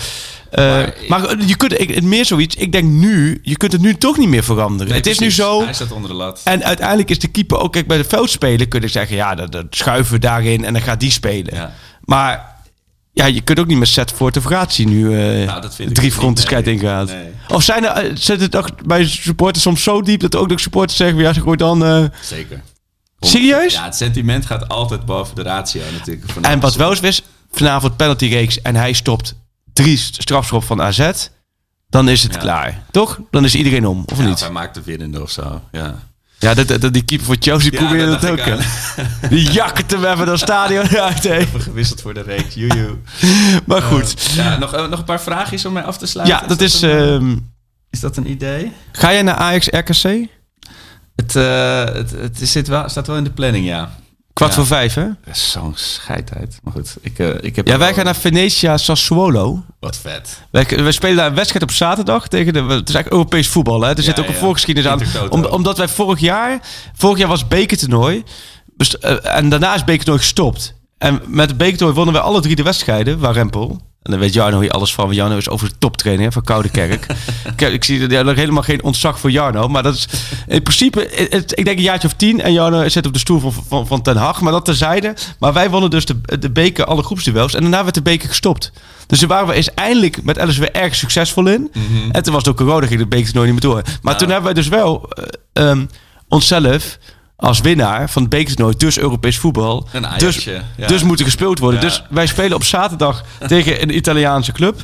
[0.51, 3.95] Maar maar, ik- je kunt ik, meer zoiets, ik denk nu, je kunt het nu
[3.95, 4.87] toch niet meer veranderen.
[4.89, 6.41] Nee, het is nu zo, Hij staat onder de lat.
[6.45, 9.53] En uiteindelijk is de keeper ook, kijk, bij de veldspelen kun je zeggen, ja, dat,
[9.53, 11.55] dat schuiven we daarin en dan gaat die spelen.
[11.55, 11.73] Ja.
[12.01, 12.55] Maar
[13.13, 16.45] ja, je kunt ook niet met set voor de gratie nu eh Nou, drie fronten
[16.45, 16.75] strijd nee.
[16.75, 17.07] ingaat.
[17.09, 17.29] Nee.
[17.49, 20.61] Of zijn er, eh, zit het ook bij supporters soms zo diep dat ook de
[20.61, 21.85] supporters zeggen, ja, gooi dan...
[21.85, 22.63] eh, Zeker.
[23.21, 23.73] Serieus?
[23.75, 26.25] Ja, het sentiment gaat altijd boven de ratio natuurlijk.
[26.41, 27.23] En wat wel eens is,
[27.53, 29.35] vanavond penaltyreeks en hij stopt
[29.77, 31.11] drie strafschop van AZ,
[31.89, 32.41] dan is het Ja.
[32.41, 32.83] klaar.
[32.91, 33.21] Toch?
[33.31, 34.41] Dan is iedereen om, of Ja, niet?
[34.41, 35.61] hij maakt de winnende of zo.
[35.73, 35.95] Ja.
[36.39, 38.59] Ja, dat, dat, die keeper voor Chelsea Ja, probeerde dat dat ook.
[39.31, 41.25] Die jakkert hem even dat stadion uit.
[41.25, 42.55] Even gewisseld voor de reeks.
[42.55, 42.97] Joejoe.
[43.67, 44.23] Maar goed.
[44.35, 46.39] Ja, nog, eh, nog een paar vraagjes om mij af te sluiten.
[46.41, 46.83] Ja, dat is...
[46.83, 47.37] een, eh, ehm,
[47.91, 48.73] is dat een idee?
[48.93, 50.29] ga jij naar Ajax RKC?
[51.17, 53.95] Het, eh, het, het zit wel, staat wel in de planning, ja.
[54.37, 55.07] Kwart voor vijf, hè?
[55.33, 56.59] Zo'n scheidheid.
[56.63, 57.67] Maar goed, ik, eh, ik heb...
[57.67, 59.65] Ja, wij gaan naar Venetia Sassuolo.
[59.81, 60.41] Wat vet.
[60.51, 62.59] Wij, wij spelen daar een wedstrijd op zaterdag tegen de.
[62.59, 63.81] Het is eigenlijk Europees voetbal.
[63.81, 63.97] Hè?
[63.97, 65.29] Er zit ook een voorgeschiedenis aan.
[65.29, 66.61] Om, omdat wij vorig jaar.
[66.95, 68.25] Vorig jaar was bekertoernooi.
[68.77, 70.75] eh, en daarna is bekertoernooi gestopt.
[70.99, 73.19] En met bekertoernooi wonnen wij alle drie de wedstrijden.
[73.19, 73.81] Waar Rempel.
[74.07, 75.05] En dan weet Jarno hier alles van.
[75.05, 77.07] Want Jarno is over de toptrainer hè, van Koude Kerk.
[77.75, 79.69] Ik zie er nog helemaal geen ontzag voor Jarno.
[79.69, 80.09] Maar dat is
[80.47, 81.27] in principe.
[81.31, 82.41] Het, ik denk een jaartje of tien.
[82.41, 84.41] En Jarno zit op de stoel van, van, van Ten Hag.
[84.41, 85.15] Maar dat terzijde.
[85.39, 87.55] Maar wij wonnen dus de, de beker, alle groepsduels.
[87.55, 88.73] En daarna werd de beker gestopt.
[89.07, 91.73] Dus daar waren we eens eindelijk met weer erg succesvol in.
[92.13, 93.83] En toen was het ook corona, ging de beker nooit niet meer door.
[94.03, 95.09] Maar toen hebben wij dus wel
[95.53, 95.85] ehm,
[96.29, 96.99] onszelf
[97.37, 100.87] als winnaar van het bekertoernooi, dus Europees voetbal, Een dus, ja.
[100.87, 101.81] dus moeten gespeeld worden.
[101.81, 101.87] Ja.
[101.87, 104.83] Dus wij spelen op zaterdag tegen een Italiaanse club.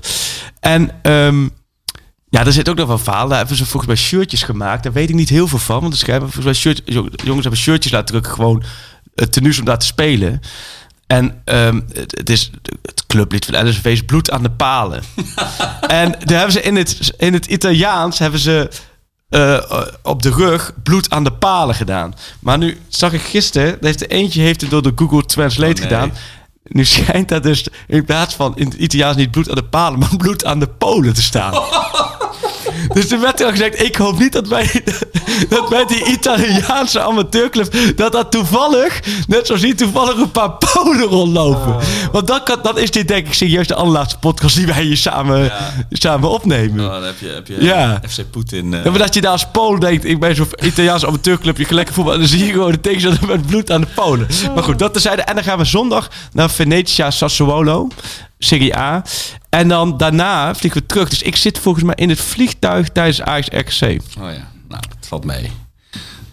[0.60, 1.48] En ehm,
[2.28, 3.28] ja, er zit ook nog wel verhaal.
[3.28, 4.82] Daar hebben ze volgens mij shirtjes gemaakt.
[4.82, 5.80] Daar weet ik niet heel veel van.
[5.80, 6.82] Want er schrijven volgens mij shirt,
[7.24, 8.32] jongens hebben shirtjes laten drukken.
[8.32, 8.62] Gewoon
[9.14, 10.40] het tenues om daar te spelen.
[11.06, 12.50] En ehm, het, is
[12.82, 15.02] het clublied van LSV is bloed aan de palen.
[15.88, 18.68] en daar hebben ze in het, in het Italiaans hebben ze
[19.32, 19.58] eh,
[20.02, 22.14] op de rug bloed aan de palen gedaan.
[22.40, 25.72] Maar nu zag ik gisteren, er heeft er eentje heeft het door de Google Translate
[25.72, 25.88] Oh, nee.
[25.88, 26.12] gedaan.
[26.64, 29.98] Nu schijnt dat dus in plaats van in het Italiaans niet bloed aan de palen,
[29.98, 31.52] maar bloed aan de polen te staan.
[32.88, 34.82] Dus er werd al gezegd, ik hoop niet dat wij,
[35.48, 41.00] dat bij die Italiaanse amateurclub, dat dat toevallig, net zoals hier toevallig een paar Polen
[41.06, 41.76] rondlopen.
[42.12, 44.96] Want dat, kan, dat is dit denk ik serieus de allerlaatste podcast die wij hier
[44.96, 45.72] samen, Ja.
[45.90, 46.84] samen opnemen.
[46.84, 48.00] Oh, dan heb je, heb je Ja.
[48.08, 48.74] FC Poetin.
[48.74, 51.74] eh, Ja, maar dat je daar als Pool denkt, ik ben zo'n Italiaanse amateurclub, je
[51.74, 52.12] lekker voetbal.
[52.12, 54.26] En dan zie je gewoon de tegenstander met bloed aan de Polen.
[54.54, 55.22] Maar goed, dat terzijde.
[55.22, 57.88] En dan gaan we zondag naar Venetia Sassuolo,
[58.44, 59.04] Serie A.
[59.48, 61.08] En dan daarna vliegen we terug.
[61.08, 63.82] Dus ik zit volgens mij in het vliegtuig tijdens Ajax RKC.
[64.18, 65.50] Oh ja, nou, het valt mee.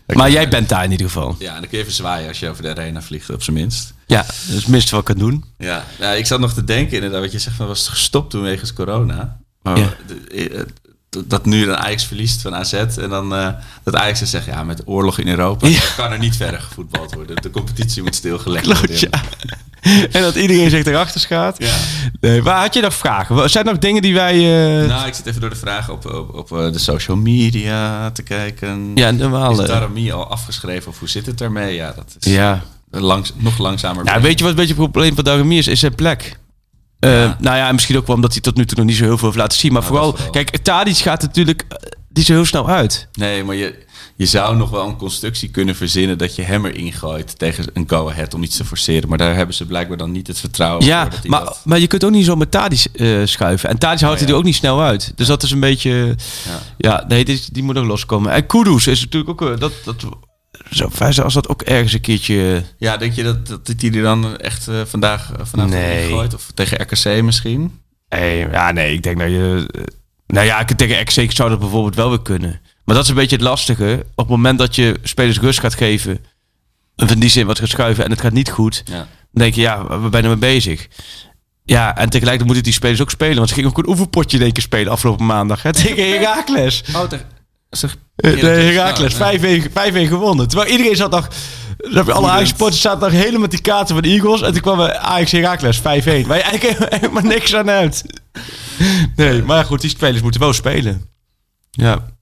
[0.07, 1.35] Maar jij bent daar in ieder geval.
[1.39, 3.93] Ja, dan kun je even zwaaien als je over de arena vliegt, op zijn minst.
[4.05, 5.43] Ja, dat is het minste wat ik kan doen.
[5.57, 8.29] Ja, ja, ik zat nog te denken inderdaad, wat je zegt, van was het gestopt
[8.29, 9.37] toen wegens corona.
[9.61, 9.93] Maar Ja.
[10.31, 10.61] eh,
[11.27, 13.49] dat nu dan Ajax verliest van AZ en dan eh,
[13.83, 15.79] dat Ajax dan zegt, ja, met oorlog in Europa Ja.
[15.95, 17.41] kan er niet verder gevoetbald worden.
[17.41, 18.97] De competitie moet stilgelegd worden.
[18.99, 19.21] Ja.
[20.11, 21.55] En dat iedereen zich erachter schaat.
[21.63, 21.73] Ja.
[22.21, 23.49] Nee, maar had je nog vragen?
[23.49, 24.33] Zijn er nog dingen die wij...
[24.81, 28.11] eh, Nou, ik zit even door de vragen op, op, op eh, de social media
[28.11, 28.91] te kijken.
[28.95, 29.51] ja, normaal.
[29.51, 31.75] Is eh, Darami al afgeschreven of hoe zit het ermee?
[31.75, 32.63] Ja, dat is ja.
[32.91, 34.03] langs, nog langzamer.
[34.03, 35.67] Nou, weet je wat een beetje het probleem van Darami is?
[35.67, 36.37] Is zijn plek.
[36.99, 37.37] Ja.
[37.39, 39.17] Nou ja, en misschien ook wel omdat hij tot nu toe nog niet zo heel
[39.17, 39.73] veel heeft laten zien.
[39.73, 41.63] Maar Nou, vooral, kijk, Tadic gaat natuurlijk
[42.09, 43.07] die zo heel snel uit.
[43.13, 43.85] Nee, maar je,
[44.19, 47.83] je zou nog wel een constructie kunnen verzinnen dat je hem erin gooit tegen een
[47.87, 49.09] go-ahead om iets te forceren.
[49.09, 51.11] Maar daar hebben ze blijkbaar dan niet het vertrouwen ja, voor.
[51.19, 53.69] Hij maar, dat- maar je kunt ook niet zo met Tadic eh, schuiven.
[53.69, 54.33] En Tadic houdt hij ja.
[54.33, 55.11] er ook niet snel uit.
[55.15, 56.15] Dus dat is een beetje...
[56.45, 56.59] Ja.
[56.77, 58.31] Ja, nee, die, die moet ook loskomen.
[58.31, 59.51] En Kudus is natuurlijk ook...
[59.51, 60.05] eh, Dat, dat,
[60.71, 62.63] zo fijn als dat ook ergens een keertje...
[62.77, 66.07] Ja, denk je dat, dat er dan echt eh, vandaag vanavond Nee.
[66.09, 66.33] gooit?
[66.33, 67.79] Of tegen RKC misschien?
[68.09, 69.65] Nee, ja, nee, ik denk dat je...
[70.27, 72.61] Nou ja, ik- tegen XC zou dat bijvoorbeeld wel weer kunnen.
[72.89, 74.05] Maar dat is een beetje het lastige.
[74.15, 76.25] Op het moment dat je spelers rust gaat geven...
[76.95, 78.83] of in die zin wat gaat schuiven en het gaat niet goed...
[78.85, 78.95] Ja.
[78.95, 80.87] dan denk je, ja, we zijn er mee bezig.
[81.63, 83.35] Ja, en tegelijkertijd moeten die spelers ook spelen.
[83.35, 85.63] Want ze gingen ook een oefenpotje in één keer spelen afgelopen maandag.
[85.63, 86.83] Hè, tegen Herakles.
[86.95, 87.03] Oh.
[87.69, 89.61] Zeg, Herakles, Nou, nee.
[89.61, 89.73] 5-1 5-1
[90.07, 90.47] gewonnen.
[90.47, 91.27] Terwijl iedereen zat nog...
[92.07, 94.41] Alle Ajax-supporters zaten nog helemaal met die kaarten van de Eagles.
[94.41, 95.81] En toen kwam Ajax Herakles 5-1.
[95.81, 96.03] Waar
[96.37, 98.03] je eigenlijk helemaal niks aan hebt.
[99.15, 101.09] Nee, maar goed, die spelers moeten wel spelen.
[101.71, 102.17] Ja.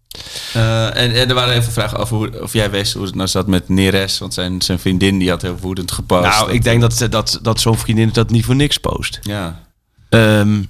[0.53, 3.27] Eh, en, en er waren even vragen over hoe, of jij wist hoe het nou
[3.27, 4.17] zat met Neres.
[4.17, 6.23] Want zijn, zijn vriendin die had heel woedend gepost.
[6.29, 9.19] Nou, ik denk dat, dat, dat zo'n vriendin dat niet voor niks post.
[9.21, 9.59] Ja.
[10.09, 10.61] Ehm,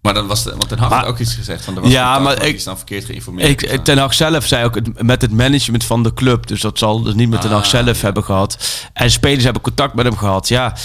[0.00, 1.90] Maar dan was de, want Ten Hag Maar- had ook iets gezegd van er was
[1.90, 3.62] Ja, maar ik- is dan verkeerd geïnformeerd.
[3.62, 3.84] ik.
[3.84, 6.46] Ten Hag zelf zei ook het, met het management van de club.
[6.46, 8.04] Dus dat zal dus niet met Ten Hag Ah, zelf ja.
[8.04, 8.58] hebben gehad.
[8.92, 10.48] En spelers hebben contact met hem gehad.
[10.48, 10.76] Ja,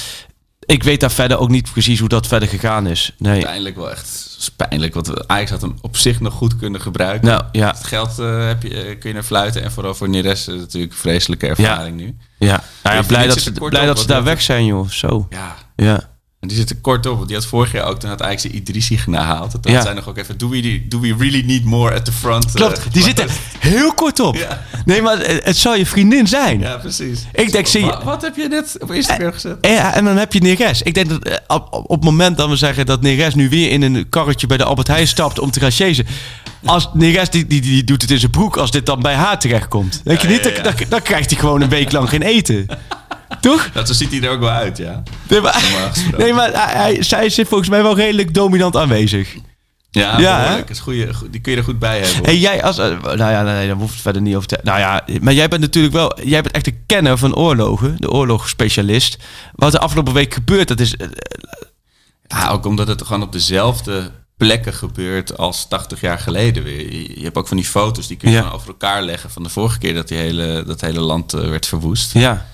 [0.70, 3.14] ik weet daar verder ook niet precies hoe dat verder gegaan is.
[3.18, 3.34] Nee.
[3.34, 4.94] Uiteindelijk wel echt pijnlijk.
[4.94, 7.28] Want Ajax had hem op zich nog goed kunnen gebruiken.
[7.28, 7.68] Nou, ja.
[7.68, 9.64] Het geld eh, heb je, eh, kun je naar fluiten.
[9.64, 12.18] En vooral voor Neres is het natuurlijk een vreselijke ervaring nu.
[12.40, 14.90] Ja, nou ja blij dat ze, blij op dat ze daar weg zijn, joh.
[14.90, 15.28] Zo.
[15.30, 16.10] Ja, Ja.
[16.40, 17.16] En die zitten kort op.
[17.16, 19.52] Want die had vorig jaar ook, toen had Ajax de Idrissi gehaald.
[19.52, 19.74] Toen Ja.
[19.74, 22.46] had zij nog ook even, do we, do we really need more at the front?
[22.46, 23.28] eh, Klopt, die zitten
[23.60, 24.36] heel kort op.
[24.36, 24.64] Ja.
[24.86, 26.60] Nee, maar het, het zou je vriendin zijn.
[26.60, 27.26] Ja, precies.
[27.34, 29.58] Ik denk, zie je- Wa- Wat heb je net op Instagram gezet?
[29.62, 30.82] En, ja, en dan heb je Neres.
[30.82, 33.70] Ik denk dat eh, op, op het moment dat we zeggen dat Neres nu weer
[33.72, 36.06] in een karretje bij de Albert Heijn stapt om te gaan chasen.
[36.66, 39.40] Als Neres die, die, die doet het in zijn broek als dit dan bij haar
[39.40, 40.02] terechtkomt.
[40.04, 40.90] Denk je niet?
[40.90, 42.66] dan krijgt hij gewoon een week lang geen eten.
[43.42, 43.70] Toch?
[43.74, 45.04] Dat, zo ziet hij er ook wel uit, ja.
[45.30, 45.62] Nee, maar,
[46.18, 49.36] nee, hij, hij- zij zit volgens mij wel redelijk dominant aanwezig.
[49.92, 52.16] Ja, Ja, is goeie, die kun je er goed bij hebben.
[52.16, 52.26] hoor.
[52.26, 52.78] Hey, jij als...
[52.78, 54.60] eh, nou ja, nee, daar hoeft het verder niet over te...
[54.64, 56.20] Nou ja, maar jij bent natuurlijk wel...
[56.24, 57.96] Jij bent echt een kenner van oorlogen.
[58.00, 59.18] De oorlogsspecialist.
[59.56, 60.96] Wat de afgelopen week gebeurt, dat is...
[60.96, 61.08] eh,
[62.28, 66.94] Ja, ook omdat het gewoon op dezelfde plekken gebeurt als 80 jaar geleden weer.
[67.18, 68.50] Je, hebt ook van die foto's, die kun je Ja.
[68.50, 71.68] over elkaar leggen van de vorige keer dat die hele, dat hele land eh, werd
[71.68, 72.14] verwoest.
[72.14, 72.46] ja.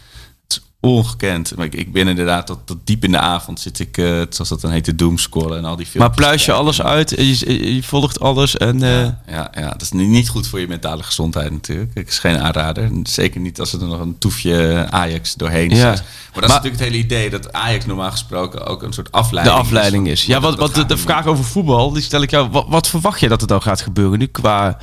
[0.85, 1.55] Is ongekend.
[1.55, 4.49] Maar ik, ik ben inderdaad tot, tot diep in de avond zit ik, eh, zoals
[4.49, 6.01] dat dan heet, te doomscrollen en al die filmpjes.
[6.17, 8.83] Maar pluis je alles uit, je, je volgt alles en...
[8.83, 11.91] eh, Ja, ja, ja, dat is niet- goed voor je mentale gezondheid natuurlijk.
[11.93, 12.89] Het is geen aanrader.
[13.03, 15.77] Zeker niet als er nog een toefje Ajax doorheen is.
[15.77, 15.85] Ja.
[15.85, 19.05] Maar dat Maar- is natuurlijk het hele idee dat Ajax normaal gesproken ook een soort
[19.11, 20.25] de afleiding afleiding is.
[20.25, 22.49] Ja, wat, wat de, de vraag over voetbal, die stel ik jou.
[22.49, 24.77] Wat, wat verwacht je dat er dan gaat gebeuren nu qua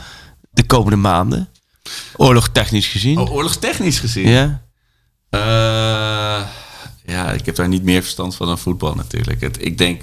[0.51, 1.49] de komende maanden?
[2.17, 3.19] Oorlogtechnisch gezien.
[3.19, 4.29] Oh, oorlogstechnisch gezien?
[4.29, 4.61] ja.
[5.33, 6.43] Eh,
[7.05, 9.41] ja, ik heb daar niet meer verstand van dan voetbal natuurlijk.
[9.41, 10.03] Het, ik denk,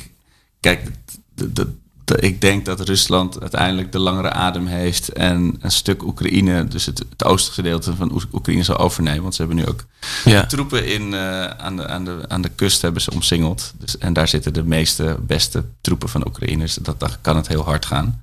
[0.60, 0.92] kijk,
[1.36, 1.74] de, de,
[2.06, 6.86] de- ik denk dat Rusland uiteindelijk de langere adem heeft en een stuk Oekraïne, dus
[6.86, 9.22] het, het oostelijke gedeelte van Oek- Oekraïne zal overnemen.
[9.22, 9.86] Want ze hebben nu ook
[10.26, 10.46] ja.
[10.46, 13.74] troepen in, eh, aan, de, aan, de, aan de kust hebben ze omsingeld.
[13.80, 16.64] Dus, en daar zitten de meeste, beste troepen van Oekraïne.
[16.64, 18.22] Dus dat, dan kan het heel hard gaan.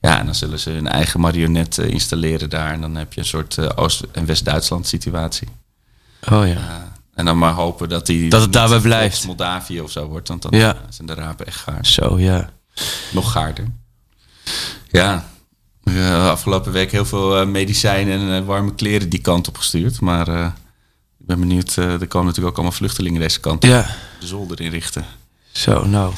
[0.00, 2.72] Ja, en dan zullen ze hun eigen marionet installeren daar.
[2.72, 5.48] En dan heb je een soort eh, Oost- en West-Duitsland situatie.
[6.30, 6.52] Oh ja.
[6.52, 9.26] Ja, en dan maar hopen dat die Dat het daarbij blijft.
[9.26, 10.74] Moldavië of zo wordt, want dan Ja.
[10.74, 11.86] eh, zijn de rapen echt gaar.
[11.86, 12.50] Zo ja.
[13.12, 13.66] Nog gaarder.
[14.90, 15.28] Ja,
[15.84, 20.00] eh, afgelopen week heel veel eh, medicijnen en eh, warme kleren die kant op gestuurd.
[20.00, 20.46] Maar eh,
[21.18, 23.70] ik ben benieuwd, eh, er komen natuurlijk ook allemaal vluchtelingen deze kant op.
[23.70, 23.86] Ja.
[24.20, 25.04] De zolder inrichten.
[25.52, 26.12] Zo, nou.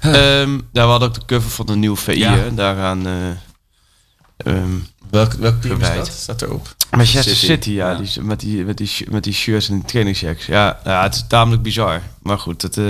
[0.00, 2.18] Ehm daar we hadden ook de cover van een nieuw VI.
[2.18, 2.48] Ja.
[2.48, 3.06] Daaraan.
[3.06, 4.62] eh
[5.10, 6.08] ehm, Welk, welk team is dat?
[6.08, 6.76] Staat erop.
[6.90, 7.96] Manchester City, City, ja, ja.
[7.96, 10.46] Die, met, die, met, die, met die shirts en die trainingsjacks.
[10.46, 12.00] Ja, ja, het is tamelijk bizar.
[12.22, 12.84] Maar goed, het, eh,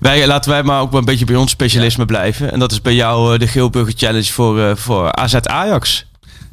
[0.00, 2.52] wij, laten wij maar ook wel een beetje bij ons specialisme blijven.
[2.52, 6.06] En dat is bij jou eh, de Geelburger Challenge voor, eh, voor AZ Ajax.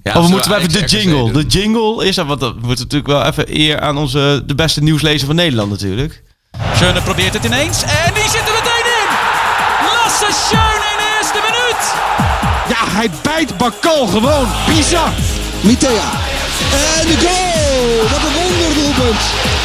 [0.03, 1.31] Ja, of we moeten we even de jingle.
[1.31, 4.83] De jingle is er, want dat moet natuurlijk wel even eer aan onze, de beste
[4.83, 6.23] nieuwslezer van Nederland natuurlijk.
[6.75, 9.07] Schöne probeert het ineens en die zit er meteen in.
[9.85, 10.78] Lasse Schöne
[12.99, 14.47] hij bijt Bakal gewoon.
[14.67, 15.13] Bizar.
[15.63, 16.11] Mitea.
[16.99, 18.09] En de goal!
[18.09, 19.21] Wat een wonderdoelpunt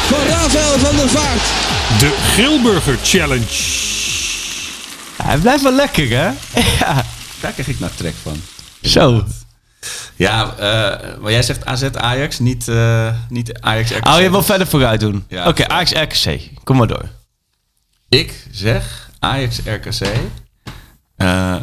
[0.09, 1.41] van Rafael van der Vaart.
[1.99, 3.53] De Grilburger Challenge.
[5.17, 6.25] Ja, hij blijft wel lekker, hè?
[6.79, 7.03] ja,
[7.39, 8.41] Daar krijg ik nou trek van.
[8.81, 9.23] zo.
[10.15, 14.07] Ja, eh, maar jij zegt AZ Ajax, niet, eh, niet Ajax RKC.
[14.07, 15.25] Oh, je wil verder vooruit doen.
[15.27, 15.47] Ja.
[15.47, 16.39] Oké, Ajax RKC.
[16.63, 17.09] Kom maar door.
[18.09, 20.07] Ik zeg Ajax RKC
[21.15, 21.55] eh,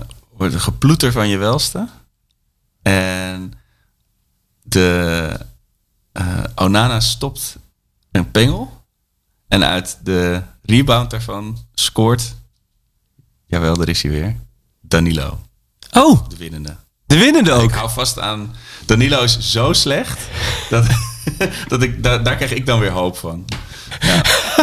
[0.43, 1.89] wordt een geploeter van je welste.
[2.83, 3.53] En
[4.63, 5.39] de
[6.13, 7.57] eh, Onana stopt
[8.11, 8.85] een pengel.
[9.49, 12.35] En uit de rebound daarvan scoort,
[13.47, 14.37] jawel, daar is hij weer,
[14.81, 15.41] Danilo.
[15.93, 16.77] Oh, De winnende.
[17.07, 17.71] de winnende ook.
[17.71, 18.55] Ik hou vast aan,
[18.87, 20.21] Danilo is zo slecht,
[20.71, 20.87] dat,
[21.69, 23.45] dat ik, daar, daar krijg ik dan weer hoop van.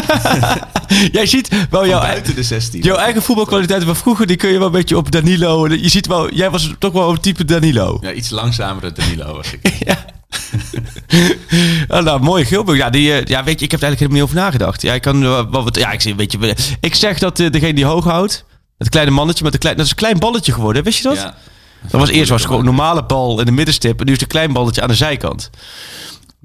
[1.12, 2.82] Jij ziet wel jouw, Buiten de 16.
[2.82, 5.68] jouw eigen voetbalkwaliteiten van vroeger, die kun je wel een beetje op Danilo.
[5.68, 7.98] Je ziet wel, jij was toch wel een type Danilo.
[8.02, 9.74] Ja, iets langzamere Danilo was ik.
[9.80, 10.06] Ja.
[11.88, 12.78] Ah, nou, mooie Gilbert.
[12.78, 14.82] Ja, die, eh, ja, weet je, ik heb er eigenlijk helemaal niet over nagedacht.
[14.82, 15.76] Ja, ik kan wel wat.
[15.78, 18.46] Ja, ik zie, weet je, ik zeg dat eh, degene die hoog houdt,
[18.78, 20.84] het kleine mannetje met een klein, dat is een klein balletje geworden.
[20.84, 21.16] Wist je dat?
[21.16, 21.36] Ja.
[21.82, 24.00] Dat was eerst was gewoon een normale bal in de middenstip.
[24.00, 25.50] En nu is het een klein balletje aan de zijkant.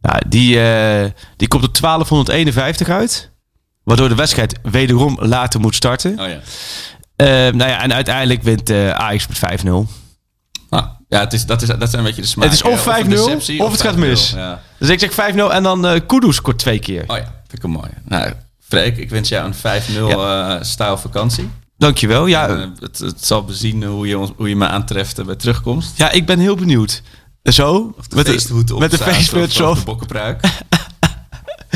[0.01, 3.31] Nou, die, eh, die komt op 1251 uit.
[3.85, 6.21] Waardoor de wedstrijd wederom later moet starten.
[6.21, 6.39] Oh ja.
[7.17, 9.69] Eh, nou ja, en uiteindelijk wint eh Ajax met 5-0.
[10.69, 12.45] Ah, ja, het is, dat, is, dat zijn een beetje de smaak.
[12.45, 12.99] Het is of hè.
[12.99, 13.99] een 5-0 deceptie of het gaat 5-0.
[13.99, 14.31] mis.
[14.31, 14.61] Ja.
[14.79, 17.05] Dus ik zeg 5-0 en dan eh Kudus scoort twee keer.
[17.07, 17.91] Oh ja, vind ik een mooi.
[18.05, 21.51] Nou, Freek, ik wens jou een 5-0 eh stijl vakantie.
[21.79, 22.27] Dankjewel.
[22.27, 25.25] Ja, En, eh, het, het zal bezien hoe je, ons- hoe je me aantreft eh,
[25.25, 25.99] bij terugkomst.
[25.99, 27.03] ja, ik ben heel benieuwd.
[27.43, 30.41] Zo, met de, met de of- feestmuts of de bokkenpruik.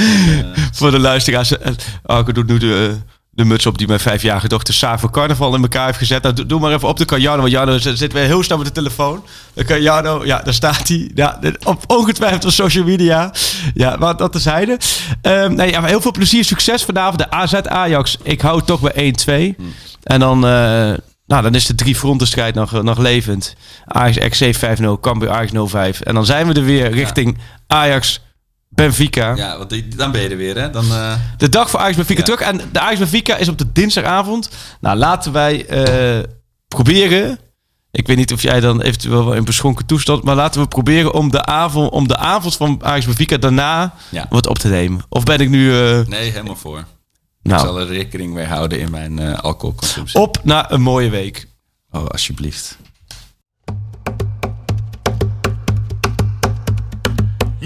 [0.79, 1.59] Voor de luisteraars.
[1.59, 1.73] eh,
[2.03, 2.97] Arco doet nu de,
[3.31, 6.23] de muts op die mijn vijfjarige dochter Saar voor carnaval in elkaar heeft gezet.
[6.23, 8.67] Nou, doe, maar even op de kan Jarno, want Jarno zit weer heel snel met
[8.67, 9.25] de telefoon.
[9.55, 11.11] Dan kan Jarno, ja, daar staat hij.
[11.15, 13.33] Ja, op, ongetwijfeld op social media.
[13.75, 14.79] Ja, maar dat tezijde.
[15.23, 17.19] Ehm nee, ja, maar heel veel plezier, succes vanavond.
[17.19, 19.15] De AZ Ajax, ik hou het toch bij
[19.57, 19.63] 1-2.
[20.03, 20.51] En dan, eh,
[21.27, 23.57] nou, dan is de drie frontenstrijd nog, nog levend.
[23.87, 26.01] Ajax XC 5-0, Cambuur Ajax 0-5.
[26.01, 28.21] En dan zijn we er weer richting Ajax
[28.85, 29.35] Benfica.
[29.37, 30.71] Ja, want die- dan ben je er weer, hè?
[30.71, 32.25] Dan, eh, De dag voor Ajax Benfica Ja.
[32.25, 32.41] terug.
[32.41, 34.51] En de Ajax Benfica is op de dinsdagavond.
[34.81, 36.25] Nou, laten wij eh,
[36.69, 37.39] proberen.
[37.91, 40.23] Ik weet niet of jij dan eventueel wel in beschonken toestand.
[40.23, 44.27] Maar laten we proberen om de avond, om de avond van Ajax Benfica daarna Ja.
[44.31, 45.01] wat op te nemen.
[45.09, 46.79] Of ben ik nu eh, nee, helemaal voor.
[47.43, 50.21] Ik nou, zal er rekening mee houden in mijn alcoholconsumptie.
[50.21, 51.47] op naar een mooie week.
[51.91, 52.79] Oh, alsjeblieft.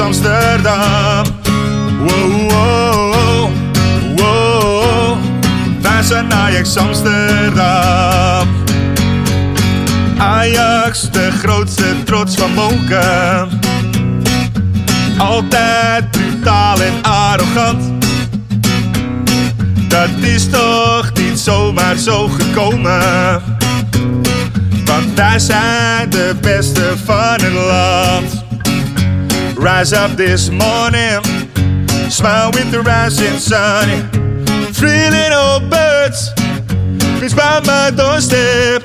[0.00, 1.24] Amsterdam.
[1.98, 3.50] Wow, wow,
[4.16, 5.18] wow.
[5.80, 8.48] Wij zijn Ajax Amsterdam.
[10.18, 13.48] Ajax, de grootste trots van Moken.
[15.18, 17.92] Altijd brutaal en arrogant.
[19.88, 23.42] Dat is toch niet zomaar zo gekomen.
[24.84, 28.39] Want wij zijn de beste van het land.
[29.60, 31.22] Rise up this morning,
[32.08, 34.08] smile with the rising sun.
[34.72, 36.32] Three little birds,
[37.20, 38.82] reach by my doorstep,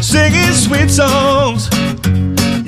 [0.00, 1.68] singing sweet songs,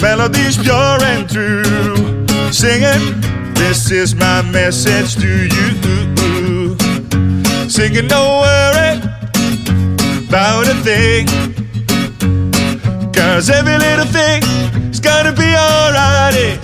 [0.03, 2.27] melodies pure and true.
[2.51, 3.21] Singing,
[3.55, 6.77] this is my message to you.
[7.69, 8.99] Singing, don't worry
[10.27, 11.29] about a thing.
[13.13, 14.43] Cause every little thing
[14.91, 16.64] is gonna be alright.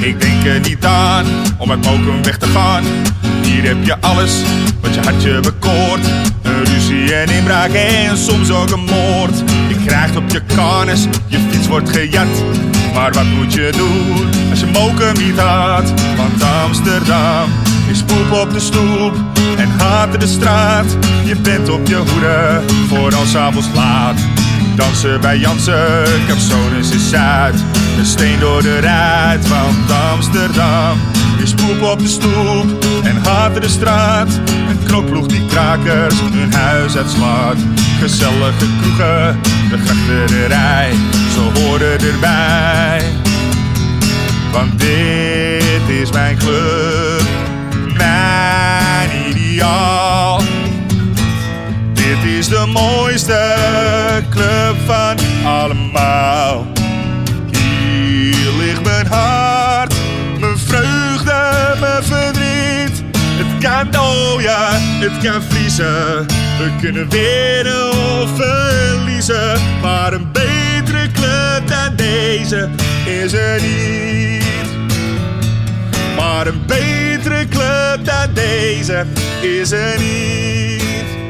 [0.00, 1.26] Ik denk er niet aan
[1.58, 2.84] om uit Mokum weg te gaan.
[3.42, 4.32] Hier heb je alles
[4.80, 6.06] wat je hartje bekoort.
[6.42, 9.38] Een ruzie en inbraak en soms ook een moord.
[9.68, 12.44] Je krijgt op je karnes, je fiets wordt gejat.
[12.94, 15.92] Maar wat moet je doen als je Mokum niet had?
[16.16, 17.50] Want Amsterdam
[17.90, 19.14] is poep op de stoep
[19.56, 20.96] en haat de straat.
[21.24, 24.20] Je bent op je hoede voor als avonds laat.
[24.74, 27.54] Dansen bij Jansen, Capsones is Zuid.
[27.98, 30.98] Een steen door de ruit van Amsterdam.
[31.38, 34.28] Is poep op de stoep en haat de straat.
[34.68, 37.56] Een knokploeg die krakers hun huis uitslaat.
[38.00, 39.40] Gezellige kroegen,
[39.70, 40.92] de grachterij,
[41.32, 43.02] ze horen erbij.
[44.52, 47.22] Want dit is mijn club,
[47.96, 50.42] mijn ideaal.
[51.92, 53.54] Dit is de mooiste
[54.30, 56.66] club van allemaal.
[57.50, 59.94] Hier ligt mijn hart,
[60.38, 63.02] mijn vreugde, mijn verdriet.
[63.60, 66.26] kan, oh ja, het kan vriezen.
[66.58, 69.60] We kunnen winnen of verliezen.
[69.82, 72.68] Maar een betere club dan deze
[73.04, 74.44] is er niet.
[76.16, 79.06] Maar een betere club dan deze
[79.40, 81.29] is er niet.